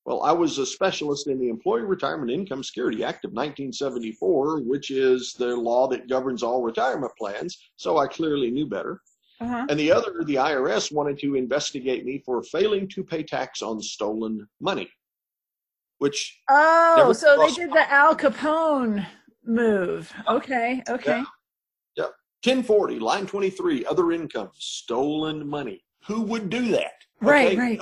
Well, 0.06 0.22
I 0.24 0.34
was 0.34 0.58
a 0.58 0.66
specialist 0.66 1.28
in 1.28 1.40
the 1.40 1.50
Employee 1.50 1.84
Retirement 1.84 2.30
Income 2.30 2.64
Security 2.64 3.04
Act 3.04 3.24
of 3.24 3.32
1974, 3.32 4.62
which 4.62 4.92
is 4.92 5.34
the 5.34 5.56
law 5.56 5.88
that 5.88 6.10
governs 6.10 6.44
all 6.44 6.62
retirement 6.62 7.14
plans. 7.18 7.58
So 7.78 7.98
I 7.98 8.08
clearly 8.08 8.52
knew 8.52 8.68
better. 8.68 9.02
Uh-huh. 9.40 9.66
And 9.70 9.80
the 9.80 9.92
other, 9.92 10.24
the 10.26 10.36
IRS, 10.36 10.92
wanted 10.92 11.20
to 11.20 11.36
investigate 11.36 12.06
me 12.06 12.22
for 12.26 12.44
failing 12.44 12.88
to 12.90 13.04
pay 13.04 13.24
tax 13.24 13.62
on 13.62 13.82
stolen 13.82 14.48
money, 14.60 14.90
which 16.00 16.42
Oh, 16.50 17.14
so 17.14 17.38
they 17.38 17.54
did 17.54 17.72
the 17.72 17.90
Al 17.92 18.16
Capone 18.16 19.06
move. 19.46 20.14
Okay, 20.28 20.84
okay. 20.90 21.24
1040, 22.44 23.00
line 23.00 23.26
23, 23.26 23.86
other 23.86 24.12
income, 24.12 24.50
stolen 24.54 25.48
money. 25.48 25.84
Who 26.08 26.22
would 26.24 26.50
do 26.50 26.72
that? 26.72 26.94
Right, 27.22 27.48
Okay, 27.48 27.58
right. 27.58 27.80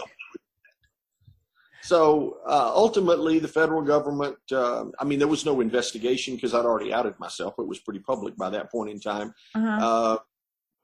So 1.81 2.37
uh, 2.47 2.71
ultimately, 2.75 3.39
the 3.39 3.47
federal 3.47 3.81
government, 3.81 4.37
uh, 4.51 4.85
I 4.99 5.03
mean, 5.03 5.17
there 5.17 5.27
was 5.27 5.45
no 5.45 5.61
investigation 5.61 6.35
because 6.35 6.53
I'd 6.53 6.63
already 6.63 6.93
outed 6.93 7.19
myself. 7.19 7.55
It 7.57 7.67
was 7.67 7.79
pretty 7.79 7.99
public 8.01 8.37
by 8.37 8.51
that 8.51 8.71
point 8.71 8.91
in 8.91 8.99
time. 8.99 9.33
Uh-huh. 9.55 9.67
Uh, 9.67 10.17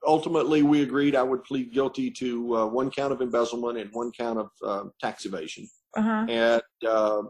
ultimately, 0.06 0.64
we 0.64 0.82
agreed 0.82 1.16
I 1.16 1.22
would 1.22 1.44
plead 1.44 1.72
guilty 1.72 2.10
to 2.12 2.58
uh, 2.58 2.66
one 2.66 2.90
count 2.90 3.14
of 3.14 3.22
embezzlement 3.22 3.78
and 3.78 3.92
one 3.94 4.12
count 4.12 4.40
of 4.40 4.50
uh, 4.66 4.90
tax 5.00 5.26
evasion. 5.26 5.68
Uh-huh. 5.96 6.26
And 6.28 6.62
uh, 6.88 7.22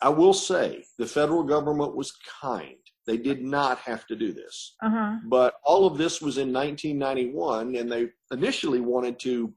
I 0.00 0.08
will 0.08 0.32
say 0.32 0.84
the 0.98 1.06
federal 1.06 1.42
government 1.42 1.96
was 1.96 2.12
kind. 2.40 2.76
They 3.06 3.16
did 3.16 3.42
not 3.42 3.78
have 3.78 4.06
to 4.06 4.16
do 4.16 4.32
this. 4.32 4.76
Uh-huh. 4.82 5.16
But 5.24 5.54
all 5.64 5.86
of 5.86 5.98
this 5.98 6.22
was 6.22 6.38
in 6.38 6.52
1991, 6.52 7.74
and 7.74 7.90
they 7.90 8.08
initially 8.30 8.80
wanted 8.80 9.18
to 9.20 9.52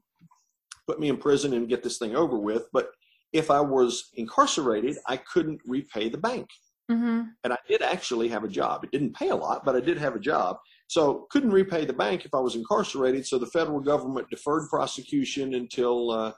put 0.86 1.00
me 1.00 1.08
in 1.08 1.16
prison 1.16 1.52
and 1.52 1.68
get 1.68 1.82
this 1.82 1.98
thing 1.98 2.16
over 2.16 2.38
with. 2.38 2.68
But 2.72 2.90
if 3.32 3.50
I 3.50 3.60
was 3.60 4.10
incarcerated, 4.14 4.98
I 5.06 5.16
couldn't 5.18 5.60
repay 5.66 6.08
the 6.08 6.18
bank. 6.18 6.48
Mm-hmm. 6.90 7.22
And 7.42 7.52
I 7.52 7.58
did 7.68 7.82
actually 7.82 8.28
have 8.28 8.44
a 8.44 8.48
job. 8.48 8.84
It 8.84 8.92
didn't 8.92 9.16
pay 9.16 9.30
a 9.30 9.36
lot, 9.36 9.64
but 9.64 9.74
I 9.74 9.80
did 9.80 9.98
have 9.98 10.14
a 10.14 10.20
job. 10.20 10.58
So 10.88 11.26
couldn't 11.30 11.50
repay 11.50 11.84
the 11.84 11.92
bank 11.92 12.24
if 12.24 12.34
I 12.34 12.38
was 12.38 12.54
incarcerated. 12.54 13.26
So 13.26 13.38
the 13.38 13.46
federal 13.46 13.80
government 13.80 14.30
deferred 14.30 14.68
prosecution 14.68 15.54
until 15.54 16.10
uh, 16.12 16.32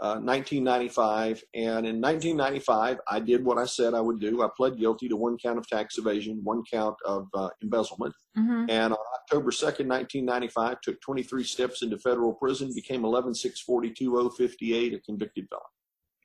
uh, 0.00 0.18
1995. 0.20 1.44
And 1.54 1.86
in 1.86 2.00
1995, 2.00 2.98
I 3.08 3.20
did 3.20 3.44
what 3.44 3.58
I 3.58 3.64
said 3.64 3.94
I 3.94 4.00
would 4.00 4.20
do. 4.20 4.42
I 4.42 4.48
pled 4.56 4.78
guilty 4.78 5.08
to 5.08 5.16
one 5.16 5.36
count 5.38 5.58
of 5.58 5.66
tax 5.66 5.98
evasion, 5.98 6.40
one 6.42 6.62
count 6.70 6.96
of 7.04 7.28
uh, 7.34 7.50
embezzlement. 7.62 8.14
Mm-hmm. 8.36 8.66
And 8.68 8.92
on 8.92 8.98
October 9.20 9.50
2nd, 9.50 9.86
1995, 9.86 10.80
took 10.80 11.00
23 11.00 11.44
steps 11.44 11.82
into 11.82 11.98
federal 11.98 12.34
prison, 12.34 12.72
became 12.74 13.02
11-642-058, 13.02 14.94
a 14.94 15.00
convicted 15.00 15.46
felon. 15.48 15.62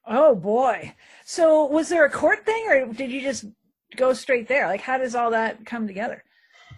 Oh 0.08 0.34
boy. 0.36 0.96
So 1.24 1.66
was 1.66 1.90
there 1.90 2.06
a 2.06 2.10
court 2.10 2.46
thing 2.46 2.66
or 2.68 2.92
did 2.94 3.12
you 3.12 3.22
just 3.22 3.46
go 3.96 4.14
straight 4.14 4.48
there? 4.48 4.66
Like 4.66 4.82
how 4.82 4.98
does 4.98 5.14
all 5.14 5.32
that 5.32 5.66
come 5.66 5.86
together? 5.86 6.24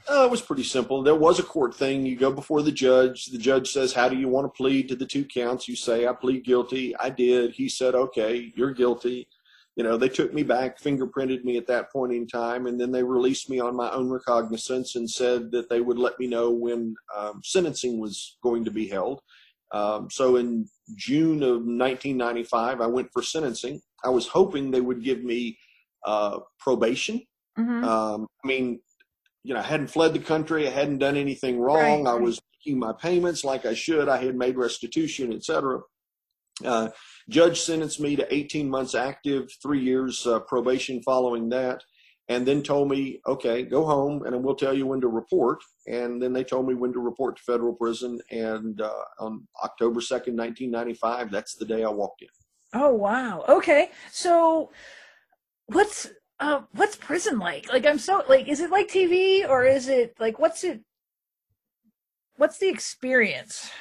Uh, 0.09 0.25
it 0.25 0.31
was 0.31 0.41
pretty 0.41 0.63
simple. 0.63 1.03
There 1.03 1.15
was 1.15 1.39
a 1.39 1.43
court 1.43 1.75
thing. 1.75 2.05
You 2.05 2.15
go 2.15 2.31
before 2.31 2.61
the 2.61 2.71
judge. 2.71 3.27
The 3.27 3.37
judge 3.37 3.71
says, 3.71 3.93
How 3.93 4.09
do 4.09 4.17
you 4.17 4.27
want 4.27 4.45
to 4.45 4.57
plead 4.57 4.89
to 4.89 4.95
the 4.95 5.05
two 5.05 5.25
counts? 5.25 5.67
You 5.67 5.75
say, 5.75 6.07
I 6.07 6.13
plead 6.13 6.43
guilty. 6.43 6.95
I 6.97 7.09
did. 7.09 7.51
He 7.51 7.69
said, 7.69 7.95
Okay, 7.95 8.51
you're 8.55 8.73
guilty. 8.73 9.27
you 9.75 9.83
know, 9.83 9.97
they 9.97 10.09
took 10.09 10.33
me 10.33 10.43
back, 10.43 10.79
fingerprinted 10.81 11.43
me 11.43 11.57
at 11.57 11.67
that 11.67 11.91
point 11.91 12.11
in 12.11 12.27
time, 12.27 12.67
and 12.67 12.79
then 12.79 12.91
they 12.91 13.03
released 13.03 13.49
me 13.49 13.59
on 13.59 13.75
my 13.75 13.89
own 13.91 14.09
recognizance 14.09 14.95
and 14.95 15.09
said 15.09 15.51
that 15.51 15.69
they 15.69 15.79
would 15.81 15.97
let 15.97 16.19
me 16.19 16.27
know 16.27 16.51
when 16.51 16.93
um, 17.15 17.41
sentencing 17.43 17.99
was 17.99 18.37
going 18.43 18.65
to 18.65 18.71
be 18.71 18.87
held. 18.87 19.21
Um, 19.71 20.09
so 20.09 20.35
in 20.35 20.67
June 20.95 21.41
of 21.43 21.63
1995, 21.63 22.81
I 22.81 22.87
went 22.87 23.09
for 23.13 23.21
sentencing. 23.21 23.81
I 24.03 24.09
was 24.09 24.27
hoping 24.27 24.71
they 24.71 24.81
would 24.81 25.03
give 25.03 25.23
me 25.23 25.57
uh, 26.05 26.39
probation. 26.59 27.21
Mm-hmm. 27.57 27.83
Um, 27.83 28.27
I 28.43 28.47
mean, 28.47 28.81
you 29.43 29.53
know, 29.53 29.59
I 29.59 29.63
hadn't 29.63 29.87
fled 29.87 30.13
the 30.13 30.19
country. 30.19 30.67
I 30.67 30.71
hadn't 30.71 30.99
done 30.99 31.17
anything 31.17 31.59
wrong. 31.59 32.03
Right. 32.03 32.13
I 32.13 32.15
was 32.15 32.39
making 32.59 32.79
my 32.79 32.93
payments 32.93 33.43
like 33.43 33.65
I 33.65 33.73
should. 33.73 34.07
I 34.07 34.17
had 34.17 34.35
made 34.35 34.57
restitution, 34.57 35.33
etc. 35.33 35.79
Uh, 36.63 36.89
judge 37.29 37.59
sentenced 37.59 37.99
me 37.99 38.15
to 38.15 38.33
18 38.33 38.69
months 38.69 38.93
active, 38.93 39.49
three 39.61 39.81
years 39.81 40.25
uh, 40.27 40.39
probation 40.41 41.01
following 41.01 41.49
that, 41.49 41.83
and 42.29 42.45
then 42.45 42.61
told 42.61 42.89
me, 42.89 43.19
okay, 43.27 43.63
go 43.63 43.83
home 43.83 44.23
and 44.25 44.43
we'll 44.43 44.55
tell 44.55 44.73
you 44.73 44.85
when 44.85 45.01
to 45.01 45.07
report. 45.07 45.59
And 45.87 46.21
then 46.21 46.33
they 46.33 46.43
told 46.43 46.67
me 46.67 46.75
when 46.75 46.93
to 46.93 46.99
report 46.99 47.37
to 47.37 47.43
federal 47.43 47.73
prison. 47.73 48.19
And 48.29 48.79
uh, 48.79 49.03
on 49.19 49.47
October 49.63 49.99
2nd, 49.99 50.37
1995, 50.37 51.31
that's 51.31 51.55
the 51.55 51.65
day 51.65 51.83
I 51.83 51.89
walked 51.89 52.21
in. 52.21 52.27
Oh, 52.73 52.93
wow. 52.93 53.43
Okay. 53.49 53.89
So 54.11 54.71
what's, 55.67 56.09
uh, 56.41 56.61
what's 56.73 56.97
prison 56.97 57.39
like? 57.39 57.71
Like, 57.71 57.85
I'm 57.85 57.99
so 57.99 58.23
like, 58.27 58.49
is 58.49 58.59
it 58.59 58.69
like 58.71 58.89
TV 58.89 59.47
or 59.47 59.63
is 59.63 59.87
it 59.87 60.15
like, 60.19 60.39
what's 60.39 60.63
it, 60.65 60.81
what's 62.35 62.57
the 62.57 62.67
experience? 62.67 63.71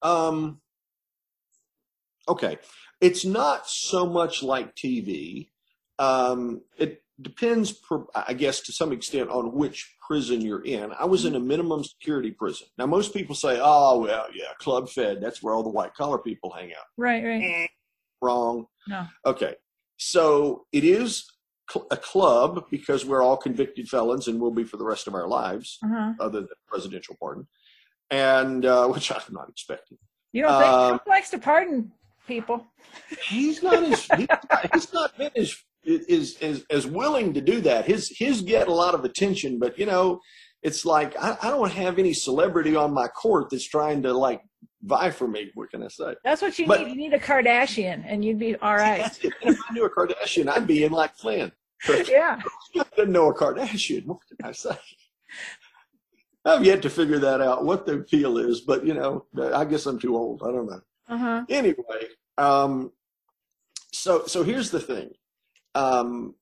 Um, 0.00 0.60
Okay. 2.28 2.58
It's 3.00 3.24
not 3.24 3.68
so 3.68 4.06
much 4.06 4.42
like 4.42 4.74
TV. 4.74 5.48
Um, 5.98 6.62
it 6.76 7.02
depends, 7.20 7.72
per, 7.72 8.04
I 8.14 8.34
guess, 8.34 8.60
to 8.62 8.72
some 8.72 8.92
extent 8.92 9.30
on 9.30 9.52
which 9.54 9.96
prison 10.06 10.40
you're 10.40 10.64
in. 10.64 10.92
I 10.98 11.06
was 11.06 11.24
in 11.24 11.34
a 11.34 11.40
minimum 11.40 11.82
security 11.84 12.30
prison. 12.30 12.68
Now, 12.76 12.86
most 12.86 13.14
people 13.14 13.34
say, 13.34 13.58
oh, 13.60 14.00
well, 14.00 14.26
yeah, 14.34 14.52
club 14.58 14.88
fed, 14.88 15.20
that's 15.20 15.42
where 15.42 15.54
all 15.54 15.62
the 15.62 15.70
white 15.70 15.94
collar 15.94 16.18
people 16.18 16.50
hang 16.50 16.70
out. 16.70 16.86
Right, 16.96 17.24
right. 17.24 17.42
Eh, 17.42 17.66
wrong. 18.20 18.66
No. 18.86 19.06
Okay. 19.24 19.54
So 19.96 20.66
it 20.72 20.84
is 20.84 21.24
a 21.90 21.96
club 21.96 22.66
because 22.70 23.04
we're 23.04 23.22
all 23.22 23.36
convicted 23.36 23.88
felons 23.88 24.28
and 24.28 24.40
will 24.40 24.50
be 24.50 24.64
for 24.64 24.76
the 24.76 24.84
rest 24.84 25.06
of 25.06 25.14
our 25.14 25.28
lives, 25.28 25.78
uh-huh. 25.84 26.14
other 26.20 26.40
than 26.40 26.48
presidential 26.66 27.16
pardon, 27.20 27.46
and 28.10 28.64
uh, 28.64 28.88
which 28.92 29.10
I'm 29.12 29.20
not 29.30 29.48
expecting. 29.48 29.98
You 30.32 30.42
don't 30.42 30.60
think 30.60 30.72
um, 30.72 30.88
Trump 30.90 31.06
likes 31.06 31.30
to 31.30 31.38
pardon 31.38 31.92
people. 32.26 32.66
He's 33.28 33.62
not 33.62 33.82
as 33.82 34.06
he's 34.16 34.28
not, 34.28 34.74
he's 34.74 34.92
not 34.92 35.18
been 35.18 35.30
as 35.36 35.56
is 35.84 36.36
as 36.42 36.64
as 36.70 36.86
willing 36.86 37.34
to 37.34 37.40
do 37.40 37.60
that. 37.62 37.86
His 37.86 38.12
his 38.16 38.42
get 38.42 38.68
a 38.68 38.72
lot 38.72 38.94
of 38.94 39.04
attention, 39.04 39.58
but 39.58 39.78
you 39.78 39.86
know, 39.86 40.20
it's 40.62 40.84
like 40.84 41.16
I, 41.20 41.36
I 41.42 41.50
don't 41.50 41.72
have 41.72 41.98
any 41.98 42.12
celebrity 42.12 42.76
on 42.76 42.92
my 42.92 43.08
court 43.08 43.48
that's 43.50 43.68
trying 43.68 44.02
to 44.02 44.12
like 44.12 44.42
vie 44.82 45.10
for 45.10 45.28
me. 45.28 45.50
What 45.54 45.70
can 45.70 45.82
I 45.82 45.88
say? 45.88 46.14
That's 46.24 46.42
what 46.42 46.58
you 46.58 46.66
but, 46.66 46.80
need. 46.80 46.88
You 46.90 46.96
need 46.96 47.14
a 47.14 47.18
Kardashian, 47.18 48.04
and 48.06 48.24
you'd 48.24 48.38
be 48.38 48.56
all 48.56 48.76
right. 48.76 49.06
if 49.42 49.58
I 49.68 49.72
knew 49.72 49.84
a 49.84 49.90
Kardashian, 49.90 50.48
I'd 50.48 50.66
be 50.66 50.84
in 50.84 50.92
like 50.92 51.14
Flynn. 51.16 51.52
Yeah, 52.08 52.40
I 52.76 52.84
didn't 52.96 53.12
know 53.12 53.30
a 53.30 53.34
Kardashian. 53.34 54.06
What 54.06 54.18
can 54.26 54.48
I 54.48 54.52
say? 54.52 54.76
I've 56.44 56.64
yet 56.64 56.82
to 56.82 56.90
figure 56.90 57.18
that 57.18 57.40
out, 57.40 57.64
what 57.64 57.86
the 57.86 57.94
appeal 57.94 58.38
is, 58.38 58.60
but 58.60 58.84
you 58.84 58.94
know, 58.94 59.26
I 59.54 59.64
guess 59.64 59.86
I'm 59.86 59.98
too 59.98 60.16
old. 60.16 60.42
I 60.42 60.50
don't 60.50 60.66
know. 60.66 60.80
Uh-huh. 61.08 61.44
Anyway, 61.48 62.08
um, 62.36 62.92
so 63.92 64.26
so 64.26 64.42
here's 64.42 64.70
the 64.70 64.80
thing. 64.80 65.10
Um, 65.74 66.34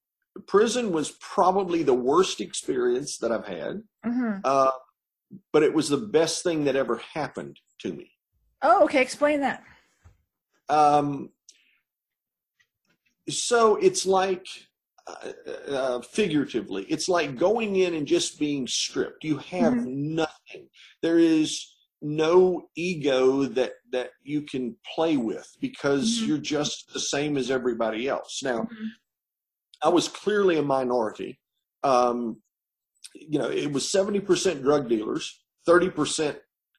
prison 0.47 0.93
was 0.93 1.11
probably 1.21 1.83
the 1.83 1.95
worst 1.95 2.41
experience 2.41 3.19
that 3.19 3.33
I've 3.33 3.47
had, 3.47 3.83
mm-hmm. 4.05 4.39
uh, 4.45 4.71
but 5.53 5.63
it 5.63 5.75
was 5.75 5.89
the 5.89 5.97
best 5.97 6.43
thing 6.43 6.65
that 6.65 6.77
ever 6.77 7.01
happened 7.15 7.59
to 7.81 7.93
me. 7.93 8.11
Oh, 8.69 8.83
okay. 8.83 9.01
Explain 9.01 9.43
that. 9.43 9.63
Um, 10.69 11.31
so 13.29 13.77
it's 13.77 14.05
like 14.05 14.45
uh, 15.07 15.71
uh, 15.71 16.01
figuratively, 16.01 16.83
it's 16.89 17.09
like 17.09 17.39
going 17.39 17.77
in 17.77 17.95
and 17.95 18.09
just 18.09 18.41
being 18.41 18.67
stripped. 18.67 19.23
You 19.23 19.39
have 19.39 19.73
mm-hmm. 19.73 20.17
nothing. 20.17 20.69
There 21.01 21.19
is 21.19 21.75
no 22.03 22.69
ego 22.75 23.45
that 23.45 23.75
that 23.93 24.11
you 24.25 24.43
can 24.43 24.75
play 24.97 25.17
with 25.17 25.49
because 25.61 26.19
mm-hmm. 26.19 26.27
you're 26.27 26.39
just 26.39 26.93
the 26.93 27.01
same 27.01 27.37
as 27.37 27.53
everybody 27.53 28.09
else. 28.09 28.41
Now, 28.43 28.63
mm-hmm. 28.63 28.87
I 29.81 29.91
was 29.91 30.09
clearly 30.09 30.59
a 30.59 30.63
minority. 30.63 31.39
Um, 31.85 32.43
you 33.15 33.39
know, 33.39 33.49
it 33.49 33.73
was 33.73 33.85
70% 33.85 34.63
drug 34.63 34.89
dealers, 34.89 35.41
30% 35.69 36.37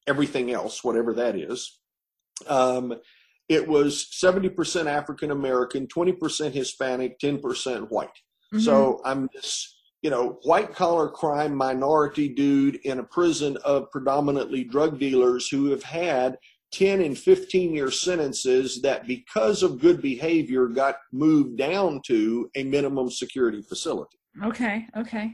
everything 0.08 0.52
else, 0.52 0.84
whatever 0.84 1.14
that 1.14 1.36
is. 1.36 1.80
Um, 2.48 2.96
it 3.50 3.68
was 3.68 4.10
70% 4.22 4.88
African 4.88 5.32
American, 5.32 5.88
20% 5.88 6.52
Hispanic, 6.52 7.20
10% 7.20 7.90
white. 7.90 8.10
Mm-hmm. 8.54 8.60
So 8.60 9.02
I'm 9.06 9.30
this 9.34 9.78
you 10.02 10.10
know, 10.10 10.40
white 10.44 10.74
collar 10.74 11.10
crime 11.10 11.56
minority 11.56 12.30
dude 12.30 12.76
in 12.86 13.00
a 13.00 13.04
prison 13.04 13.58
of 13.66 13.90
predominantly 13.92 14.64
drug 14.64 15.00
dealers 15.00 15.48
who 15.48 15.72
have 15.72 15.84
had 15.84 16.38
10 16.72 17.02
and 17.02 17.18
15 17.18 17.74
year 17.74 17.90
sentences 17.90 18.82
that 18.82 19.08
because 19.08 19.64
of 19.64 19.80
good 19.80 20.02
behavior 20.02 20.68
got 20.68 20.98
moved 21.12 21.58
down 21.58 22.02
to 22.06 22.50
a 22.56 22.64
minimum 22.64 23.10
security 23.10 23.62
facility. 23.62 24.18
Okay, 24.44 24.86
okay. 24.96 25.34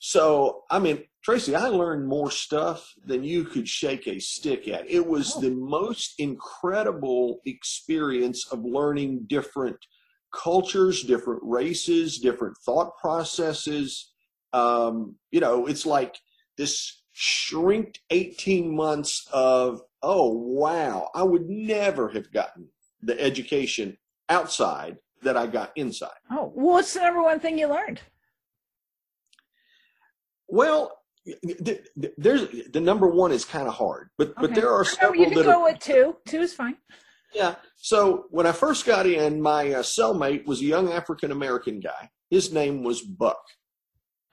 So, 0.00 0.64
I 0.70 0.80
mean, 0.80 1.02
Tracy, 1.24 1.56
I 1.56 1.68
learned 1.68 2.06
more 2.06 2.30
stuff 2.30 2.92
than 3.06 3.24
you 3.24 3.44
could 3.44 3.66
shake 3.66 4.06
a 4.06 4.18
stick 4.18 4.68
at. 4.68 4.88
It 4.90 5.06
was 5.06 5.34
oh. 5.36 5.40
the 5.40 5.52
most 5.52 6.14
incredible 6.18 7.40
experience 7.46 8.46
of 8.52 8.62
learning 8.62 9.24
different 9.26 9.78
cultures, 10.34 11.02
different 11.02 11.40
races, 11.42 12.18
different 12.18 12.58
thought 12.58 12.98
processes. 12.98 14.12
Um, 14.52 15.14
you 15.30 15.40
know, 15.40 15.66
it's 15.66 15.86
like 15.86 16.14
this 16.58 17.02
shrinked 17.12 18.00
18 18.10 18.76
months 18.76 19.26
of, 19.32 19.80
oh, 20.02 20.30
wow, 20.30 21.08
I 21.14 21.22
would 21.22 21.48
never 21.48 22.10
have 22.10 22.30
gotten 22.32 22.68
the 23.00 23.18
education 23.18 23.96
outside 24.28 24.98
that 25.22 25.38
I 25.38 25.46
got 25.46 25.72
inside. 25.74 26.10
Oh, 26.30 26.52
what's 26.54 26.92
the 26.92 27.00
number 27.00 27.22
one 27.22 27.40
thing 27.40 27.58
you 27.58 27.68
learned? 27.68 28.02
Well, 30.48 30.98
there's 32.18 32.46
the 32.72 32.80
number 32.80 33.08
one 33.08 33.32
is 33.32 33.44
kind 33.44 33.66
of 33.66 33.74
hard, 33.74 34.10
but 34.18 34.30
okay. 34.30 34.40
but 34.40 34.54
there 34.54 34.70
are 34.70 34.84
several. 34.84 35.14
No, 35.14 35.28
You 35.28 35.34
can 35.34 35.44
go 35.44 35.60
are, 35.60 35.72
with 35.72 35.78
two. 35.78 36.16
Two 36.28 36.40
is 36.40 36.52
fine. 36.52 36.76
Yeah. 37.34 37.56
So 37.76 38.26
when 38.30 38.46
I 38.46 38.52
first 38.52 38.86
got 38.86 39.06
in, 39.06 39.40
my 39.40 39.72
uh, 39.72 39.82
cellmate 39.82 40.46
was 40.46 40.60
a 40.60 40.64
young 40.64 40.92
African 40.92 41.32
American 41.32 41.80
guy. 41.80 42.10
His 42.30 42.52
name 42.52 42.82
was 42.82 43.02
Buck. 43.02 43.42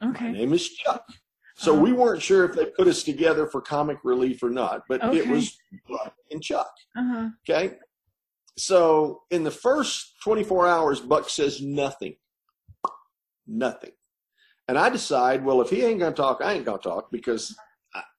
Okay. 0.04 0.26
My 0.26 0.32
name 0.32 0.54
is 0.54 0.70
Chuck. 0.70 1.04
So 1.56 1.74
uh-huh. 1.74 1.82
we 1.82 1.94
weren't 1.94 2.22
sure 2.22 2.46
if 2.46 2.56
they 2.56 2.66
put 2.66 2.88
us 2.88 3.04
together 3.04 3.48
for 3.48 3.62
comic 3.62 3.98
relief 4.04 4.42
or 4.42 4.50
not, 4.50 4.84
but 4.90 5.04
okay. 5.04 5.20
it 5.20 5.28
was 5.28 5.58
Buck 5.88 6.14
and 6.32 6.42
Chuck. 6.42 6.72
Uh-huh. 6.98 7.30
Okay. 7.48 7.76
So 8.58 9.22
in 9.32 9.44
the 9.44 9.52
first 9.52 10.16
24 10.24 10.68
hours, 10.68 11.00
Buck 11.00 11.30
says 11.30 11.62
nothing. 11.62 12.16
Nothing. 13.48 13.92
And 14.68 14.78
I 14.78 14.90
decide, 14.90 15.44
well, 15.44 15.62
if 15.62 15.70
he 15.70 15.84
ain't 15.84 16.00
going 16.00 16.14
to 16.14 16.22
talk, 16.22 16.40
I 16.42 16.54
ain't 16.54 16.66
going 16.66 16.80
to 16.80 16.90
talk 16.90 17.12
because 17.12 17.56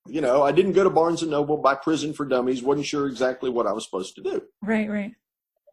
you 0.07 0.20
know, 0.20 0.43
I 0.43 0.53
didn't 0.53 0.72
go 0.72 0.84
to 0.84 0.90
Barnes 0.90 1.22
and 1.22 1.30
Noble, 1.30 1.57
buy 1.57 1.74
Prison 1.74 2.12
for 2.12 2.26
Dummies, 2.26 2.62
wasn't 2.62 2.86
sure 2.86 3.07
exactly 3.07 3.51
what 3.51 3.66
I 3.66 3.72
was 3.72 3.84
supposed 3.84 4.14
to 4.16 4.22
do. 4.22 4.43
Right, 4.62 4.90
right. 4.90 5.12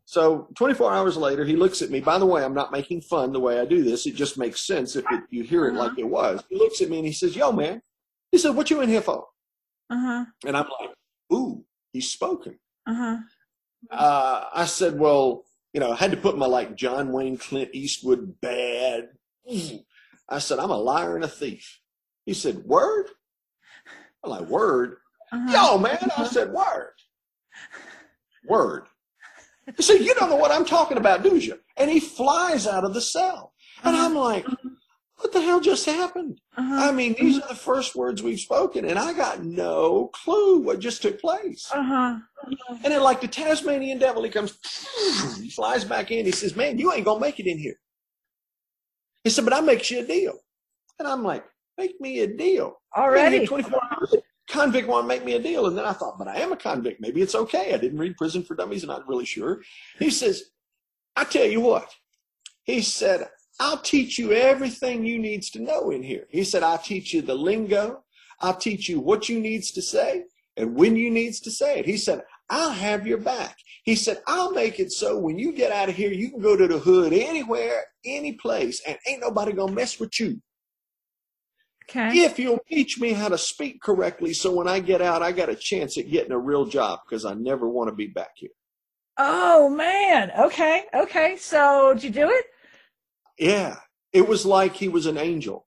So 0.06 0.48
24 0.56 0.94
hours 0.94 1.18
later, 1.18 1.46
he 1.46 1.56
looks 1.56 1.82
at 1.82 1.92
me. 1.92 2.00
By 2.00 2.18
the 2.18 2.26
way, 2.26 2.44
I'm 2.44 2.54
not 2.54 2.72
making 2.72 3.02
fun 3.02 3.32
the 3.32 3.40
way 3.40 3.60
I 3.60 3.66
do 3.66 3.84
this. 3.84 4.08
It 4.08 4.16
just 4.16 4.38
makes 4.38 4.66
sense 4.66 4.96
if 4.96 5.06
it, 5.12 5.24
you 5.30 5.44
hear 5.44 5.68
it 5.68 5.72
uh-huh. 5.76 5.80
like 5.80 6.00
it 6.00 6.08
was. 6.08 6.44
He 6.50 6.58
looks 6.58 6.82
at 6.82 6.90
me 6.90 6.98
and 6.98 7.06
he 7.06 7.14
says, 7.14 7.36
"Yo, 7.36 7.52
man," 7.52 7.82
he 8.32 8.40
said, 8.40 8.56
"What 8.56 8.72
you 8.72 8.82
in 8.82 8.90
here 8.90 9.04
for?" 9.04 9.28
Uh-huh. 9.92 10.26
And 10.48 10.58
I'm 10.58 10.68
like, 10.80 10.90
"Ooh, 11.32 11.64
he's 11.94 12.10
spoken." 12.10 12.58
Uh-huh. 12.88 13.18
Uh, 13.92 14.46
I 14.52 14.66
said, 14.66 14.98
"Well, 14.98 15.44
you 15.74 15.80
know, 15.80 15.92
I 15.92 15.96
had 15.96 16.10
to 16.10 16.18
put 16.18 16.40
my 16.40 16.48
like 16.48 16.76
John 16.76 17.12
Wayne, 17.12 17.38
Clint 17.38 17.70
Eastwood 17.74 18.42
bad." 18.42 19.10
I 20.30 20.40
said, 20.40 20.60
"I'm 20.60 20.72
a 20.72 20.78
liar 20.78 21.16
and 21.16 21.26
a 21.26 21.30
thief." 21.30 21.80
He 22.26 22.34
said, 22.34 22.60
"Word." 22.66 23.08
I'm 24.24 24.32
like, 24.32 24.50
word? 24.50 24.98
Uh-huh. 25.32 25.52
Yo, 25.52 25.78
man, 25.78 26.10
I 26.18 26.26
said, 26.26 26.52
word. 26.52 26.94
Word. 28.48 28.84
He 29.78 29.84
said, 29.84 30.00
you 30.00 30.16
don't 30.16 30.30
know 30.30 30.36
what 30.36 30.52
I'm 30.52 30.66
talking 30.66 30.98
about, 30.98 31.24
do 31.24 31.38
you? 31.38 31.60
And 31.78 31.90
he 31.92 32.00
flies 32.00 32.66
out 32.66 32.84
of 32.84 32.94
the 32.94 33.02
cell. 33.02 33.54
And 33.84 33.96
uh-huh. 33.96 34.06
I'm 34.06 34.16
like, 34.16 34.46
what 35.18 35.32
the 35.32 35.42
hell 35.42 35.60
just 35.60 35.86
happened? 35.86 36.40
Uh-huh. 36.58 36.90
I 36.90 36.92
mean, 36.92 37.16
these 37.20 37.40
are 37.40 37.48
the 37.48 37.56
first 37.56 37.96
words 37.96 38.24
we've 38.24 38.40
spoken, 38.40 38.86
and 38.86 38.98
I 38.98 39.14
got 39.14 39.44
no 39.44 40.08
clue 40.08 40.60
what 40.60 40.80
just 40.80 41.02
took 41.02 41.22
place. 41.22 41.70
Uh-huh. 41.72 42.18
And 42.84 42.94
then, 42.94 43.02
like 43.02 43.22
the 43.22 43.28
Tasmanian 43.28 44.00
devil, 44.00 44.24
he 44.24 44.30
comes, 44.30 44.58
he 45.40 45.50
flies 45.50 45.84
back 45.84 46.10
in. 46.10 46.26
He 46.26 46.32
says, 46.32 46.56
Man, 46.56 46.80
you 46.80 46.92
ain't 46.92 47.06
going 47.06 47.20
to 47.20 47.26
make 47.26 47.40
it 47.40 47.48
in 47.48 47.60
here. 47.60 47.76
He 49.24 49.30
said, 49.30 49.46
But 49.46 49.54
I 49.54 49.62
make 49.62 49.90
you 49.90 50.00
a 50.00 50.06
deal. 50.06 50.34
And 50.98 51.08
I'm 51.08 51.24
like, 51.24 51.46
Make 51.78 52.00
me 52.02 52.20
a 52.20 52.28
deal. 52.28 52.76
Already. 52.96 53.46
24 53.46 53.80
hours. 53.92 54.16
Convict 54.50 54.88
want 54.88 55.04
to 55.04 55.08
make 55.08 55.24
me 55.24 55.34
a 55.34 55.40
deal. 55.40 55.68
And 55.68 55.78
then 55.78 55.86
I 55.86 55.94
thought, 55.94 56.18
But 56.18 56.28
I 56.28 56.38
am 56.38 56.52
a 56.52 56.58
convict. 56.58 57.02
Maybe 57.02 57.22
it's 57.22 57.36
okay. 57.36 57.74
I 57.74 57.78
didn't 57.78 58.00
read 58.00 58.18
Prison 58.18 58.44
for 58.44 58.56
Dummies. 58.56 58.84
I'm 58.84 58.90
not 58.90 59.08
really 59.08 59.26
sure. 59.26 59.62
He 59.98 60.10
says, 60.10 60.44
I 61.16 61.24
tell 61.24 61.46
you 61.46 61.62
what. 61.62 61.90
He 62.64 62.82
said, 62.82 63.28
I'll 63.60 63.78
teach 63.78 64.18
you 64.18 64.32
everything 64.32 65.06
you 65.06 65.20
needs 65.20 65.50
to 65.52 65.60
know 65.60 65.92
in 65.92 66.02
here. 66.02 66.28
He 66.30 66.44
said, 66.44 66.64
I'll 66.64 66.78
teach 66.78 67.14
you 67.14 67.22
the 67.22 67.36
lingo. 67.36 68.04
I'll 68.42 68.56
teach 68.56 68.88
you 68.88 69.00
what 69.00 69.28
you 69.28 69.40
needs 69.40 69.72
to 69.72 69.82
say 69.82 70.24
and 70.56 70.76
when 70.76 70.96
you 70.96 71.10
needs 71.10 71.40
to 71.42 71.52
say 71.52 71.80
it. 71.80 71.86
He 71.86 71.98
said, 71.98 72.22
I'll 72.50 72.72
have 72.72 73.06
your 73.06 73.20
back. 73.20 73.58
He 73.84 73.96
said, 73.96 74.22
I'll 74.28 74.52
make 74.52 74.80
it 74.80 74.92
so 74.92 75.18
when 75.18 75.38
you 75.38 75.52
get 75.54 75.72
out 75.72 75.90
of 75.90 75.96
here, 75.96 76.12
you 76.12 76.32
can 76.32 76.42
go 76.42 76.56
to 76.56 76.68
the 76.68 76.80
hood 76.80 77.14
anywhere, 77.14 77.84
any 78.06 78.34
place, 78.34 78.82
and 78.88 78.98
ain't 79.08 79.22
nobody 79.22 79.54
gonna 79.54 79.72
mess 79.72 80.00
with 80.00 80.20
you. 80.20 80.42
Okay. 81.90 82.20
If 82.20 82.38
you'll 82.38 82.64
teach 82.70 83.00
me 83.00 83.14
how 83.14 83.30
to 83.30 83.38
speak 83.38 83.82
correctly, 83.82 84.34
so 84.34 84.52
when 84.52 84.68
I 84.68 84.80
get 84.80 85.02
out, 85.02 85.24
I 85.24 85.32
got 85.32 85.50
a 85.50 85.56
chance 85.56 85.98
at 85.98 86.10
getting 86.10 86.32
a 86.32 86.38
real 86.38 86.66
job 86.66 87.00
because 87.08 87.26
I 87.26 87.34
never 87.34 87.68
want 87.68 87.90
to 87.90 87.96
be 87.96 88.08
back 88.08 88.32
here. 88.36 88.52
Oh 89.18 89.70
man. 89.70 90.32
Okay. 90.40 90.84
Okay. 90.94 91.36
So 91.38 91.94
did 91.94 92.04
you 92.04 92.10
do 92.12 92.30
it? 92.30 92.46
Yeah. 93.40 93.78
It 94.14 94.28
was 94.28 94.46
like 94.46 94.76
he 94.76 94.88
was 94.88 95.08
an 95.08 95.18
angel. 95.18 95.66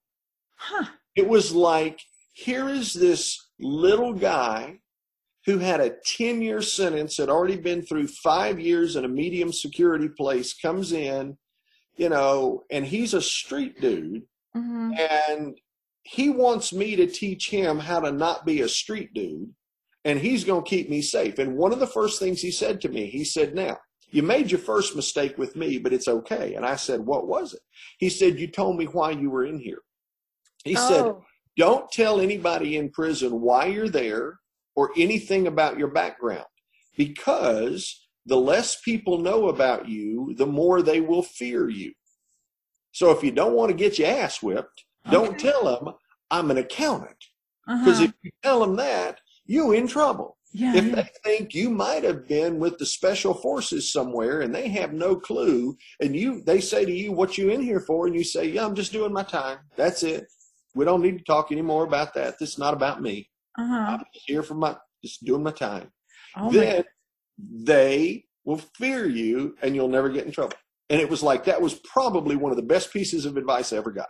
Huh. 0.55 0.85
It 1.15 1.27
was 1.27 1.53
like, 1.53 1.99
here 2.33 2.69
is 2.69 2.93
this 2.93 3.49
little 3.59 4.13
guy 4.13 4.79
who 5.45 5.57
had 5.57 5.81
a 5.81 5.95
10 6.05 6.41
year 6.41 6.61
sentence, 6.61 7.17
had 7.17 7.29
already 7.29 7.57
been 7.57 7.81
through 7.81 8.07
five 8.07 8.59
years 8.59 8.95
in 8.95 9.05
a 9.05 9.09
medium 9.09 9.51
security 9.51 10.07
place, 10.07 10.53
comes 10.53 10.93
in, 10.93 11.37
you 11.95 12.09
know, 12.09 12.63
and 12.71 12.85
he's 12.85 13.13
a 13.13 13.21
street 13.21 13.79
dude. 13.81 14.23
Mm-hmm. 14.55 14.93
And 14.97 15.57
he 16.03 16.29
wants 16.29 16.73
me 16.73 16.95
to 16.95 17.07
teach 17.07 17.49
him 17.49 17.79
how 17.79 17.99
to 17.99 18.11
not 18.11 18.45
be 18.45 18.61
a 18.61 18.69
street 18.69 19.13
dude. 19.13 19.53
And 20.05 20.19
he's 20.19 20.43
going 20.43 20.63
to 20.63 20.69
keep 20.69 20.89
me 20.89 21.01
safe. 21.01 21.39
And 21.39 21.55
one 21.55 21.71
of 21.71 21.79
the 21.79 21.87
first 21.87 22.19
things 22.19 22.41
he 22.41 22.51
said 22.51 22.81
to 22.81 22.89
me, 22.89 23.07
he 23.07 23.23
said, 23.23 23.55
Now, 23.55 23.77
you 24.11 24.21
made 24.21 24.51
your 24.51 24.59
first 24.59 24.95
mistake 24.95 25.37
with 25.37 25.55
me, 25.55 25.77
but 25.77 25.93
it's 25.93 26.09
okay. 26.09 26.55
And 26.55 26.65
I 26.65 26.75
said, 26.75 26.99
What 27.01 27.27
was 27.27 27.53
it? 27.53 27.61
He 27.99 28.09
said, 28.09 28.37
You 28.37 28.47
told 28.47 28.77
me 28.77 28.85
why 28.85 29.11
you 29.11 29.29
were 29.29 29.45
in 29.45 29.59
here. 29.59 29.79
He 30.65 30.75
said, 30.75 31.05
Oh. 31.05 31.23
don't 31.57 31.89
tell 31.91 32.19
anybody 32.19 32.77
in 32.77 32.89
prison 32.89 33.39
why 33.39 33.67
you're 33.67 33.89
there 33.89 34.39
or 34.75 34.91
anything 34.97 35.47
about 35.47 35.77
your 35.77 35.87
background 35.89 36.45
because 36.97 38.07
the 38.25 38.37
less 38.37 38.79
people 38.81 39.17
know 39.17 39.49
about 39.49 39.87
you, 39.87 40.33
the 40.37 40.45
more 40.45 40.81
they 40.81 41.01
will 41.01 41.23
fear 41.23 41.69
you. 41.69 41.91
So 42.91 43.11
if 43.11 43.23
you 43.23 43.31
don't 43.31 43.53
want 43.55 43.69
to 43.71 43.75
get 43.77 43.97
your 43.99 44.07
ass 44.09 44.41
whipped, 44.41 44.85
don't 45.09 45.37
tell 45.39 45.63
them 45.65 45.93
I'm 46.31 46.51
an 46.51 46.57
accountant. 46.57 47.17
Because 47.65 47.99
Uh-huh. 47.99 48.05
if 48.09 48.13
you 48.23 48.31
tell 48.43 48.59
them 48.61 48.75
that, 48.77 49.19
you 49.45 49.71
in 49.73 49.87
trouble. 49.87 50.37
yeah, 50.53 50.75
If 50.75 50.85
yeah. 50.85 50.95
they 50.95 51.09
think 51.23 51.53
you 51.55 51.69
might 51.69 52.03
have 52.03 52.27
been 52.27 52.59
with 52.59 52.77
the 52.77 52.85
special 52.85 53.33
forces 53.33 53.91
somewhere 53.91 54.41
and 54.41 54.53
they 54.53 54.67
have 54.69 54.93
no 54.93 55.15
clue, 55.15 55.75
and 55.99 56.15
you 56.15 56.41
they 56.43 56.61
say 56.61 56.85
to 56.85 56.91
you, 56.91 57.11
"What 57.11 57.37
you 57.37 57.49
in 57.49 57.61
here 57.61 57.79
for?" 57.79 58.05
and 58.05 58.15
you 58.15 58.23
say, 58.23 58.45
"Yeah, 58.45 58.65
I'm 58.65 58.75
just 58.75 58.91
doing 58.93 59.11
my 59.11 59.23
time. 59.23 59.57
That's 59.75 60.03
it. 60.03 60.27
We 60.75 60.85
don't 60.85 61.01
need 61.01 61.17
to 61.17 61.23
talk 61.23 61.51
anymore 61.51 61.83
about 61.85 62.13
that. 62.13 62.37
This 62.39 62.51
is 62.51 62.57
not 62.59 62.73
about 62.73 63.01
me. 63.01 63.29
Uh-huh. 63.57 63.97
I'm 63.97 64.05
here 64.11 64.43
for 64.43 64.55
my 64.55 64.75
just 65.03 65.23
doing 65.23 65.43
my 65.43 65.51
time." 65.51 65.91
Oh 66.35 66.45
my 66.45 66.51
then 66.51 66.83
they 67.37 68.25
will 68.45 68.57
fear 68.57 69.05
you, 69.07 69.55
and 69.61 69.75
you'll 69.75 69.87
never 69.87 70.09
get 70.09 70.25
in 70.25 70.31
trouble. 70.31 70.57
And 70.89 70.99
it 70.99 71.09
was 71.09 71.23
like 71.23 71.45
that 71.45 71.61
was 71.61 71.75
probably 71.75 72.35
one 72.35 72.51
of 72.51 72.57
the 72.57 72.63
best 72.63 72.91
pieces 72.91 73.25
of 73.25 73.37
advice 73.37 73.73
I 73.73 73.77
ever 73.77 73.91
got. 73.91 74.09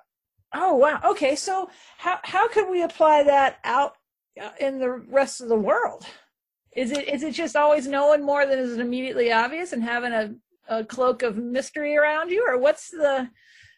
Oh 0.54 0.76
wow. 0.76 1.00
Okay, 1.04 1.36
so 1.36 1.70
how 1.98 2.20
how 2.24 2.48
could 2.48 2.70
we 2.70 2.84
apply 2.84 3.24
that 3.24 3.58
out 3.64 3.94
uh, 4.42 4.52
in 4.60 4.80
the 4.80 4.90
rest 4.90 5.42
of 5.42 5.50
the 5.50 5.56
world? 5.56 6.06
Is 6.76 6.92
it 6.92 7.08
is 7.08 7.24
it 7.24 7.34
just 7.34 7.56
always 7.56 7.88
knowing 7.88 8.24
more 8.24 8.46
than 8.46 8.60
is 8.60 8.78
immediately 8.78 9.32
obvious 9.32 9.74
and 9.74 9.84
having 9.84 10.12
a, 10.12 10.34
a 10.68 10.84
cloak 10.84 11.22
of 11.24 11.38
mystery 11.38 11.96
around 11.96 12.30
you, 12.30 12.46
or 12.48 12.58
what's 12.58 12.90
the 12.90 13.30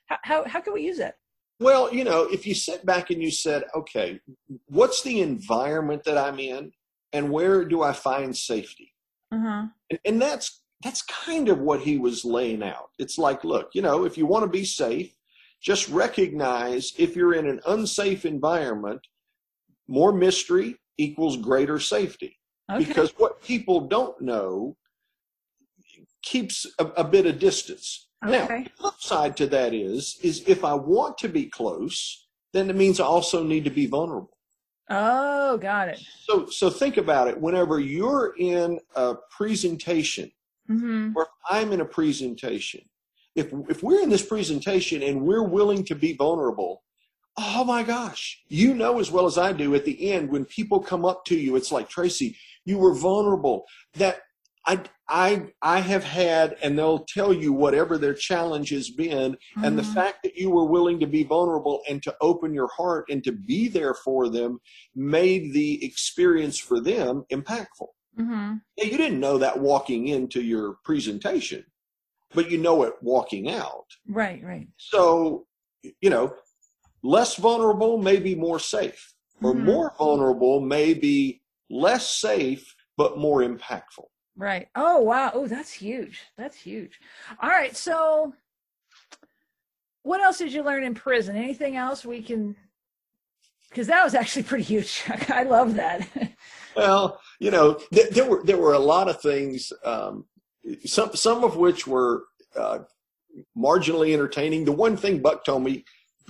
how 0.07 0.17
how, 0.23 0.45
how 0.45 0.61
can 0.61 0.73
we 0.73 0.83
use 0.83 0.99
it? 0.99 1.13
Well, 1.59 1.93
you 1.93 2.03
know, 2.03 2.23
if 2.23 2.45
you 2.45 2.53
sit 2.53 2.85
back 2.85 3.09
and 3.11 3.21
you 3.21 3.31
said, 3.31 3.63
okay, 3.75 4.19
what's 4.67 5.03
the 5.03 5.21
environment 5.21 6.03
that 6.03 6.17
I'm 6.17 6.39
in 6.39 6.71
and 7.13 7.31
where 7.31 7.63
do 7.63 7.81
I 7.81 7.93
find 7.93 8.35
safety? 8.35 8.93
Uh-huh. 9.31 9.67
And, 9.89 9.99
and 10.05 10.21
that's 10.21 10.61
that's 10.83 11.01
kind 11.03 11.49
of 11.49 11.59
what 11.59 11.79
he 11.79 11.97
was 11.97 12.25
laying 12.25 12.61
out. 12.61 12.89
It's 12.99 13.17
like, 13.17 13.43
look, 13.43 13.69
you 13.73 13.81
know, 13.81 14.03
if 14.03 14.17
you 14.17 14.25
want 14.25 14.43
to 14.43 14.49
be 14.49 14.65
safe, 14.65 15.15
just 15.61 15.89
recognize 15.89 16.93
if 16.97 17.15
you're 17.15 17.33
in 17.33 17.47
an 17.47 17.61
unsafe 17.65 18.25
environment, 18.25 19.01
more 19.87 20.11
mystery 20.11 20.75
equals 20.97 21.37
greater 21.37 21.79
safety. 21.79 22.37
Okay. 22.71 22.83
Because 22.83 23.13
what 23.17 23.41
people 23.41 23.87
don't 23.87 24.19
know 24.21 24.75
keeps 26.21 26.65
a, 26.79 26.85
a 26.85 27.03
bit 27.03 27.25
of 27.25 27.39
distance. 27.39 28.04
Now, 28.23 28.43
Okay. 28.45 28.63
the 28.63 28.69
flip 28.69 28.93
side 28.99 29.37
to 29.37 29.47
that 29.47 29.73
is, 29.73 30.17
is 30.23 30.43
if 30.47 30.63
I 30.63 30.73
want 30.73 31.17
to 31.19 31.29
be 31.29 31.45
close, 31.45 32.27
then 32.53 32.69
it 32.69 32.75
means 32.75 32.99
I 32.99 33.05
also 33.05 33.43
need 33.43 33.65
to 33.65 33.69
be 33.69 33.85
vulnerable. 33.85 34.37
Oh, 34.89 35.57
got 35.57 35.89
it. 35.89 35.99
So, 36.23 36.45
so 36.47 36.69
think 36.69 36.97
about 36.97 37.27
it. 37.27 37.39
Whenever 37.39 37.79
you're 37.79 38.35
in 38.37 38.79
a 38.95 39.15
presentation, 39.31 40.31
Mm-hmm. 40.67 41.11
or 41.15 41.23
if 41.25 41.29
I'm 41.47 41.71
in 41.73 41.81
a 41.81 41.85
presentation, 41.85 42.81
if 43.35 43.53
if 43.69 43.83
we're 43.83 44.01
in 44.01 44.09
this 44.09 44.25
presentation 44.25 45.03
and 45.03 45.21
we're 45.21 45.43
willing 45.43 45.83
to 45.83 45.93
be 45.93 46.13
vulnerable, 46.13 46.81
oh 47.37 47.63
my 47.63 47.83
gosh, 47.83 48.41
you 48.47 48.73
know 48.73 48.99
as 48.99 49.11
well 49.11 49.27
as 49.27 49.37
I 49.37 49.53
do. 49.53 49.75
At 49.75 49.85
the 49.85 50.11
end, 50.11 50.31
when 50.31 50.43
people 50.45 50.79
come 50.79 51.05
up 51.05 51.23
to 51.25 51.35
you, 51.35 51.55
it's 51.55 51.71
like 51.71 51.87
Tracy, 51.87 52.35
you 52.65 52.79
were 52.79 52.95
vulnerable. 52.95 53.65
That 53.93 54.21
I 54.67 54.83
I 55.07 55.51
I 55.61 55.79
have 55.79 56.03
had, 56.03 56.57
and 56.63 56.77
they'll 56.77 57.05
tell 57.05 57.31
you 57.31 57.53
whatever 57.53 57.97
their 57.97 58.13
challenge 58.15 58.69
has 58.71 58.89
been, 58.89 59.37
and 59.63 59.77
the 59.77 59.83
Mhm. 59.83 59.93
fact 59.93 60.23
that 60.23 60.35
you 60.35 60.49
were 60.49 60.65
willing 60.65 60.99
to 60.99 61.05
be 61.07 61.23
vulnerable 61.23 61.83
and 61.87 62.01
to 62.03 62.15
open 62.21 62.53
your 62.53 62.69
heart 62.69 63.05
and 63.09 63.23
to 63.23 63.31
be 63.31 63.67
there 63.67 63.93
for 63.93 64.29
them 64.29 64.59
made 64.95 65.53
the 65.53 65.85
experience 65.85 66.57
for 66.57 66.79
them 66.79 67.23
impactful. 67.31 67.89
Mm-hmm. 68.17 68.55
Yeah, 68.77 68.85
you 68.85 68.97
didn't 68.97 69.19
know 69.19 69.37
that 69.37 69.59
walking 69.59 70.07
into 70.07 70.41
your 70.41 70.77
presentation, 70.83 71.65
but 72.33 72.49
you 72.49 72.57
know 72.57 72.83
it 72.83 72.93
walking 73.01 73.49
out. 73.51 73.85
Right, 74.07 74.41
right. 74.43 74.67
So, 74.77 75.45
you 76.01 76.09
know, 76.09 76.33
less 77.03 77.35
vulnerable 77.35 77.99
may 77.99 78.17
be 78.17 78.33
more 78.33 78.59
safe, 78.59 79.13
or 79.43 79.53
Mhm. 79.53 79.63
more 79.63 79.93
vulnerable 79.97 80.59
may 80.61 80.93
be 80.95 81.43
less 81.69 82.09
safe 82.09 82.75
but 82.97 83.17
more 83.17 83.41
impactful. 83.41 84.07
Right. 84.37 84.67
Oh 84.75 85.01
wow. 85.01 85.31
Oh, 85.33 85.47
that's 85.47 85.71
huge. 85.71 86.21
That's 86.37 86.57
huge. 86.57 86.99
All 87.41 87.49
right. 87.49 87.75
So, 87.75 88.33
what 90.03 90.21
else 90.21 90.37
did 90.37 90.51
you 90.51 90.63
learn 90.63 90.83
in 90.83 90.93
prison? 90.93 91.35
Anything 91.35 91.77
else 91.77 92.05
we 92.05 92.21
can? 92.21 92.55
Because 93.69 93.87
that 93.87 94.03
was 94.03 94.13
actually 94.13 94.43
pretty 94.43 94.63
huge. 94.63 95.03
I 95.29 95.43
love 95.43 95.75
that. 95.75 96.07
Well, 96.75 97.21
you 97.39 97.51
know, 97.51 97.75
th- 97.93 98.09
there 98.09 98.25
were 98.29 98.43
there 98.43 98.57
were 98.57 98.73
a 98.73 98.79
lot 98.79 99.09
of 99.09 99.21
things, 99.21 99.71
um, 99.85 100.25
some 100.85 101.15
some 101.15 101.43
of 101.45 101.55
which 101.55 101.87
were 101.87 102.25
uh, 102.57 102.79
marginally 103.57 104.13
entertaining. 104.13 104.65
The 104.65 104.71
one 104.73 104.97
thing 104.97 105.21
Buck 105.21 105.45
told 105.45 105.63
me 105.63 105.85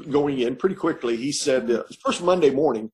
going 0.09 0.39
in 0.39 0.55
pretty 0.55 0.75
quickly, 0.75 1.15
he 1.15 1.31
said, 1.31 1.71
uh, 1.71 1.83
first 2.03 2.21
Monday 2.21 2.49
morning, 2.49 2.91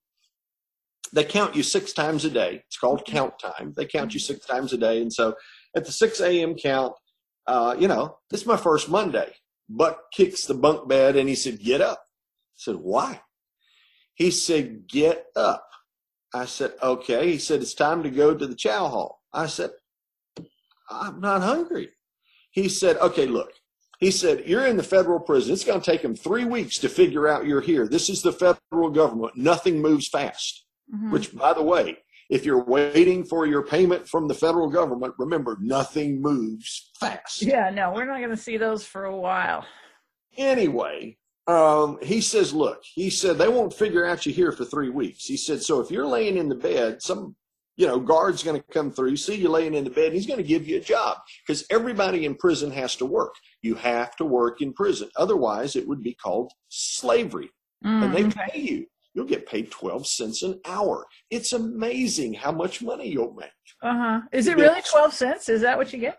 they 1.13 1.23
count 1.23 1.55
you 1.55 1.63
six 1.63 1.93
times 1.93 2.25
a 2.25 2.29
day. 2.29 2.63
It's 2.67 2.77
called 2.77 3.05
count 3.05 3.33
time. 3.39 3.73
They 3.75 3.85
count 3.85 4.13
you 4.13 4.19
six 4.19 4.45
times 4.45 4.73
a 4.73 4.77
day, 4.77 5.01
and 5.01 5.11
so 5.11 5.35
at 5.75 5.85
the 5.85 5.91
six 5.91 6.19
a.m. 6.19 6.55
count, 6.55 6.93
uh, 7.47 7.75
you 7.77 7.87
know, 7.87 8.17
this 8.29 8.41
is 8.41 8.47
my 8.47 8.57
first 8.57 8.89
Monday. 8.89 9.33
Buck 9.69 10.11
kicks 10.13 10.45
the 10.45 10.53
bunk 10.53 10.87
bed 10.87 11.15
and 11.15 11.29
he 11.29 11.35
said, 11.35 11.59
"Get 11.59 11.81
up." 11.81 11.99
I 11.99 12.57
said, 12.57 12.75
"Why?" 12.75 13.21
He 14.13 14.31
said, 14.31 14.87
"Get 14.87 15.25
up." 15.35 15.65
I 16.33 16.45
said, 16.45 16.73
okay. 16.81 17.29
He 17.29 17.37
said, 17.37 17.61
it's 17.61 17.73
time 17.73 18.03
to 18.03 18.09
go 18.09 18.33
to 18.33 18.47
the 18.47 18.55
chow 18.55 18.87
hall. 18.87 19.21
I 19.33 19.47
said, 19.47 19.71
I'm 20.89 21.19
not 21.19 21.41
hungry. 21.41 21.89
He 22.51 22.69
said, 22.69 22.97
okay, 22.97 23.25
look. 23.25 23.51
He 23.99 24.11
said, 24.11 24.43
you're 24.47 24.65
in 24.65 24.77
the 24.77 24.83
federal 24.83 25.19
prison. 25.19 25.53
It's 25.53 25.63
going 25.63 25.81
to 25.81 25.91
take 25.91 26.01
them 26.01 26.15
three 26.15 26.45
weeks 26.45 26.77
to 26.79 26.89
figure 26.89 27.27
out 27.27 27.45
you're 27.45 27.61
here. 27.61 27.87
This 27.87 28.09
is 28.09 28.21
the 28.21 28.31
federal 28.31 28.89
government. 28.89 29.35
Nothing 29.35 29.81
moves 29.81 30.07
fast. 30.07 30.65
Mhm. 30.93 31.11
Which, 31.11 31.35
by 31.35 31.53
the 31.53 31.63
way, 31.63 31.97
if 32.29 32.45
you're 32.45 32.63
waiting 32.63 33.23
for 33.23 33.45
your 33.45 33.61
payment 33.61 34.07
from 34.07 34.27
the 34.27 34.33
federal 34.33 34.69
government, 34.69 35.13
remember, 35.17 35.57
nothing 35.61 36.21
moves 36.21 36.91
fast. 36.99 37.41
yeah. 37.41 37.69
No, 37.69 37.91
we're 37.91 38.05
not 38.05 38.17
going 38.17 38.29
to 38.29 38.37
see 38.37 38.57
those 38.57 38.85
for 38.85 39.05
a 39.05 39.15
while. 39.15 39.65
Anyway, 40.37 41.17
um, 41.47 41.97
he 42.01 42.21
says, 42.21 42.53
look, 42.53 42.81
he 42.83 43.09
said, 43.09 43.37
they 43.37 43.49
won't 43.49 43.73
figure 43.73 44.05
out 44.05 44.25
you 44.25 44.31
here 44.31 44.51
for 44.51 44.63
three 44.63 44.89
weeks. 44.89 45.25
He 45.25 45.35
said, 45.35 45.61
so 45.61 45.79
if 45.81 45.91
you're 45.91 46.07
laying 46.07 46.37
in 46.37 46.47
the 46.47 46.55
bed, 46.55 47.01
some 47.01 47.35
you 47.77 47.87
know, 47.87 47.99
guard's 47.99 48.43
going 48.43 48.61
to 48.61 48.67
come 48.71 48.91
through, 48.91 49.15
see 49.17 49.35
you 49.35 49.49
laying 49.49 49.73
in 49.73 49.83
the 49.83 49.89
bed, 49.89 50.07
and 50.07 50.13
he's 50.13 50.27
going 50.27 50.37
to 50.37 50.43
give 50.47 50.67
you 50.67 50.77
a 50.77 50.81
job 50.81 51.17
because 51.45 51.65
everybody 51.69 52.25
in 52.25 52.35
prison 52.35 52.69
has 52.69 52.95
to 52.97 53.05
work. 53.05 53.33
You 53.61 53.75
have 53.75 54.15
to 54.17 54.25
work 54.25 54.61
in 54.61 54.71
prison. 54.73 55.09
Otherwise, 55.15 55.75
it 55.75 55.87
would 55.87 56.03
be 56.03 56.13
called 56.13 56.51
slavery. 56.69 57.49
Mm, 57.83 58.03
and 58.03 58.13
they 58.13 58.25
okay. 58.25 58.51
pay 58.51 58.59
you. 58.59 58.85
You'll 59.13 59.25
get 59.25 59.47
paid 59.47 59.71
12 59.71 60.07
cents 60.07 60.43
an 60.43 60.59
hour. 60.65 61.05
It's 61.29 61.53
amazing 61.53 62.33
how 62.33 62.51
much 62.51 62.81
money 62.81 63.09
you'll 63.09 63.33
make. 63.33 63.49
Uh 63.81 63.97
huh. 63.97 64.21
Is 64.31 64.47
it 64.47 64.57
really 64.57 64.81
12 64.81 65.13
cents? 65.13 65.49
Is 65.49 65.61
that 65.61 65.77
what 65.77 65.91
you 65.91 65.99
get? 65.99 66.17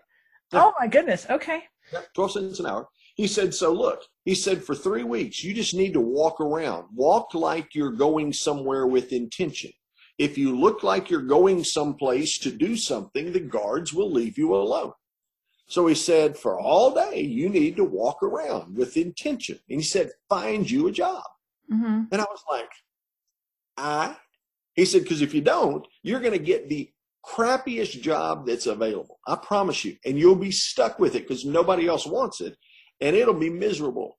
Yeah. 0.51 0.65
Oh, 0.65 0.73
my 0.79 0.87
goodness. 0.87 1.25
Okay. 1.29 1.63
Yeah, 1.91 2.01
12 2.13 2.31
cents 2.31 2.59
an 2.59 2.67
hour. 2.67 2.87
He 3.15 3.27
said, 3.27 3.53
So 3.53 3.71
look, 3.71 4.01
he 4.25 4.35
said, 4.35 4.63
for 4.63 4.75
three 4.75 5.03
weeks, 5.03 5.43
you 5.43 5.53
just 5.53 5.73
need 5.73 5.93
to 5.93 6.01
walk 6.01 6.39
around. 6.39 6.85
Walk 6.93 7.33
like 7.33 7.73
you're 7.73 7.91
going 7.91 8.33
somewhere 8.33 8.87
with 8.87 9.13
intention. 9.13 9.71
If 10.19 10.37
you 10.37 10.57
look 10.57 10.83
like 10.83 11.09
you're 11.09 11.21
going 11.21 11.63
someplace 11.63 12.37
to 12.39 12.51
do 12.51 12.75
something, 12.75 13.31
the 13.31 13.39
guards 13.39 13.93
will 13.93 14.11
leave 14.11 14.37
you 14.37 14.55
alone. 14.55 14.93
So 15.67 15.87
he 15.87 15.95
said, 15.95 16.37
for 16.37 16.59
all 16.59 16.93
day, 16.93 17.21
you 17.21 17.49
need 17.49 17.75
to 17.77 17.83
walk 17.83 18.21
around 18.21 18.75
with 18.75 18.97
intention. 18.97 19.59
And 19.69 19.79
he 19.79 19.83
said, 19.83 20.11
find 20.29 20.69
you 20.69 20.87
a 20.87 20.91
job. 20.91 21.23
Mm-hmm. 21.71 22.03
And 22.11 22.21
I 22.21 22.25
was 22.25 22.43
like, 22.51 22.69
I, 23.77 24.15
he 24.73 24.85
said, 24.85 25.03
because 25.03 25.21
if 25.21 25.33
you 25.33 25.41
don't, 25.41 25.85
you're 26.01 26.19
going 26.19 26.33
to 26.33 26.39
get 26.39 26.69
the 26.69 26.89
crappiest 27.25 28.01
job 28.01 28.45
that's 28.45 28.65
available. 28.65 29.19
I 29.25 29.35
promise 29.35 29.85
you. 29.85 29.97
And 30.05 30.17
you'll 30.17 30.35
be 30.35 30.51
stuck 30.51 30.99
with 30.99 31.15
it 31.15 31.27
because 31.27 31.45
nobody 31.45 31.87
else 31.87 32.05
wants 32.05 32.41
it 32.41 32.57
and 32.99 33.15
it'll 33.15 33.33
be 33.33 33.49
miserable. 33.49 34.17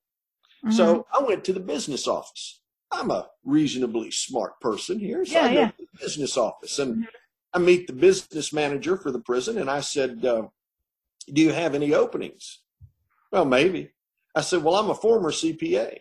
Mm-hmm. 0.65 0.77
So 0.77 1.07
I 1.13 1.23
went 1.23 1.45
to 1.45 1.53
the 1.53 1.61
business 1.61 2.09
office. 2.09 2.61
I'm 2.91 3.11
a 3.11 3.29
reasonably 3.45 4.11
smart 4.11 4.61
person 4.61 4.99
here. 4.99 5.25
So 5.25 5.35
yeah, 5.35 5.45
I 5.45 5.49
go 5.49 5.61
yeah. 5.61 5.67
to 5.69 5.77
the 5.79 5.99
business 6.01 6.37
office 6.37 6.79
and 6.79 6.95
mm-hmm. 6.95 7.03
I 7.53 7.59
meet 7.59 7.87
the 7.87 7.93
business 7.93 8.53
manager 8.53 8.97
for 8.97 9.11
the 9.11 9.21
prison 9.21 9.59
and 9.59 9.71
I 9.71 9.81
said, 9.81 10.25
uh, 10.25 10.45
Do 11.33 11.43
you 11.43 11.53
have 11.53 11.75
any 11.75 11.93
openings? 11.95 12.61
Well, 13.31 13.45
maybe. 13.45 13.91
I 14.35 14.41
said, 14.41 14.63
Well, 14.63 14.77
I'm 14.77 14.91
a 14.91 14.95
former 14.95 15.31
CPA. 15.31 15.99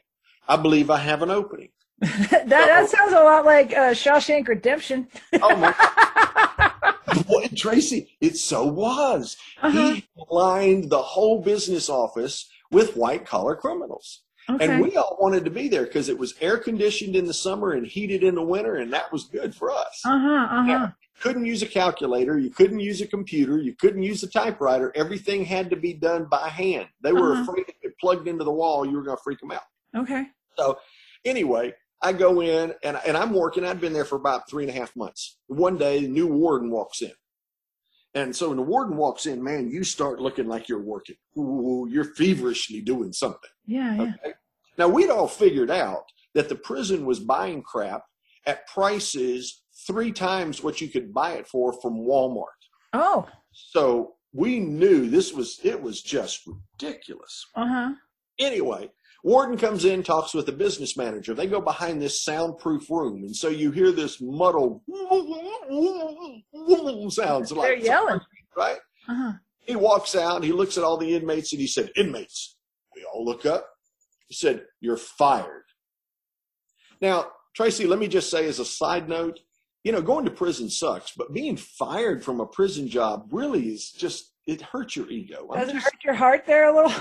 I 0.47 0.55
believe 0.57 0.89
I 0.89 0.97
have 0.97 1.21
an 1.21 1.31
opening. 1.31 1.69
that, 2.31 2.49
that 2.49 2.89
sounds 2.89 3.13
a 3.13 3.19
lot 3.19 3.45
like 3.45 3.71
uh, 3.71 3.91
Shawshank 3.91 4.47
Redemption. 4.47 5.07
oh 5.41 5.55
my! 5.55 5.73
Boy, 7.27 7.47
Tracy, 7.55 8.09
it 8.19 8.35
so 8.35 8.65
was. 8.65 9.37
Uh-huh. 9.61 9.93
He 9.93 10.05
lined 10.29 10.89
the 10.89 11.01
whole 11.01 11.41
business 11.41 11.89
office 11.89 12.49
with 12.71 12.97
white 12.97 13.25
collar 13.25 13.55
criminals. 13.55 14.23
Okay. 14.49 14.65
And 14.65 14.81
we 14.83 14.97
all 14.97 15.17
wanted 15.21 15.45
to 15.45 15.51
be 15.51 15.69
there 15.69 15.85
because 15.85 16.09
it 16.09 16.19
was 16.19 16.33
air 16.41 16.57
conditioned 16.57 17.15
in 17.15 17.25
the 17.25 17.33
summer 17.33 17.71
and 17.71 17.87
heated 17.87 18.23
in 18.23 18.35
the 18.35 18.43
winter, 18.43 18.75
and 18.75 18.91
that 18.91 19.09
was 19.09 19.23
good 19.25 19.55
for 19.55 19.71
us. 19.71 20.01
Uh-huh, 20.03 20.59
uh-huh. 20.59 20.87
couldn't 21.21 21.45
use 21.45 21.61
a 21.61 21.67
calculator, 21.67 22.37
you 22.37 22.49
couldn't 22.49 22.81
use 22.81 22.99
a 22.99 23.07
computer, 23.07 23.57
you 23.59 23.73
couldn't 23.75 24.03
use 24.03 24.21
a 24.23 24.27
typewriter. 24.29 24.91
Everything 24.95 25.45
had 25.45 25.69
to 25.69 25.77
be 25.77 25.93
done 25.93 26.25
by 26.25 26.49
hand. 26.49 26.89
They 27.01 27.13
were 27.13 27.31
uh-huh. 27.31 27.43
afraid 27.43 27.65
if 27.69 27.75
it 27.81 27.93
plugged 28.01 28.27
into 28.27 28.43
the 28.43 28.51
wall, 28.51 28.85
you 28.85 28.97
were 28.97 29.03
going 29.03 29.15
to 29.15 29.23
freak 29.23 29.39
them 29.39 29.51
out. 29.51 29.61
Okay. 29.95 30.25
So, 30.57 30.77
anyway, 31.23 31.73
I 32.03 32.13
go 32.13 32.41
in 32.41 32.73
and, 32.83 32.99
and 33.05 33.17
I'm 33.17 33.33
working. 33.33 33.65
I'd 33.65 33.81
been 33.81 33.93
there 33.93 34.05
for 34.05 34.17
about 34.17 34.49
three 34.49 34.63
and 34.63 34.69
a 34.69 34.79
half 34.79 34.95
months. 34.95 35.39
One 35.47 35.77
day, 35.77 36.01
the 36.01 36.07
new 36.07 36.27
warden 36.27 36.69
walks 36.69 37.01
in. 37.01 37.13
And 38.13 38.35
so 38.35 38.49
when 38.49 38.57
the 38.57 38.63
warden 38.63 38.95
walks 38.95 39.25
in, 39.25 39.43
man, 39.43 39.69
you 39.71 39.83
start 39.83 40.19
looking 40.19 40.47
like 40.47 40.69
you're 40.69 40.83
working. 40.83 41.15
Ooh, 41.37 41.87
you're 41.89 42.13
feverishly 42.13 42.81
doing 42.81 43.11
something. 43.11 43.49
Yeah, 43.65 43.95
yeah. 43.95 44.01
Okay? 44.01 44.33
Now 44.77 44.87
we'd 44.87 45.09
all 45.09 45.27
figured 45.27 45.71
out 45.71 46.03
that 46.35 46.49
the 46.49 46.55
prison 46.55 47.05
was 47.05 47.19
buying 47.19 47.63
crap 47.63 48.03
at 48.45 48.67
prices 48.67 49.63
three 49.87 50.11
times 50.11 50.61
what 50.61 50.81
you 50.81 50.89
could 50.89 51.13
buy 51.13 51.33
it 51.33 51.47
for 51.47 51.73
from 51.81 51.95
Walmart. 51.95 52.45
Oh. 52.93 53.27
So 53.51 54.15
we 54.31 54.59
knew 54.59 55.09
this 55.09 55.33
was 55.33 55.59
it 55.63 55.81
was 55.81 56.01
just 56.01 56.41
ridiculous. 56.45 57.45
Uh-huh. 57.55 57.93
Anyway, 58.39 58.89
Warden 59.23 59.57
comes 59.57 59.85
in, 59.85 60.03
talks 60.03 60.33
with 60.33 60.45
the 60.45 60.51
business 60.51 60.97
manager. 60.97 61.33
They 61.33 61.47
go 61.47 61.61
behind 61.61 62.01
this 62.01 62.23
soundproof 62.23 62.89
room, 62.89 63.23
and 63.23 63.35
so 63.35 63.47
you 63.47 63.71
hear 63.71 63.91
this 63.91 64.19
muddled 64.21 64.81
sounds 67.09 67.49
They're 67.49 67.57
like 67.57 67.83
yelling, 67.83 68.19
right? 68.55 68.79
Uh-huh. 69.07 69.33
He 69.65 69.77
walks 69.77 70.15
out. 70.15 70.43
He 70.43 70.51
looks 70.51 70.77
at 70.77 70.83
all 70.83 70.97
the 70.97 71.15
inmates, 71.15 71.53
and 71.53 71.61
he 71.61 71.67
said, 71.67 71.89
"Inmates." 71.95 72.57
We 72.95 73.05
all 73.05 73.25
look 73.25 73.45
up. 73.45 73.65
He 74.27 74.35
said, 74.35 74.65
You're 74.79 74.97
fired. 74.97 75.65
Now, 77.01 77.27
Tracy, 77.55 77.85
let 77.85 77.99
me 77.99 78.07
just 78.07 78.29
say 78.29 78.47
as 78.47 78.59
a 78.59 78.65
side 78.65 79.09
note, 79.09 79.39
you 79.83 79.91
know, 79.91 80.01
going 80.01 80.25
to 80.25 80.31
prison 80.31 80.69
sucks, 80.69 81.11
but 81.15 81.33
being 81.33 81.57
fired 81.57 82.23
from 82.23 82.39
a 82.39 82.45
prison 82.45 82.87
job 82.87 83.27
really 83.31 83.67
is 83.67 83.91
just, 83.91 84.31
it 84.47 84.61
hurts 84.61 84.95
your 84.95 85.09
ego. 85.09 85.47
Does 85.53 85.69
it 85.69 85.75
hurt 85.75 86.03
your 86.03 86.13
heart 86.13 86.45
there 86.45 86.69
a 86.69 86.75
little? 86.75 86.93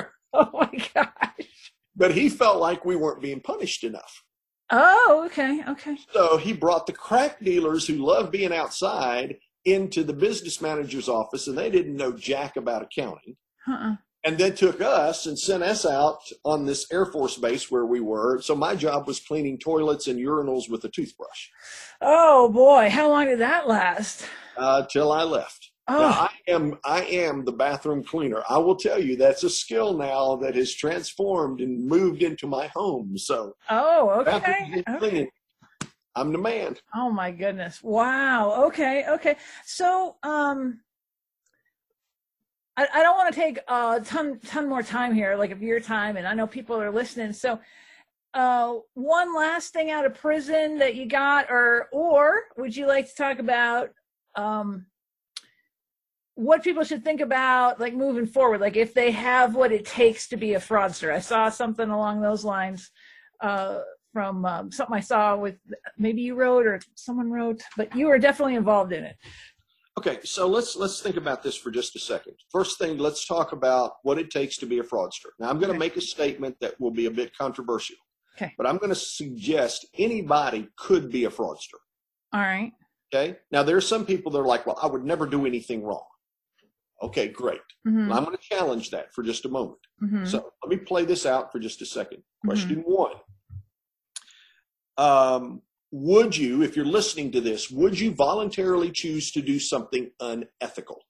oh 0.34 0.50
my 0.52 0.88
gosh. 0.94 1.64
But 1.96 2.14
he 2.14 2.28
felt 2.28 2.58
like 2.58 2.84
we 2.84 2.96
weren't 2.96 3.22
being 3.22 3.40
punished 3.40 3.84
enough. 3.84 4.24
Oh, 4.70 5.24
okay, 5.26 5.62
okay. 5.68 5.96
So 6.12 6.38
he 6.38 6.52
brought 6.52 6.86
the 6.86 6.92
crack 6.92 7.40
dealers 7.40 7.86
who 7.86 7.96
love 7.96 8.30
being 8.30 8.52
outside 8.52 9.36
into 9.64 10.02
the 10.02 10.14
business 10.14 10.60
manager's 10.62 11.08
office, 11.08 11.46
and 11.46 11.56
they 11.56 11.70
didn't 11.70 11.96
know 11.96 12.12
jack 12.12 12.56
about 12.56 12.82
accounting. 12.82 13.36
Uh-uh 13.68 13.96
and 14.24 14.38
then 14.38 14.54
took 14.54 14.80
us 14.80 15.26
and 15.26 15.38
sent 15.38 15.62
us 15.62 15.84
out 15.84 16.20
on 16.44 16.64
this 16.64 16.86
Air 16.92 17.06
Force 17.06 17.36
base 17.36 17.70
where 17.70 17.86
we 17.86 18.00
were. 18.00 18.40
So 18.40 18.54
my 18.54 18.76
job 18.76 19.06
was 19.06 19.20
cleaning 19.20 19.58
toilets 19.58 20.06
and 20.06 20.18
urinals 20.18 20.70
with 20.70 20.84
a 20.84 20.88
toothbrush. 20.88 21.48
Oh 22.00 22.48
boy, 22.50 22.88
how 22.90 23.08
long 23.08 23.26
did 23.26 23.40
that 23.40 23.68
last? 23.68 24.24
Uh, 24.56 24.84
till 24.86 25.10
I 25.10 25.24
left. 25.24 25.71
Oh. 25.88 25.98
Now, 25.98 26.10
I 26.10 26.30
am 26.48 26.78
I 26.84 27.02
am 27.04 27.44
the 27.44 27.52
bathroom 27.52 28.04
cleaner. 28.04 28.42
I 28.48 28.58
will 28.58 28.76
tell 28.76 29.02
you 29.02 29.16
that's 29.16 29.42
a 29.42 29.50
skill 29.50 29.94
now 29.94 30.36
that 30.36 30.54
has 30.54 30.72
transformed 30.72 31.60
and 31.60 31.84
moved 31.84 32.22
into 32.22 32.46
my 32.46 32.68
home. 32.68 33.18
So 33.18 33.56
oh, 33.68 34.10
okay. 34.20 34.84
okay. 34.88 35.28
I'm 36.14 36.32
the 36.32 36.38
man. 36.38 36.76
Oh 36.94 37.10
my 37.10 37.30
goodness! 37.30 37.82
Wow. 37.82 38.66
Okay. 38.66 39.06
Okay. 39.08 39.36
So, 39.64 40.16
um, 40.22 40.80
I, 42.76 42.86
I 42.94 43.02
don't 43.02 43.16
want 43.16 43.34
to 43.34 43.40
take 43.40 43.58
a 43.66 44.00
ton 44.04 44.38
ton 44.40 44.68
more 44.68 44.82
time 44.82 45.14
here, 45.14 45.36
like 45.36 45.50
of 45.50 45.62
your 45.62 45.80
time, 45.80 46.16
and 46.16 46.26
I 46.26 46.34
know 46.34 46.46
people 46.46 46.80
are 46.80 46.90
listening. 46.90 47.32
So, 47.32 47.58
uh, 48.34 48.74
one 48.94 49.34
last 49.34 49.72
thing 49.72 49.90
out 49.90 50.04
of 50.04 50.14
prison 50.14 50.78
that 50.78 50.94
you 50.96 51.06
got, 51.06 51.50
or 51.50 51.88
or 51.92 52.42
would 52.56 52.76
you 52.76 52.86
like 52.86 53.08
to 53.08 53.14
talk 53.14 53.38
about 53.38 53.90
um, 54.36 54.86
what 56.34 56.62
people 56.62 56.84
should 56.84 57.04
think 57.04 57.20
about, 57.20 57.78
like 57.78 57.94
moving 57.94 58.26
forward, 58.26 58.60
like 58.60 58.76
if 58.76 58.94
they 58.94 59.10
have 59.10 59.54
what 59.54 59.72
it 59.72 59.84
takes 59.84 60.28
to 60.28 60.36
be 60.36 60.54
a 60.54 60.60
fraudster? 60.60 61.12
I 61.12 61.20
saw 61.20 61.48
something 61.48 61.90
along 61.90 62.20
those 62.20 62.44
lines 62.44 62.90
uh, 63.40 63.80
from 64.12 64.44
um, 64.44 64.72
something 64.72 64.96
I 64.96 65.00
saw 65.00 65.36
with 65.36 65.56
maybe 65.98 66.22
you 66.22 66.34
wrote 66.34 66.66
or 66.66 66.80
someone 66.94 67.30
wrote, 67.30 67.62
but 67.76 67.94
you 67.94 68.06
were 68.06 68.18
definitely 68.18 68.54
involved 68.54 68.92
in 68.92 69.04
it. 69.04 69.16
Okay, 69.98 70.20
so 70.24 70.48
let's 70.48 70.74
let's 70.74 71.00
think 71.00 71.16
about 71.16 71.42
this 71.42 71.54
for 71.54 71.70
just 71.70 71.94
a 71.96 71.98
second. 71.98 72.34
First 72.50 72.78
thing, 72.78 72.96
let's 72.96 73.26
talk 73.26 73.52
about 73.52 73.92
what 74.02 74.18
it 74.18 74.30
takes 74.30 74.56
to 74.58 74.66
be 74.66 74.78
a 74.78 74.82
fraudster. 74.82 75.26
Now, 75.38 75.50
I'm 75.50 75.56
going 75.56 75.68
to 75.68 75.76
okay. 75.76 75.78
make 75.78 75.96
a 75.98 76.00
statement 76.00 76.56
that 76.60 76.80
will 76.80 76.90
be 76.90 77.06
a 77.06 77.10
bit 77.10 77.36
controversial. 77.36 77.96
Okay. 78.38 78.54
But 78.56 78.66
I'm 78.66 78.78
going 78.78 78.88
to 78.88 78.94
suggest 78.94 79.84
anybody 79.98 80.68
could 80.78 81.10
be 81.10 81.26
a 81.26 81.30
fraudster. 81.30 81.76
All 82.32 82.40
right. 82.40 82.72
Okay. 83.14 83.36
Now, 83.50 83.62
there 83.62 83.76
are 83.76 83.82
some 83.82 84.06
people 84.06 84.32
that 84.32 84.38
are 84.38 84.46
like, 84.46 84.66
well, 84.66 84.78
I 84.82 84.86
would 84.86 85.04
never 85.04 85.26
do 85.26 85.44
anything 85.44 85.82
wrong. 85.82 86.06
Okay, 87.02 87.28
great. 87.28 87.60
Mm-hmm. 87.86 88.12
I'm 88.12 88.24
going 88.24 88.36
to 88.36 88.42
challenge 88.42 88.90
that 88.90 89.12
for 89.12 89.22
just 89.22 89.44
a 89.44 89.48
moment. 89.48 89.80
Mm-hmm. 90.02 90.24
So 90.24 90.52
let 90.62 90.70
me 90.70 90.76
play 90.76 91.04
this 91.04 91.26
out 91.26 91.50
for 91.50 91.58
just 91.58 91.82
a 91.82 91.86
second. 91.86 92.18
Mm-hmm. 92.18 92.48
Question 92.48 92.76
mm-hmm. 92.76 92.92
one. 92.92 93.12
Um, 94.98 95.62
would 95.90 96.36
you, 96.36 96.62
if 96.62 96.76
you're 96.76 96.84
listening 96.84 97.32
to 97.32 97.40
this, 97.40 97.70
would 97.70 97.98
you 97.98 98.12
voluntarily 98.12 98.90
choose 98.90 99.32
to 99.32 99.42
do 99.42 99.58
something 99.58 100.10
unethical? 100.20 101.02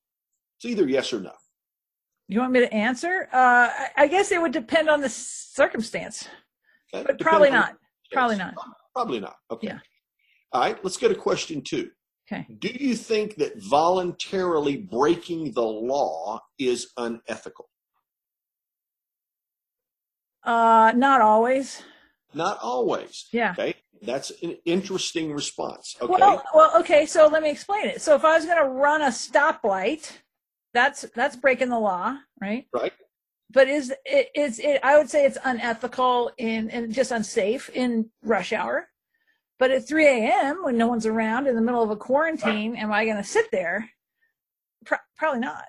It's 0.59 0.65
either 0.65 0.89
yes 0.89 1.13
or 1.13 1.21
no. 1.21 1.33
You 2.29 2.41
want 2.41 2.53
me 2.53 2.61
to 2.61 2.73
answer? 2.73 3.29
Uh, 3.33 3.69
I 3.97 4.07
guess 4.07 4.33
it 4.33 4.41
would 4.41 4.53
depend 4.53 4.89
on 4.89 5.01
the 5.01 5.09
circumstance, 5.09 6.27
okay. 6.95 7.05
but 7.07 7.21
probably 7.21 7.51
not. 7.51 7.77
Probably 8.13 8.37
not. 8.37 8.55
Probably 8.95 9.21
not. 9.21 9.37
Okay. 9.51 9.69
Yeah. 9.69 9.79
All 10.53 10.63
right. 10.63 10.83
Let's 10.83 10.97
go 10.97 11.09
to 11.09 11.15
question 11.15 11.63
two. 11.63 11.91
Okay. 12.33 12.47
Do 12.59 12.69
you 12.69 12.95
think 12.95 13.37
that 13.37 13.63
voluntarily 13.63 14.77
breaking 14.77 15.53
the 15.53 15.63
law 15.63 16.41
is 16.59 16.91
unethical? 16.97 17.69
Uh, 20.43 20.93
not 20.97 21.21
always. 21.21 21.83
Not 22.35 22.59
always. 22.63 23.27
Yeah. 23.33 23.53
Okay. 23.53 23.75
That's 24.01 24.33
an 24.43 24.57
interesting 24.65 25.33
response. 25.33 25.95
Okay. 26.01 26.13
Well, 26.13 26.43
well, 26.55 26.81
okay. 26.81 27.07
So 27.07 27.29
let 27.29 27.43
me 27.43 27.51
explain 27.51 27.87
it. 27.87 28.03
So 28.03 28.15
if 28.17 28.25
I 28.25 28.37
was 28.37 28.47
going 28.47 28.59
to 28.59 28.69
run 28.69 29.03
a 29.03 29.09
stoplight, 29.09 30.11
that's 30.75 31.03
that's 31.15 31.37
breaking 31.37 31.69
the 31.69 31.79
law, 31.79 32.17
right? 32.41 32.67
Right. 32.73 32.93
But 33.53 33.69
is 33.69 33.93
it 34.05 34.31
is 34.35 34.59
it? 34.59 34.81
I 34.83 34.97
would 34.97 35.11
say 35.11 35.25
it's 35.27 35.39
unethical 35.45 36.33
in 36.39 36.71
and 36.71 36.93
just 36.93 37.13
unsafe 37.13 37.69
in 37.69 38.11
rush 38.25 38.53
hour. 38.53 38.89
But 39.63 39.71
at 39.71 39.87
3 39.87 40.09
a.m., 40.09 40.65
when 40.65 40.77
no 40.77 40.89
one's 40.89 41.07
around 41.07 41.47
in 41.47 41.55
the 41.55 41.61
middle 41.61 41.85
of 41.85 41.91
a 41.91 41.97
quarantine, 41.97 42.75
am 42.75 42.93
I 42.93 43.05
going 43.05 43.19
to 43.19 43.23
sit 43.23 43.47
there? 43.53 43.89
Pro- 44.85 44.99
probably 45.17 45.39
not. 45.39 45.67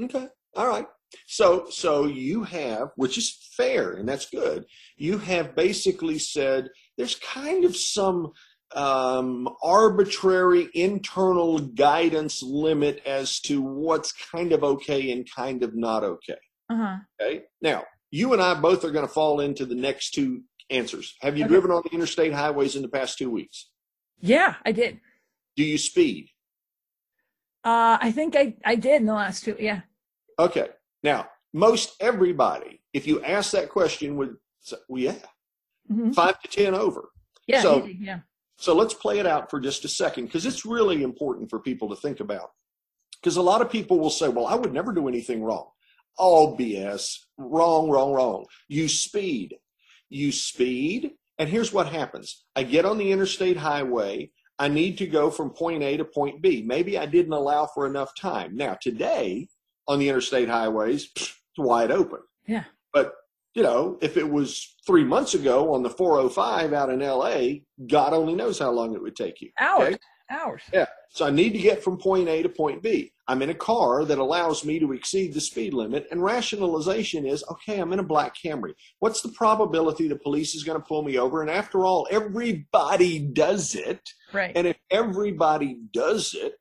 Okay. 0.00 0.28
All 0.56 0.66
right. 0.66 0.86
So, 1.26 1.66
so 1.68 2.06
you 2.06 2.44
have, 2.44 2.92
which 2.96 3.18
is 3.18 3.36
fair 3.54 3.92
and 3.92 4.08
that's 4.08 4.30
good. 4.30 4.64
You 4.96 5.18
have 5.18 5.54
basically 5.54 6.18
said 6.18 6.70
there's 6.96 7.16
kind 7.16 7.66
of 7.66 7.76
some 7.76 8.32
um, 8.74 9.46
arbitrary 9.62 10.70
internal 10.72 11.58
guidance 11.58 12.42
limit 12.42 13.02
as 13.04 13.40
to 13.40 13.60
what's 13.60 14.12
kind 14.32 14.52
of 14.52 14.64
okay 14.64 15.10
and 15.10 15.30
kind 15.30 15.62
of 15.62 15.76
not 15.76 16.02
okay. 16.02 16.38
Uh-huh. 16.70 16.96
Okay. 17.20 17.42
Now, 17.60 17.84
you 18.10 18.32
and 18.32 18.40
I 18.40 18.54
both 18.54 18.86
are 18.86 18.90
going 18.90 19.06
to 19.06 19.12
fall 19.12 19.40
into 19.40 19.66
the 19.66 19.74
next 19.74 20.12
two 20.12 20.44
answers. 20.70 21.16
Have 21.20 21.36
you 21.36 21.44
Okay. 21.44 21.52
driven 21.52 21.70
on 21.70 21.82
the 21.84 21.90
interstate 21.94 22.32
highways 22.32 22.76
in 22.76 22.82
the 22.82 22.88
past 22.88 23.18
two 23.18 23.30
weeks? 23.30 23.70
Yeah, 24.20 24.54
I 24.64 24.72
did. 24.72 25.00
Do 25.56 25.64
you 25.64 25.78
speed? 25.78 26.28
Uh, 27.64 27.98
I 28.00 28.12
think 28.12 28.36
I, 28.36 28.56
I 28.64 28.74
did 28.74 29.00
in 29.00 29.06
the 29.06 29.14
last 29.14 29.44
two. 29.44 29.56
Yeah. 29.58 29.82
Okay. 30.38 30.68
Now, 31.02 31.28
most 31.52 31.94
everybody, 32.00 32.82
if 32.92 33.06
you 33.06 33.22
ask 33.22 33.52
that 33.52 33.68
question, 33.70 34.16
would 34.16 34.36
say, 34.60 34.76
well, 34.88 35.02
yeah, 35.02 35.14
hmm 35.88 36.12
five 36.12 36.40
to 36.42 36.48
10 36.48 36.74
over. 36.74 37.10
Yeah. 37.46 37.62
So- 37.62 37.84
easy, 37.86 37.98
yeah. 38.00 38.20
So 38.56 38.72
let's 38.74 38.94
play 38.94 39.18
it 39.18 39.26
out 39.26 39.50
for 39.50 39.58
just 39.58 39.84
a 39.84 39.88
second 39.88 40.26
because 40.26 40.46
it's 40.46 40.64
really 40.64 41.02
important 41.02 41.50
for 41.50 41.58
people 41.58 41.88
to 41.90 41.96
think 41.96 42.20
about. 42.20 42.50
Because 43.20 43.36
a 43.36 43.42
lot 43.42 43.60
of 43.60 43.68
people 43.68 43.98
will 43.98 44.10
say, 44.10 44.28
well, 44.28 44.46
I 44.46 44.54
would 44.54 44.72
never 44.72 44.92
do 44.92 45.08
anything 45.08 45.42
wrong. 45.42 45.68
All 46.16 46.56
BS. 46.56 47.16
Wrong, 47.36 47.90
wrong, 47.90 48.12
wrong. 48.12 48.44
You 48.68 48.86
speed. 48.88 49.56
You 50.14 50.30
speed. 50.30 51.10
And 51.38 51.48
here's 51.48 51.72
what 51.72 51.88
happens 51.88 52.44
I 52.54 52.62
get 52.62 52.84
on 52.84 52.98
the 52.98 53.10
interstate 53.10 53.56
highway. 53.56 54.30
I 54.60 54.68
need 54.68 54.96
to 54.98 55.06
go 55.08 55.30
from 55.30 55.50
point 55.50 55.82
A 55.82 55.96
to 55.96 56.04
point 56.04 56.40
B. 56.40 56.62
Maybe 56.64 56.96
I 56.96 57.06
didn't 57.06 57.32
allow 57.32 57.66
for 57.66 57.86
enough 57.86 58.12
time. 58.14 58.54
Now, 58.54 58.78
today 58.80 59.48
on 59.88 59.98
the 59.98 60.08
interstate 60.08 60.48
highways, 60.48 61.12
pfft, 61.12 61.32
it's 61.32 61.58
wide 61.58 61.90
open. 61.90 62.20
Yeah. 62.46 62.62
But, 62.92 63.14
you 63.54 63.64
know, 63.64 63.98
if 64.00 64.16
it 64.16 64.30
was 64.30 64.76
three 64.86 65.02
months 65.02 65.34
ago 65.34 65.74
on 65.74 65.82
the 65.82 65.90
405 65.90 66.72
out 66.72 66.90
in 66.90 67.00
LA, 67.00 67.64
God 67.88 68.12
only 68.12 68.34
knows 68.34 68.60
how 68.60 68.70
long 68.70 68.94
it 68.94 69.02
would 69.02 69.16
take 69.16 69.40
you. 69.40 69.50
Hours. 69.58 69.88
okay? 69.88 69.98
Hours. 70.30 70.62
Yeah. 70.72 70.86
So 71.10 71.26
I 71.26 71.30
need 71.30 71.54
to 71.54 71.58
get 71.58 71.82
from 71.82 71.98
point 71.98 72.28
A 72.28 72.44
to 72.44 72.48
point 72.48 72.84
B. 72.84 73.12
I'm 73.26 73.42
in 73.42 73.50
a 73.50 73.54
car 73.54 74.04
that 74.04 74.18
allows 74.18 74.64
me 74.64 74.78
to 74.78 74.92
exceed 74.92 75.32
the 75.32 75.40
speed 75.40 75.72
limit, 75.72 76.06
and 76.10 76.22
rationalization 76.22 77.26
is 77.26 77.44
okay, 77.50 77.78
I'm 77.78 77.92
in 77.92 77.98
a 77.98 78.04
black 78.04 78.34
Camry. 78.36 78.74
What's 78.98 79.22
the 79.22 79.30
probability 79.30 80.08
the 80.08 80.16
police 80.16 80.54
is 80.54 80.64
going 80.64 80.78
to 80.78 80.86
pull 80.86 81.02
me 81.02 81.18
over? 81.18 81.40
And 81.40 81.50
after 81.50 81.84
all, 81.84 82.06
everybody 82.10 83.18
does 83.18 83.74
it. 83.74 84.00
Right. 84.32 84.52
And 84.54 84.66
if 84.66 84.76
everybody 84.90 85.78
does 85.92 86.34
it, 86.34 86.54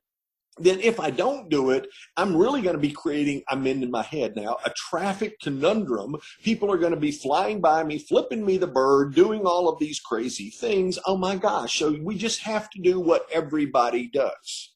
then 0.60 0.80
if 0.82 1.00
I 1.00 1.10
don't 1.10 1.50
do 1.50 1.72
it, 1.72 1.88
I'm 2.16 2.38
really 2.38 2.62
going 2.62 2.76
to 2.76 2.82
be 2.82 2.92
creating, 2.92 3.42
I'm 3.50 3.66
in 3.66 3.90
my 3.90 4.04
head 4.04 4.36
now, 4.36 4.58
a 4.66 4.70
traffic 4.70 5.40
conundrum. 5.42 6.16
People 6.44 6.72
are 6.72 6.78
going 6.78 6.94
to 6.94 7.00
be 7.00 7.12
flying 7.12 7.60
by 7.60 7.84
me, 7.84 7.98
flipping 7.98 8.46
me 8.46 8.58
the 8.58 8.68
bird, 8.68 9.16
doing 9.16 9.46
all 9.46 9.68
of 9.68 9.80
these 9.80 10.00
crazy 10.00 10.52
things. 10.52 11.00
Oh 11.08 11.18
my 11.18 11.36
gosh. 11.36 11.80
So 11.80 11.98
we 12.04 12.16
just 12.16 12.42
have 12.42 12.70
to 12.70 12.82
do 12.82 13.00
what 13.00 13.26
everybody 13.32 14.08
does. 14.08 14.73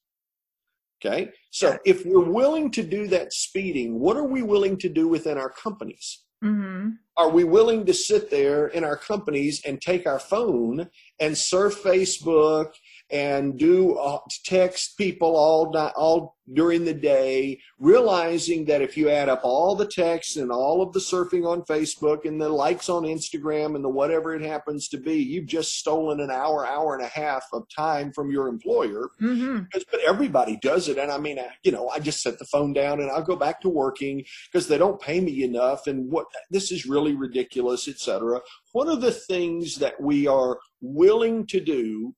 Okay. 1.05 1.29
So 1.51 1.77
if 1.85 2.05
we're 2.05 2.29
willing 2.29 2.71
to 2.71 2.83
do 2.83 3.07
that 3.07 3.33
speeding, 3.33 3.99
what 3.99 4.17
are 4.17 4.27
we 4.27 4.41
willing 4.41 4.77
to 4.77 4.89
do 4.89 5.07
within 5.07 5.37
our 5.37 5.49
companies? 5.49 6.23
hmm 6.41 6.89
Are 7.15 7.29
we 7.29 7.43
willing 7.43 7.85
to 7.85 7.93
sit 7.93 8.29
there 8.29 8.67
in 8.67 8.83
our 8.83 8.97
companies 8.97 9.61
and 9.65 9.81
take 9.81 10.05
our 10.07 10.19
phone 10.19 10.87
and 11.19 11.37
surf 11.37 11.81
Facebook 11.83 12.73
and 13.09 13.57
do 13.57 13.95
uh, 13.95 14.19
text 14.43 14.97
people 14.97 15.35
all 15.35 15.71
night, 15.71 15.93
all 15.95 16.35
during 16.53 16.85
the 16.85 16.93
day, 16.93 17.59
realizing 17.77 18.65
that 18.65 18.81
if 18.81 18.95
you 18.95 19.09
add 19.09 19.27
up 19.27 19.41
all 19.43 19.75
the 19.75 19.85
texts 19.85 20.37
and 20.37 20.51
all 20.51 20.81
of 20.81 20.93
the 20.93 20.99
surfing 20.99 21.45
on 21.45 21.61
Facebook 21.63 22.25
and 22.25 22.39
the 22.39 22.47
likes 22.47 22.87
on 22.87 23.03
Instagram 23.03 23.75
and 23.75 23.83
the 23.83 23.89
whatever 23.89 24.33
it 24.33 24.41
happens 24.41 24.87
to 24.87 24.97
be, 24.97 25.15
you've 25.15 25.45
just 25.45 25.77
stolen 25.77 26.21
an 26.21 26.31
hour, 26.31 26.65
hour 26.65 26.95
and 26.95 27.03
a 27.03 27.09
half 27.09 27.43
of 27.51 27.63
time 27.75 28.11
from 28.13 28.31
your 28.31 28.47
employer 28.47 29.09
hmm 29.19 29.59
but 29.91 29.99
everybody 30.07 30.57
does 30.61 30.87
it. 30.87 30.97
And 30.97 31.11
i 31.11 31.17
mean 31.17 31.39
I, 31.39 31.49
you 31.63 31.71
know 31.71 31.89
i 31.89 31.99
just 31.99 32.21
set 32.21 32.39
the 32.39 32.45
phone 32.45 32.73
down 32.73 32.99
and 33.01 33.09
i'll 33.11 33.23
go 33.23 33.35
back 33.35 33.61
to 33.61 33.69
working 33.69 34.23
because 34.51 34.67
they 34.67 34.77
don't 34.77 35.01
pay 35.01 35.19
me 35.19 35.43
enough 35.43 35.87
and 35.87 36.09
what 36.11 36.27
this 36.49 36.71
is 36.71 36.85
really 36.85 37.13
ridiculous 37.13 37.87
etc 37.87 38.41
what 38.71 38.87
are 38.87 38.95
the 38.95 39.11
things 39.11 39.75
that 39.75 39.99
we 39.99 40.27
are 40.27 40.59
willing 40.81 41.45
to 41.47 41.59
do 41.59 42.13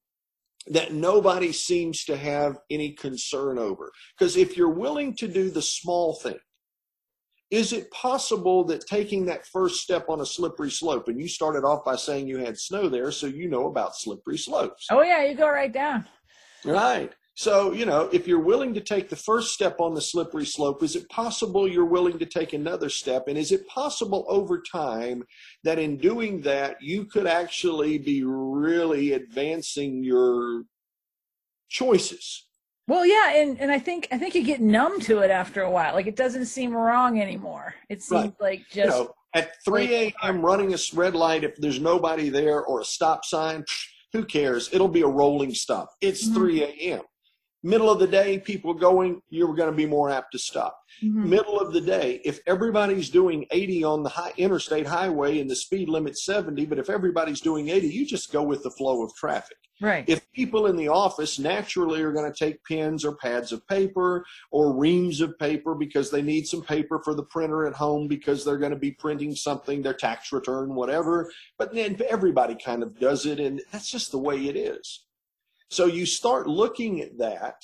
that 0.67 0.93
nobody 0.93 1.51
seems 1.51 2.03
to 2.05 2.17
have 2.17 2.57
any 2.69 2.91
concern 2.91 3.57
over 3.57 3.91
because 4.17 4.35
if 4.35 4.57
you're 4.57 4.69
willing 4.69 5.15
to 5.15 5.27
do 5.27 5.49
the 5.49 5.61
small 5.61 6.15
thing 6.15 6.37
is 7.49 7.73
it 7.73 7.89
possible 7.91 8.63
that 8.63 8.85
taking 8.85 9.25
that 9.25 9.47
first 9.47 9.81
step 9.81 10.05
on 10.09 10.21
a 10.21 10.25
slippery 10.25 10.69
slope 10.69 11.07
and 11.07 11.19
you 11.19 11.27
started 11.27 11.63
off 11.63 11.83
by 11.83 11.95
saying 11.95 12.27
you 12.27 12.37
had 12.37 12.57
snow 12.57 12.89
there 12.89 13.11
so 13.11 13.25
you 13.25 13.49
know 13.49 13.67
about 13.67 13.95
slippery 13.95 14.37
slopes 14.37 14.87
Oh 14.91 15.01
yeah, 15.01 15.23
you 15.25 15.35
go 15.35 15.49
right 15.49 15.71
down. 15.71 16.05
Right. 16.65 17.13
So, 17.39 17.71
you 17.71 17.85
know, 17.85 18.09
if 18.11 18.27
you're 18.27 18.41
willing 18.41 18.73
to 18.73 18.81
take 18.81 19.07
the 19.07 19.15
first 19.15 19.53
step 19.53 19.79
on 19.79 19.93
the 19.93 20.01
slippery 20.01 20.45
slope, 20.45 20.83
is 20.83 20.97
it 20.97 21.07
possible 21.07 21.69
you're 21.69 21.85
willing 21.85 22.19
to 22.19 22.25
take 22.25 22.51
another 22.51 22.89
step? 22.89 23.29
And 23.29 23.37
is 23.37 23.53
it 23.53 23.65
possible 23.65 24.25
over 24.27 24.61
time 24.61 25.23
that 25.63 25.79
in 25.79 25.95
doing 25.95 26.41
that, 26.41 26.81
you 26.81 27.05
could 27.05 27.27
actually 27.27 27.97
be 27.97 28.25
really 28.25 29.13
advancing 29.13 30.03
your 30.03 30.63
choices? 31.69 32.45
Well, 32.89 33.05
yeah, 33.05 33.35
and, 33.37 33.57
and 33.61 33.71
I 33.71 33.79
think 33.79 34.09
I 34.11 34.17
think 34.17 34.35
you 34.35 34.43
get 34.43 34.59
numb 34.59 34.99
to 35.01 35.19
it 35.19 35.31
after 35.31 35.61
a 35.61 35.71
while. 35.71 35.93
Like 35.93 36.07
it 36.07 36.17
doesn't 36.17 36.47
seem 36.47 36.73
wrong 36.75 37.21
anymore. 37.21 37.73
It 37.87 38.03
seems 38.03 38.21
Right. 38.25 38.33
like 38.41 38.75
You 38.75 38.83
just 38.83 38.97
know, 38.97 39.13
at 39.33 39.51
3 39.63 39.95
a.m. 39.95 40.45
running 40.45 40.73
a 40.73 40.77
red 40.93 41.15
light, 41.15 41.45
if 41.45 41.55
there's 41.55 41.79
nobody 41.79 42.27
there 42.27 42.65
or 42.65 42.81
a 42.81 42.85
stop 42.85 43.23
sign, 43.23 43.63
who 44.11 44.25
cares? 44.25 44.69
It'll 44.73 44.89
be 44.89 45.03
a 45.03 45.07
rolling 45.07 45.53
stop. 45.53 45.87
It's 46.01 46.27
Mhm. 46.27 46.33
3 46.33 46.63
a.m. 46.63 47.03
Middle 47.61 47.89
of 47.89 47.99
the 47.99 48.07
day, 48.07 48.39
people 48.39 48.73
going, 48.73 49.21
you're 49.29 49.53
going 49.53 49.69
to 49.69 49.75
be 49.75 49.85
more 49.85 50.09
apt 50.09 50.31
to 50.31 50.39
stop. 50.39 50.77
Mhm. 51.03 51.27
middle 51.29 51.59
of 51.59 51.71
the 51.71 51.79
day, 51.81 52.19
if 52.25 52.39
everybody's 52.47 53.09
doing 53.09 53.45
80 53.51 53.83
on 53.83 54.03
the 54.03 54.09
high 54.09 54.33
interstate 54.37 54.85
highway 54.87 55.39
and 55.39 55.49
the 55.49 55.55
speed 55.55 55.87
limit 55.87 56.17
70, 56.17 56.65
but 56.65 56.79
if 56.79 56.89
everybody's 56.89 57.39
doing 57.41 57.69
80, 57.69 57.87
you 57.87 58.05
just 58.05 58.31
go 58.33 58.43
with 58.43 58.63
the 58.63 58.71
flow 58.71 59.03
of 59.03 59.13
traffic. 59.15 59.57
right. 59.81 60.03
If 60.09 60.29
people 60.33 60.65
in 60.65 60.75
the 60.75 60.89
office 60.89 61.39
naturally 61.39 62.01
are 62.01 62.11
going 62.11 62.29
to 62.29 62.37
take 62.37 62.61
pens 62.65 63.05
or 63.05 63.15
pads 63.15 63.53
of 63.53 63.65
paper 63.67 64.25
or 64.51 64.73
reams 64.75 65.21
of 65.21 65.37
paper 65.39 65.73
because 65.73 66.11
they 66.11 66.21
need 66.21 66.47
some 66.47 66.61
paper 66.63 66.99
for 67.05 67.13
the 67.13 67.23
printer 67.23 67.65
at 67.65 67.73
home 67.73 68.07
because 68.09 68.43
they're 68.43 68.57
going 68.57 68.73
to 68.73 68.77
be 68.79 68.91
printing 68.91 69.33
something, 69.35 69.81
their 69.81 69.93
tax 69.93 70.33
return, 70.33 70.75
whatever, 70.75 71.31
but 71.57 71.73
then 71.73 71.97
everybody 72.09 72.55
kind 72.55 72.83
of 72.83 72.99
does 72.99 73.25
it, 73.25 73.39
and 73.39 73.61
that's 73.71 73.89
just 73.89 74.11
the 74.11 74.17
way 74.19 74.47
it 74.47 74.57
is. 74.57 75.05
So 75.69 75.85
you 75.85 76.05
start 76.05 76.47
looking 76.47 77.01
at 77.01 77.17
that 77.19 77.55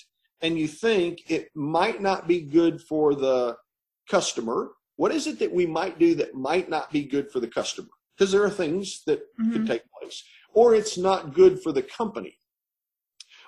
and 0.41 0.58
you 0.58 0.68
think 0.68 1.30
it 1.30 1.49
might 1.56 2.01
not 2.01 2.28
be 2.28 2.41
good 2.41 2.82
for 2.82 3.16
the 3.16 3.58
customer. 4.10 4.72
What 4.95 5.12
is 5.12 5.28
it 5.28 5.39
that 5.39 5.51
we 5.51 5.66
might 5.66 5.97
do 5.99 6.14
that 6.16 6.36
might 6.36 6.70
not 6.70 6.91
be 6.91 7.03
good 7.03 7.32
for 7.32 7.39
the 7.39 7.47
customer? 7.47 7.89
Because 8.16 8.32
there 8.32 8.43
are 8.43 8.49
things 8.49 9.03
that 9.08 9.22
could 9.51 9.64
Mhm. 9.64 9.68
take 9.68 9.84
place. 9.99 10.24
Or 10.53 10.76
it's 10.76 10.97
not 10.97 11.34
good 11.34 11.62
for 11.62 11.72
the 11.72 11.82
company. 11.82 12.39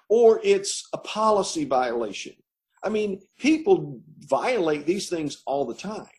Or 0.10 0.41
it's 0.43 0.88
a 0.91 0.97
policy 0.97 1.64
violation. 1.64 2.36
I 2.84 2.89
mean, 2.89 3.22
people 3.38 4.01
violate 4.20 4.86
these 4.86 5.10
things 5.10 5.43
all 5.45 5.66
the 5.66 5.74
time. 5.76 6.10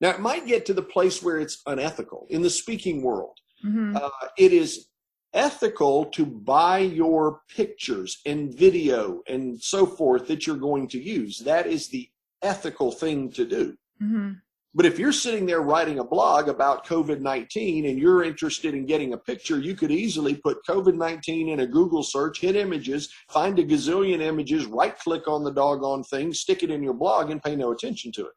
Now, 0.00 0.10
it 0.10 0.20
might 0.20 0.46
get 0.46 0.66
to 0.66 0.74
the 0.74 0.82
place 0.82 1.22
where 1.22 1.38
it's 1.38 1.62
unethical. 1.66 2.26
In 2.30 2.42
the 2.42 2.50
speaking 2.50 3.02
world, 3.02 3.38
Mhm. 3.64 3.94
uh, 3.96 4.28
it 4.38 4.52
is 4.52 4.88
ethical 5.34 6.06
to 6.06 6.26
buy 6.26 6.78
your 6.78 7.40
pictures 7.48 8.20
and 8.26 8.54
video 8.54 9.22
and 9.28 9.60
so 9.62 9.86
forth 9.86 10.26
that 10.28 10.46
you're 10.46 10.56
going 10.56 10.88
to 10.88 11.02
use. 11.02 11.38
That 11.38 11.66
is 11.66 11.88
the 11.88 12.08
ethical 12.42 12.90
thing 12.92 13.30
to 13.32 13.44
do. 13.44 13.76
Mhm. 14.02 14.40
But 14.74 14.86
if 14.86 14.98
you're 14.98 15.12
sitting 15.12 15.44
there 15.44 15.60
writing 15.60 15.98
a 15.98 16.04
blog 16.04 16.48
about 16.48 16.86
COVID 16.86 17.20
19 17.20 17.84
and 17.86 17.98
you're 17.98 18.24
interested 18.24 18.74
in 18.74 18.86
getting 18.86 19.12
a 19.12 19.18
picture, 19.18 19.58
you 19.58 19.74
could 19.74 19.90
easily 19.90 20.34
put 20.34 20.64
COVID 20.66 20.96
19 20.96 21.50
in 21.50 21.60
a 21.60 21.66
Google 21.66 22.02
search, 22.02 22.40
hit 22.40 22.56
images, 22.56 23.12
find 23.28 23.58
a 23.58 23.64
gazillion 23.64 24.20
images, 24.20 24.64
right 24.64 24.98
click 24.98 25.28
on 25.28 25.44
the 25.44 25.50
doggone 25.52 26.04
thing, 26.04 26.32
stick 26.32 26.62
it 26.62 26.70
in 26.70 26.82
your 26.82 26.94
blog, 26.94 27.30
and 27.30 27.42
pay 27.42 27.54
no 27.54 27.70
attention 27.70 28.10
to 28.12 28.22
it. 28.26 28.32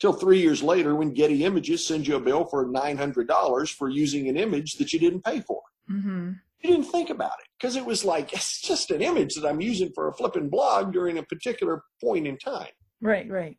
Till 0.00 0.12
three 0.12 0.40
years 0.40 0.60
later, 0.60 0.96
when 0.96 1.14
Getty 1.14 1.44
Images 1.44 1.86
sends 1.86 2.08
you 2.08 2.16
a 2.16 2.20
bill 2.20 2.44
for 2.44 2.66
$900 2.66 3.70
for 3.70 3.88
using 3.88 4.28
an 4.28 4.36
image 4.36 4.74
that 4.74 4.92
you 4.92 4.98
didn't 4.98 5.24
pay 5.24 5.40
for. 5.40 5.62
Mhm. 5.90 6.40
You 6.62 6.70
didn't 6.70 6.86
think 6.86 7.10
about 7.10 7.34
it 7.40 7.48
because 7.58 7.76
it 7.76 7.84
was 7.84 8.04
like, 8.04 8.32
it's 8.32 8.60
just 8.60 8.90
an 8.90 9.02
image 9.02 9.34
that 9.34 9.46
I'm 9.46 9.60
using 9.60 9.90
for 9.94 10.08
a 10.08 10.14
flipping 10.14 10.48
blog 10.48 10.92
during 10.92 11.18
a 11.18 11.22
particular 11.22 11.82
point 12.02 12.26
in 12.26 12.38
time. 12.38 12.72
Right. 13.00 13.28
Right. 13.28 13.56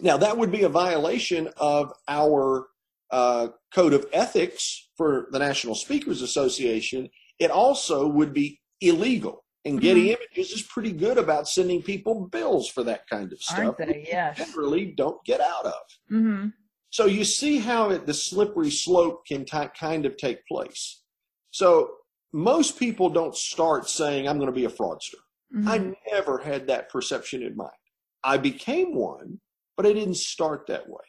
Now, 0.00 0.16
that 0.16 0.38
would 0.38 0.50
be 0.50 0.62
a 0.62 0.68
violation 0.68 1.50
of 1.58 1.92
our 2.08 2.68
uh, 3.10 3.48
code 3.74 3.92
of 3.92 4.06
ethics 4.12 4.88
for 4.96 5.28
the 5.30 5.38
National 5.38 5.74
Speakers 5.74 6.22
Association 6.22 7.10
it 7.42 7.50
also 7.50 8.06
would 8.06 8.32
be 8.32 8.60
illegal. 8.80 9.44
And 9.64 9.80
Getty 9.80 10.08
mm-hmm. 10.08 10.22
Images 10.36 10.52
is 10.52 10.62
pretty 10.62 10.92
good 10.92 11.18
about 11.18 11.48
sending 11.48 11.82
people 11.82 12.28
bills 12.28 12.68
for 12.68 12.84
that 12.84 13.08
kind 13.08 13.32
of 13.32 13.40
stuff. 13.40 13.76
They? 13.78 14.06
Yes. 14.08 14.38
Generally, 14.38 14.94
don't 14.96 15.22
get 15.24 15.40
out 15.40 15.66
of. 15.66 15.82
Mm-hmm. 16.10 16.48
So 16.90 17.06
you 17.06 17.24
see 17.24 17.58
how 17.58 17.90
it, 17.90 18.06
the 18.06 18.14
slippery 18.14 18.70
slope 18.70 19.26
can 19.26 19.44
t- 19.44 19.68
kind 19.78 20.06
of 20.06 20.16
take 20.16 20.46
place. 20.46 21.01
So 21.52 21.90
most 22.32 22.78
people 22.78 23.08
don't 23.08 23.36
start 23.36 23.88
saying, 23.88 24.26
I'm 24.26 24.38
going 24.38 24.50
to 24.50 24.52
be 24.52 24.64
a 24.64 24.70
fraudster. 24.70 25.20
Mm-hmm. 25.54 25.68
I 25.68 25.94
never 26.10 26.38
had 26.38 26.66
that 26.66 26.90
perception 26.90 27.42
in 27.42 27.54
mind. 27.54 27.70
I 28.24 28.38
became 28.38 28.94
one, 28.94 29.38
but 29.76 29.86
I 29.86 29.92
didn't 29.92 30.16
start 30.16 30.66
that 30.66 30.88
way. 30.88 31.04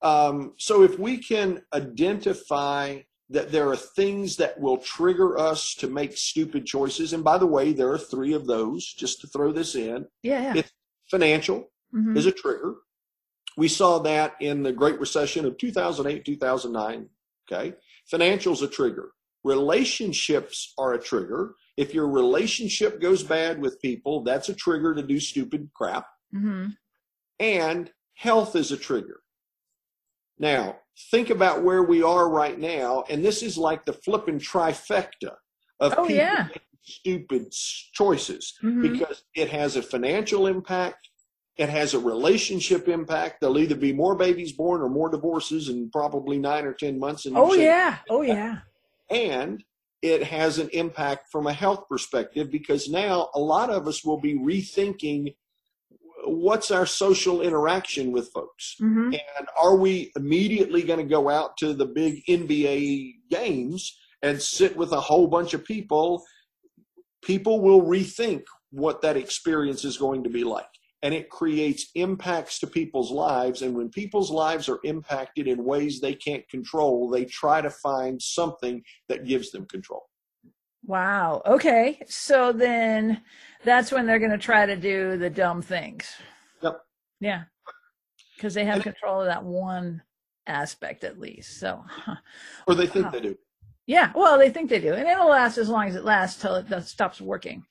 Um, 0.00 0.54
so 0.58 0.82
if 0.82 0.98
we 0.98 1.18
can 1.18 1.62
identify 1.74 3.00
that 3.28 3.52
there 3.52 3.68
are 3.68 3.76
things 3.76 4.36
that 4.36 4.58
will 4.58 4.78
trigger 4.78 5.38
us 5.38 5.74
to 5.76 5.86
make 5.86 6.16
stupid 6.16 6.66
choices, 6.66 7.12
and 7.12 7.22
by 7.22 7.38
the 7.38 7.46
way, 7.46 7.72
there 7.72 7.90
are 7.90 7.98
three 7.98 8.32
of 8.32 8.46
those, 8.46 8.92
just 8.92 9.20
to 9.20 9.26
throw 9.26 9.52
this 9.52 9.74
in. 9.74 10.06
Yeah. 10.22 10.54
yeah. 10.54 10.62
Financial 11.10 11.70
mm-hmm. 11.94 12.16
is 12.16 12.26
a 12.26 12.32
trigger. 12.32 12.76
We 13.56 13.68
saw 13.68 13.98
that 14.00 14.34
in 14.40 14.62
the 14.62 14.72
Great 14.72 14.98
Recession 14.98 15.44
of 15.44 15.58
2008, 15.58 16.24
2009. 16.24 17.08
Okay. 17.50 17.76
Financial 18.10 18.52
is 18.52 18.62
a 18.62 18.68
trigger. 18.68 19.10
Relationships 19.44 20.72
are 20.78 20.94
a 20.94 21.02
trigger. 21.02 21.54
If 21.76 21.94
your 21.94 22.08
relationship 22.08 23.00
goes 23.00 23.22
bad 23.22 23.60
with 23.60 23.80
people, 23.80 24.22
that's 24.22 24.48
a 24.48 24.54
trigger 24.54 24.94
to 24.94 25.02
do 25.02 25.18
stupid 25.18 25.70
crap. 25.74 26.06
Mm-hmm. 26.34 26.68
And 27.40 27.90
health 28.14 28.54
is 28.54 28.70
a 28.72 28.76
trigger. 28.76 29.20
Now, 30.38 30.76
think 31.10 31.30
about 31.30 31.62
where 31.62 31.82
we 31.82 32.02
are 32.02 32.28
right 32.28 32.58
now, 32.58 33.04
and 33.08 33.24
this 33.24 33.42
is 33.42 33.56
like 33.58 33.84
the 33.84 33.92
flipping 33.92 34.38
trifecta 34.38 35.34
of 35.80 35.94
oh, 35.96 36.06
people 36.06 36.16
yeah. 36.16 36.46
making 36.48 36.62
stupid 36.82 37.54
choices 37.92 38.54
mm-hmm. 38.62 38.82
because 38.82 39.24
it 39.34 39.50
has 39.50 39.76
a 39.76 39.82
financial 39.82 40.46
impact, 40.46 41.08
it 41.56 41.68
has 41.68 41.94
a 41.94 41.98
relationship 41.98 42.88
impact. 42.88 43.40
There'll 43.40 43.58
either 43.58 43.74
be 43.74 43.92
more 43.92 44.14
babies 44.16 44.52
born 44.52 44.80
or 44.80 44.88
more 44.88 45.10
divorces 45.10 45.68
in 45.68 45.90
probably 45.90 46.38
nine 46.38 46.64
or 46.64 46.72
ten 46.72 46.98
months. 46.98 47.26
And 47.26 47.36
oh 47.36 47.54
yeah, 47.54 47.98
oh 48.08 48.22
yeah. 48.22 48.60
And 49.12 49.62
it 50.00 50.24
has 50.24 50.58
an 50.58 50.68
impact 50.72 51.30
from 51.30 51.46
a 51.46 51.52
health 51.52 51.84
perspective 51.88 52.50
because 52.50 52.88
now 52.88 53.30
a 53.34 53.40
lot 53.40 53.70
of 53.70 53.86
us 53.86 54.04
will 54.04 54.20
be 54.20 54.34
rethinking 54.34 55.34
what's 56.24 56.70
our 56.70 56.86
social 56.86 57.40
interaction 57.40 58.12
with 58.12 58.30
folks. 58.32 58.76
Mm-hmm. 58.80 59.12
and 59.12 59.48
are 59.60 59.76
we 59.76 60.12
immediately 60.16 60.82
going 60.82 61.00
to 61.00 61.08
go 61.08 61.28
out 61.28 61.56
to 61.58 61.72
the 61.74 61.86
big 61.86 62.24
nba 62.26 63.12
games 63.30 63.98
and 64.22 64.40
sit 64.40 64.76
with 64.76 64.92
a 64.92 65.00
whole 65.00 65.26
bunch 65.26 65.54
of 65.54 65.64
people? 65.64 66.22
People 67.24 67.60
will 67.60 67.82
rethink 67.82 68.42
what 68.70 69.02
that 69.02 69.16
experience 69.16 69.84
is 69.84 69.96
going 69.96 70.24
to 70.24 70.30
be 70.30 70.44
like 70.44 70.66
and 71.02 71.12
it 71.12 71.28
creates 71.28 71.90
impacts 71.94 72.58
to 72.60 72.66
people's 72.66 73.10
lives 73.10 73.62
and 73.62 73.74
when 73.74 73.88
people's 73.88 74.30
lives 74.30 74.68
are 74.68 74.78
impacted 74.84 75.48
in 75.48 75.64
ways 75.64 76.00
they 76.00 76.14
can't 76.14 76.48
control 76.48 77.10
they 77.10 77.24
try 77.24 77.60
to 77.60 77.70
find 77.70 78.20
something 78.20 78.82
that 79.08 79.24
gives 79.24 79.50
them 79.50 79.66
control 79.66 80.04
Wow. 80.84 81.42
Okay. 81.46 82.00
So 82.08 82.52
then 82.52 83.22
that's 83.64 83.92
when 83.92 84.06
they're 84.06 84.18
going 84.18 84.32
to 84.32 84.38
try 84.38 84.66
to 84.66 84.76
do 84.76 85.16
the 85.16 85.30
dumb 85.30 85.62
things. 85.62 86.12
Yep. 86.62 86.80
Yeah. 87.20 87.42
Because 88.36 88.54
they 88.54 88.64
have 88.64 88.76
and, 88.76 88.84
control 88.84 89.20
of 89.20 89.26
that 89.26 89.44
one 89.44 90.02
aspect 90.46 91.04
at 91.04 91.20
least. 91.20 91.60
So, 91.60 91.84
or 92.66 92.74
they 92.74 92.86
think 92.86 93.06
wow. 93.06 93.10
they 93.12 93.20
do. 93.20 93.38
Yeah. 93.86 94.12
Well, 94.14 94.38
they 94.38 94.50
think 94.50 94.70
they 94.70 94.80
do. 94.80 94.94
And 94.94 95.08
it'll 95.08 95.28
last 95.28 95.58
as 95.58 95.68
long 95.68 95.88
as 95.88 95.96
it 95.96 96.04
lasts 96.04 96.40
till 96.40 96.54
it 96.54 96.84
stops 96.84 97.20
working. 97.20 97.64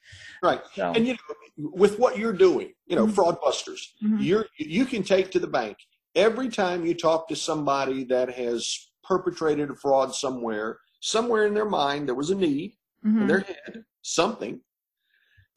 Right. 0.44 0.62
So. 0.76 0.92
And, 0.94 1.08
you 1.08 1.14
know, 1.14 1.70
with 1.74 2.00
what 2.00 2.18
you're 2.18 2.34
doing, 2.34 2.74
you 2.86 2.96
know, 2.96 3.08
mm-hmm. 3.08 3.20
fraudbusters, 3.20 3.82
mm-hmm. 4.04 4.18
you're, 4.20 4.46
you 4.58 4.86
can 4.86 5.04
take 5.04 5.32
to 5.32 5.40
the 5.40 5.48
bank 5.48 5.78
every 6.16 6.50
time 6.50 6.86
you 6.86 6.94
talk 6.94 7.28
to 7.30 7.36
somebody 7.36 8.04
that 8.06 8.30
has 8.34 8.90
perpetrated 9.04 9.70
a 9.70 9.76
fraud 9.76 10.14
somewhere, 10.14 10.80
somewhere 11.02 11.46
in 11.46 11.54
their 11.54 11.70
mind, 11.70 12.08
there 12.08 12.16
was 12.16 12.30
a 12.30 12.36
need 12.36 12.74
mm-hmm. 13.06 13.22
in 13.22 13.28
their 13.28 13.40
head, 13.40 13.84
something 14.02 14.60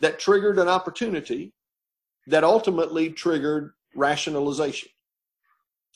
that 0.01 0.19
triggered 0.19 0.59
an 0.59 0.69
opportunity 0.69 1.53
that 2.27 2.45
ultimately 2.45 3.11
triggered 3.11 3.73
rationalization. 3.95 4.89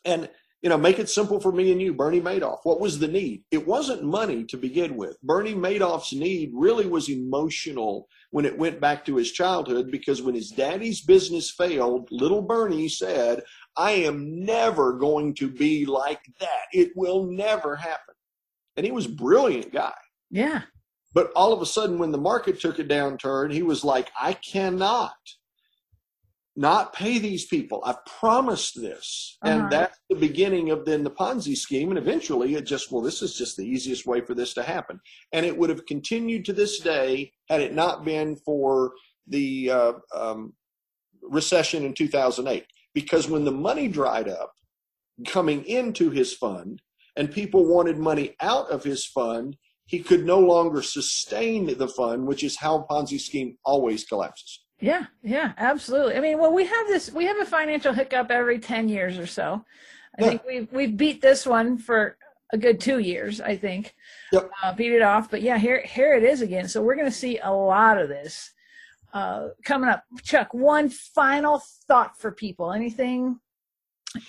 And 0.05 0.29
you 0.63 0.69
know, 0.69 0.77
make 0.77 0.99
it 0.99 1.09
simple 1.09 1.41
for 1.41 1.53
me 1.53 1.71
and 1.71 1.81
you, 1.81 1.95
Bernie 1.95 2.21
Madoff. 2.21 2.59
What 2.65 2.81
was 2.81 2.99
the 2.99 3.07
need? 3.07 3.45
It 3.51 3.67
wasn't 3.67 4.03
money 4.03 4.45
to 4.47 4.57
begin 4.57 4.97
with. 4.97 5.21
Bernie 5.23 5.55
Madoff's 5.55 6.13
need 6.13 6.51
really 6.53 6.87
was 6.87 7.09
emotional 7.09 8.09
when 8.31 8.45
it 8.45 8.59
went 8.59 8.81
back 8.81 9.05
to 9.05 9.17
his 9.17 9.31
childhood 9.31 9.91
because 9.91 10.21
when 10.21 10.35
his 10.35 10.51
daddy's 10.51 11.01
business 11.01 11.51
failed, 11.51 12.09
little 12.11 12.43
Bernie 12.43 12.89
said, 12.89 13.43
I 13.77 13.93
am 13.93 14.45
never 14.45 14.95
going 14.95 15.35
to 15.35 15.49
be 15.49 15.87
like 15.87 16.23
that. 16.41 16.67
It 16.73 16.91
will 16.97 17.25
never 17.25 17.77
happen. 17.77 18.15
And 18.77 18.85
he 18.85 18.91
was 18.91 19.07
a 19.07 19.11
brilliant 19.11 19.73
guy. 19.73 19.95
Yeah. 20.31 20.63
But 21.15 21.31
all 21.37 21.53
of 21.53 21.63
a 21.63 21.67
sudden, 21.67 21.99
when 21.99 22.13
the 22.13 22.19
market 22.19 22.61
took 22.61 22.79
a 22.81 22.85
downturn, 22.85 23.53
he 23.53 23.63
was 23.63 23.85
like, 23.85 24.11
I 24.21 24.33
cannot 24.35 25.15
not 26.59 26.93
pay 26.93 27.21
these 27.21 27.47
people. 27.47 27.81
I've 27.85 28.05
promised 28.05 28.75
this. 28.75 29.39
Uh-huh. 29.43 29.55
And 29.55 29.71
that's 29.71 29.97
the 30.11 30.17
beginning 30.17 30.71
of 30.71 30.85
then 30.85 31.05
the 31.05 31.11
Ponzi 31.11 31.57
scheme. 31.57 31.91
And 31.91 31.99
eventually 31.99 32.57
it 32.57 32.67
just, 32.67 32.91
well, 32.91 33.01
this 33.01 33.23
is 33.23 33.37
just 33.37 33.57
the 33.57 33.65
easiest 33.65 34.07
way 34.07 34.21
for 34.21 34.35
this 34.35 34.55
to 34.55 34.65
happen. 34.65 34.99
And 35.33 35.47
it 35.47 35.57
would 35.57 35.71
have 35.71 35.87
continued 35.87 36.45
to 36.47 36.53
this 36.53 36.81
day 36.81 37.31
had 37.49 37.61
it 37.61 37.75
not 37.75 38.05
been 38.05 38.35
for 38.45 38.91
the 39.29 39.71
uh, 39.71 39.93
um, 40.13 40.53
recession 41.23 41.85
in 41.85 41.95
2008. 41.95 42.67
Because 42.93 43.31
when 43.31 43.45
the 43.45 43.53
money 43.53 43.87
dried 43.87 44.29
up 44.29 44.53
coming 45.29 45.65
into 45.65 46.11
his 46.11 46.35
fund 46.35 46.83
and 47.15 47.31
people 47.31 47.67
wanted 47.67 47.99
money 47.99 48.35
out 48.41 48.69
of 48.73 48.83
his 48.83 49.07
fund, 49.07 49.57
he 49.87 50.01
could 50.01 50.27
no 50.27 50.41
longer 50.41 50.83
sustain 50.83 51.79
the 51.79 51.89
fund, 51.89 52.27
which 52.27 52.43
is 52.43 52.57
how 52.57 52.85
Ponzi 52.91 53.21
scheme 53.21 53.57
always 53.65 54.05
collapses. 54.05 54.65
Yeah, 54.81 55.07
yeah, 55.23 55.53
absolutely. 55.57 56.15
I 56.15 56.21
mean, 56.21 56.39
well, 56.39 56.53
we 56.53 56.67
have 56.67 56.87
this, 56.87 57.13
we 57.13 57.27
have 57.27 57.41
a 57.41 57.45
financial 57.45 57.93
hiccup 57.93 58.31
every 58.31 58.59
10 58.59 58.89
years 58.89 59.19
or 59.19 59.27
so. 59.27 59.65
I 60.19 60.23
yeah. 60.23 60.29
think 60.29 60.45
we've, 60.45 60.73
we've 60.73 60.97
beat 60.97 61.21
this 61.21 61.47
one 61.47 61.79
for 61.79 62.17
a 62.53 62.59
good 62.59 62.81
two 62.81 62.99
years, 62.99 63.41
I 63.41 63.57
think. 63.57 63.95
Yep. 64.33 64.51
Uh, 64.63 64.73
beat 64.75 64.93
it 64.93 65.03
off. 65.03 65.31
But 65.31 65.43
yeah, 65.43 65.59
here, 65.59 65.83
here 65.85 66.15
it 66.15 66.23
is 66.23 66.43
again. 66.43 66.69
So 66.69 66.83
we're 66.83 66.95
going 66.95 67.11
to 67.11 67.17
see 67.17 67.39
a 67.39 67.53
lot 67.53 67.99
of 67.99 68.09
this 68.09 68.53
uh, 69.13 69.49
coming 69.65 69.91
up. 69.91 70.05
Chuck, 70.23 70.55
one 70.55 70.89
final 70.89 71.63
thought 71.89 72.19
for 72.21 72.31
people. 72.31 72.73
Anything 72.73 73.41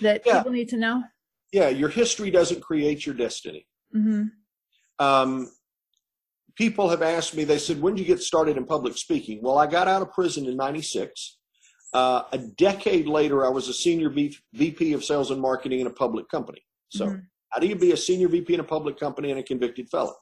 that 0.02 0.24
yeah. 0.26 0.38
people 0.38 0.52
need 0.52 0.70
to 0.70 0.78
know? 0.78 1.04
Yeah, 1.52 1.70
your 1.70 1.90
history 1.90 2.32
doesn't 2.32 2.62
create 2.62 3.06
your 3.06 3.16
destiny. 3.16 3.68
Mm-hmm. 3.96 4.24
Um, 5.04 5.52
people 6.60 6.90
have 6.90 7.02
asked 7.02 7.36
me, 7.36 7.46
they 7.46 7.58
said, 7.58 7.82
when 7.82 7.96
did 7.96 8.02
you 8.02 8.06
get 8.06 8.22
started 8.22 8.58
in 8.58 8.66
public 8.66 8.98
speaking? 8.98 9.40
Well, 9.42 9.58
I 9.58 9.66
got 9.66 9.88
out 9.88 10.02
of 10.02 10.12
prison 10.12 10.46
in 10.46 10.58
96. 10.58 11.38
Uh, 11.94 12.24
a 12.34 12.38
decade 12.38 13.08
later, 13.08 13.46
I 13.46 13.50
was 13.50 13.70
a 13.70 13.74
senior 13.74 14.10
VP 14.10 14.92
of 14.92 15.04
sales 15.04 15.32
and 15.32 15.42
marketing 15.42 15.80
in 15.80 15.88
a 15.88 15.92
public 15.92 16.28
company. 16.28 16.62
So, 16.90 17.06
mm-hmm. 17.06 17.20
how 17.52 17.60
do 17.62 17.68
you 17.68 17.78
be 17.78 17.94
a 17.94 17.98
senior 17.98 18.28
VP 18.28 18.56
in 18.56 18.60
a 18.60 18.66
public 18.66 19.00
company 19.00 19.32
and 19.32 19.40
a 19.40 19.44
convicted 19.44 19.88
felon? 19.90 20.14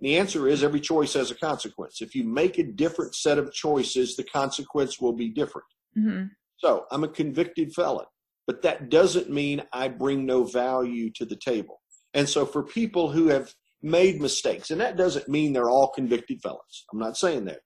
And 0.00 0.08
the 0.08 0.16
answer 0.18 0.48
is 0.48 0.64
every 0.64 0.80
choice 0.80 1.14
has 1.14 1.30
a 1.30 1.36
consequence. 1.36 2.02
If 2.02 2.16
you 2.16 2.24
make 2.24 2.58
a 2.58 2.64
different 2.64 3.14
set 3.14 3.38
of 3.38 3.52
choices, 3.52 4.16
the 4.16 4.24
consequence 4.24 5.00
will 5.00 5.12
be 5.12 5.28
different. 5.28 5.68
Mm-hmm. 5.96 6.24
So, 6.56 6.86
I'm 6.90 7.04
a 7.04 7.08
convicted 7.08 7.72
felon, 7.72 8.06
but 8.48 8.62
that 8.62 8.90
doesn't 8.90 9.30
mean 9.30 9.62
I 9.72 9.86
bring 9.88 10.26
no 10.26 10.42
value 10.42 11.10
to 11.12 11.24
the 11.24 11.36
table. 11.36 11.80
And 12.14 12.28
so, 12.28 12.44
for 12.44 12.64
people 12.64 13.12
who 13.12 13.28
have 13.28 13.54
made 13.84 14.20
mistakes. 14.20 14.70
And 14.70 14.80
that 14.80 14.96
doesn't 14.96 15.28
mean 15.28 15.52
they're 15.52 15.70
all 15.70 15.88
convicted 15.88 16.40
felons. 16.42 16.86
I'm 16.92 16.98
not 16.98 17.16
saying 17.16 17.44
that. 17.44 17.60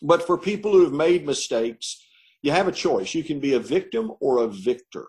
But 0.00 0.26
for 0.26 0.38
people 0.38 0.72
who 0.72 0.82
have 0.82 0.92
made 0.92 1.26
mistakes, 1.26 2.04
you 2.42 2.50
have 2.50 2.66
a 2.66 2.72
choice. 2.72 3.14
You 3.14 3.22
can 3.22 3.38
be 3.38 3.54
a 3.54 3.60
victim 3.60 4.12
or 4.20 4.38
a 4.38 4.48
victor. 4.48 5.06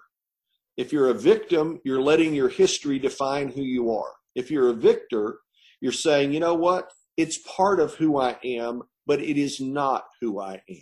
If 0.78 0.92
you're 0.92 1.10
a 1.10 1.16
victim, 1.16 1.80
you're 1.84 2.02
letting 2.02 2.34
your 2.34 2.50
history 2.50 3.00
define 3.00 3.50
who 3.50 3.62
you 3.62 3.92
are. 3.92 4.12
If 4.36 4.52
you're 4.52 4.70
a 4.70 4.74
victor, 4.74 5.40
you're 5.82 5.92
saying, 5.92 6.34
you 6.34 6.40
know 6.40 6.56
what? 6.56 6.92
It's 7.18 7.40
part 7.40 7.80
of 7.80 7.94
who 7.96 8.20
I 8.20 8.38
am, 8.44 8.84
but 9.06 9.22
it 9.22 9.38
is 9.38 9.60
not 9.60 10.04
who 10.22 10.42
I 10.42 10.62
am. 10.70 10.82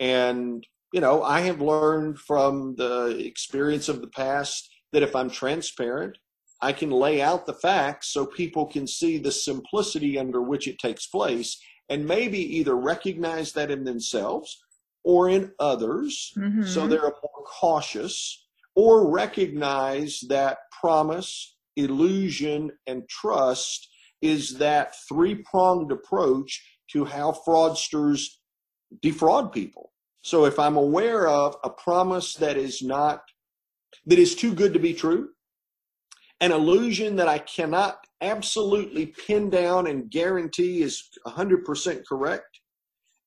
And, 0.00 0.66
you 0.92 1.00
know, 1.00 1.22
I 1.22 1.40
have 1.42 1.60
learned 1.60 2.18
from 2.18 2.74
the 2.76 3.18
experience 3.24 3.88
of 3.88 4.00
the 4.00 4.08
past 4.08 4.70
that 4.92 5.02
if 5.02 5.14
I'm 5.14 5.30
transparent, 5.30 6.16
I 6.60 6.72
can 6.72 6.90
lay 6.90 7.22
out 7.22 7.46
the 7.46 7.54
facts 7.54 8.08
so 8.12 8.26
people 8.26 8.66
can 8.66 8.86
see 8.86 9.18
the 9.18 9.32
simplicity 9.32 10.18
under 10.18 10.42
which 10.42 10.66
it 10.66 10.78
takes 10.78 11.06
place 11.06 11.60
and 11.88 12.06
maybe 12.06 12.38
either 12.56 12.76
recognize 12.76 13.52
that 13.52 13.70
in 13.70 13.84
themselves 13.84 14.58
or 15.04 15.28
in 15.28 15.52
others 15.58 16.32
mm-hmm. 16.36 16.64
so 16.64 16.86
they're 16.86 17.00
more 17.00 17.44
cautious 17.60 18.46
or 18.74 19.10
recognize 19.10 20.20
that 20.28 20.58
promise, 20.80 21.56
illusion, 21.76 22.70
and 22.86 23.08
trust 23.08 23.88
is 24.22 24.58
that 24.58 24.94
three 25.08 25.34
pronged 25.34 25.90
approach 25.90 26.64
to 26.92 27.04
how 27.04 27.36
fraudsters 27.46 28.24
defraud 29.02 29.52
people. 29.52 29.92
So 30.22 30.44
if 30.44 30.58
I'm 30.58 30.76
aware 30.76 31.26
of 31.26 31.56
a 31.64 31.70
promise 31.70 32.34
that 32.34 32.56
is 32.56 32.82
not, 32.82 33.22
that 34.06 34.18
is 34.18 34.34
too 34.34 34.54
good 34.54 34.74
to 34.74 34.78
be 34.78 34.94
true, 34.94 35.30
an 36.40 36.52
illusion 36.52 37.16
that 37.16 37.28
I 37.28 37.38
cannot 37.38 38.06
absolutely 38.20 39.06
pin 39.06 39.50
down 39.50 39.86
and 39.86 40.10
guarantee 40.10 40.82
is 40.82 41.08
100% 41.26 42.06
correct, 42.06 42.60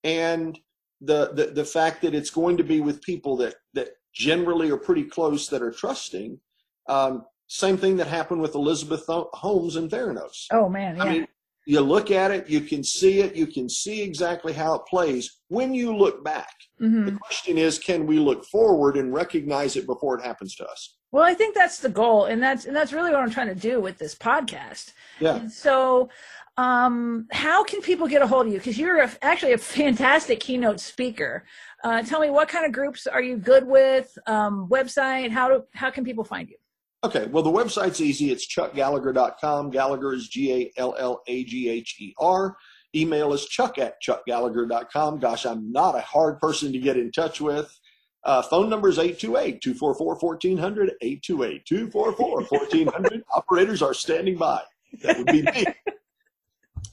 and 0.03 0.57
the, 1.01 1.31
the, 1.33 1.47
the 1.47 1.65
fact 1.65 2.01
that 2.03 2.13
it's 2.13 2.29
going 2.29 2.57
to 2.57 2.63
be 2.63 2.79
with 2.79 3.01
people 3.01 3.35
that, 3.37 3.55
that 3.73 3.89
generally 4.13 4.69
are 4.69 4.77
pretty 4.77 5.03
close 5.03 5.47
that 5.49 5.61
are 5.61 5.71
trusting. 5.71 6.39
Um, 6.87 7.25
same 7.47 7.77
thing 7.77 7.97
that 7.97 8.07
happened 8.07 8.41
with 8.41 8.55
Elizabeth 8.55 9.05
Holmes 9.07 9.75
and 9.75 9.89
Theranos. 9.89 10.45
Oh 10.51 10.69
man, 10.69 10.95
yeah. 10.95 11.03
I 11.03 11.09
mean, 11.09 11.27
you 11.65 11.81
look 11.81 12.09
at 12.11 12.31
it, 12.31 12.49
you 12.49 12.61
can 12.61 12.83
see 12.83 13.19
it, 13.19 13.35
you 13.35 13.45
can 13.45 13.69
see 13.69 14.01
exactly 14.01 14.53
how 14.53 14.75
it 14.75 14.81
plays 14.89 15.41
when 15.49 15.73
you 15.73 15.95
look 15.95 16.23
back. 16.23 16.53
Mm-hmm. 16.81 17.05
The 17.05 17.11
question 17.13 17.57
is, 17.57 17.77
can 17.77 18.07
we 18.07 18.19
look 18.19 18.45
forward 18.45 18.97
and 18.97 19.13
recognize 19.13 19.75
it 19.75 19.85
before 19.85 20.17
it 20.17 20.25
happens 20.25 20.55
to 20.55 20.65
us? 20.65 20.97
Well, 21.11 21.23
I 21.23 21.33
think 21.33 21.55
that's 21.55 21.79
the 21.79 21.89
goal, 21.89 22.25
and 22.25 22.41
that's 22.41 22.65
and 22.65 22.75
that's 22.75 22.93
really 22.93 23.11
what 23.11 23.19
I'm 23.19 23.31
trying 23.31 23.47
to 23.49 23.55
do 23.55 23.81
with 23.81 23.97
this 23.97 24.15
podcast. 24.15 24.93
Yeah. 25.19 25.35
And 25.35 25.51
so, 25.51 26.09
um, 26.57 27.27
how 27.31 27.63
can 27.63 27.81
people 27.81 28.07
get 28.07 28.21
a 28.21 28.27
hold 28.27 28.47
of 28.47 28.53
you? 28.53 28.59
Because 28.59 28.77
you're 28.77 29.01
a, 29.01 29.11
actually 29.21 29.51
a 29.51 29.57
fantastic 29.57 30.39
keynote 30.39 30.79
speaker. 30.79 31.43
Uh, 31.83 32.01
tell 32.03 32.21
me 32.21 32.29
what 32.29 32.47
kind 32.47 32.65
of 32.65 32.71
groups 32.71 33.07
are 33.07 33.21
you 33.21 33.35
good 33.35 33.67
with? 33.67 34.17
Um, 34.25 34.67
website? 34.69 35.31
How 35.31 35.49
do 35.49 35.63
how 35.73 35.89
can 35.91 36.05
people 36.05 36.23
find 36.23 36.49
you? 36.49 36.55
Okay, 37.03 37.25
well, 37.25 37.41
the 37.41 37.51
website's 37.51 37.99
easy. 37.99 38.31
It's 38.31 38.47
chuckgallagher.com. 38.47 39.71
Gallagher 39.71 40.13
is 40.13 40.29
G 40.29 40.53
A 40.53 40.71
L 40.79 40.95
L 40.97 41.23
A 41.27 41.43
G 41.43 41.67
H 41.67 41.97
E 41.99 42.13
R. 42.19 42.55
Email 42.95 43.33
is 43.33 43.45
chuck 43.45 43.77
at 43.77 44.01
chuckgallagher.com. 44.01 45.19
Gosh, 45.19 45.45
I'm 45.45 45.71
not 45.71 45.95
a 45.95 46.01
hard 46.01 46.39
person 46.39 46.71
to 46.73 46.79
get 46.79 46.97
in 46.97 47.11
touch 47.11 47.41
with. 47.41 47.77
Uh, 48.23 48.41
phone 48.41 48.69
number 48.69 48.87
is 48.87 48.99
828 48.99 49.61
244 49.61 50.15
1400. 50.15 50.93
828 51.01 51.65
244 51.65 52.41
1400. 52.43 53.23
Operators 53.33 53.81
are 53.81 53.93
standing 53.93 54.37
by. 54.37 54.61
That 55.01 55.17
would 55.17 55.27
be 55.27 55.43
me. 55.43 55.65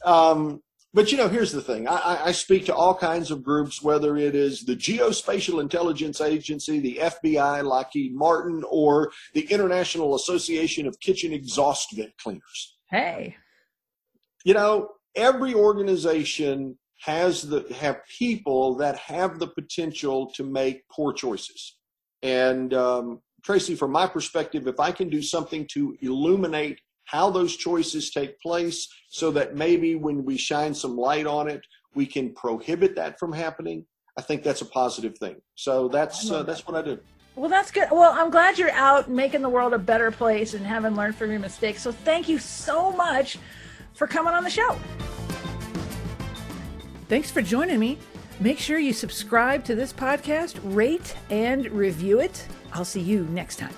Um, 0.04 0.62
but 0.94 1.10
you 1.10 1.18
know, 1.18 1.28
here's 1.28 1.52
the 1.52 1.60
thing. 1.60 1.86
I, 1.88 2.26
I, 2.26 2.32
speak 2.32 2.66
to 2.66 2.74
all 2.74 2.94
kinds 2.94 3.30
of 3.30 3.42
groups, 3.42 3.82
whether 3.82 4.16
it 4.16 4.34
is 4.34 4.62
the 4.62 4.76
Geospatial 4.76 5.60
Intelligence 5.60 6.20
Agency, 6.20 6.78
the 6.78 7.00
FBI, 7.02 7.64
Lockheed 7.64 8.14
Martin, 8.14 8.64
or 8.70 9.10
the 9.34 9.42
International 9.42 10.14
Association 10.14 10.86
of 10.86 10.98
Kitchen 11.00 11.32
Exhaust 11.32 11.94
Vent 11.94 12.16
Cleaners. 12.18 12.76
Hey. 12.90 13.36
You 14.44 14.54
know, 14.54 14.90
every 15.14 15.52
organization 15.52 16.78
has 16.98 17.42
the 17.42 17.64
have 17.74 18.00
people 18.06 18.74
that 18.76 18.96
have 18.96 19.38
the 19.38 19.46
potential 19.46 20.26
to 20.34 20.44
make 20.44 20.88
poor 20.88 21.12
choices. 21.12 21.76
And 22.22 22.74
um, 22.74 23.20
Tracy, 23.42 23.74
from 23.74 23.92
my 23.92 24.06
perspective, 24.06 24.66
if 24.66 24.80
I 24.80 24.90
can 24.90 25.08
do 25.08 25.22
something 25.22 25.66
to 25.72 25.96
illuminate 26.00 26.80
how 27.04 27.30
those 27.30 27.56
choices 27.56 28.10
take 28.10 28.38
place 28.40 28.88
so 29.08 29.30
that 29.30 29.54
maybe 29.54 29.94
when 29.94 30.24
we 30.24 30.36
shine 30.36 30.74
some 30.74 30.96
light 30.96 31.26
on 31.26 31.48
it, 31.48 31.64
we 31.94 32.04
can 32.04 32.34
prohibit 32.34 32.96
that 32.96 33.18
from 33.18 33.32
happening. 33.32 33.86
I 34.18 34.22
think 34.22 34.42
that's 34.42 34.60
a 34.60 34.66
positive 34.66 35.16
thing. 35.18 35.36
So 35.54 35.88
that's 35.88 36.30
uh, 36.30 36.42
that's 36.42 36.66
what 36.66 36.76
I 36.76 36.82
do. 36.82 36.98
Well, 37.36 37.48
that's 37.48 37.70
good. 37.70 37.88
Well, 37.92 38.12
I'm 38.12 38.30
glad 38.30 38.58
you're 38.58 38.72
out 38.72 39.08
making 39.08 39.42
the 39.42 39.48
world 39.48 39.72
a 39.72 39.78
better 39.78 40.10
place 40.10 40.54
and 40.54 40.66
having 40.66 40.96
learned 40.96 41.14
from 41.14 41.30
your 41.30 41.38
mistakes. 41.38 41.82
So 41.82 41.92
thank 41.92 42.28
you 42.28 42.38
so 42.38 42.90
much 42.90 43.38
for 43.94 44.08
coming 44.08 44.34
on 44.34 44.42
the 44.42 44.50
show. 44.50 44.76
Thanks 47.08 47.30
for 47.30 47.40
joining 47.42 47.80
me. 47.80 47.98
Make 48.38 48.58
sure 48.58 48.78
you 48.78 48.92
subscribe 48.92 49.64
to 49.64 49.74
this 49.74 49.92
podcast, 49.92 50.60
rate 50.62 51.16
and 51.30 51.66
review 51.70 52.20
it. 52.20 52.46
I'll 52.72 52.84
see 52.84 53.00
you 53.00 53.24
next 53.30 53.56
time. 53.56 53.74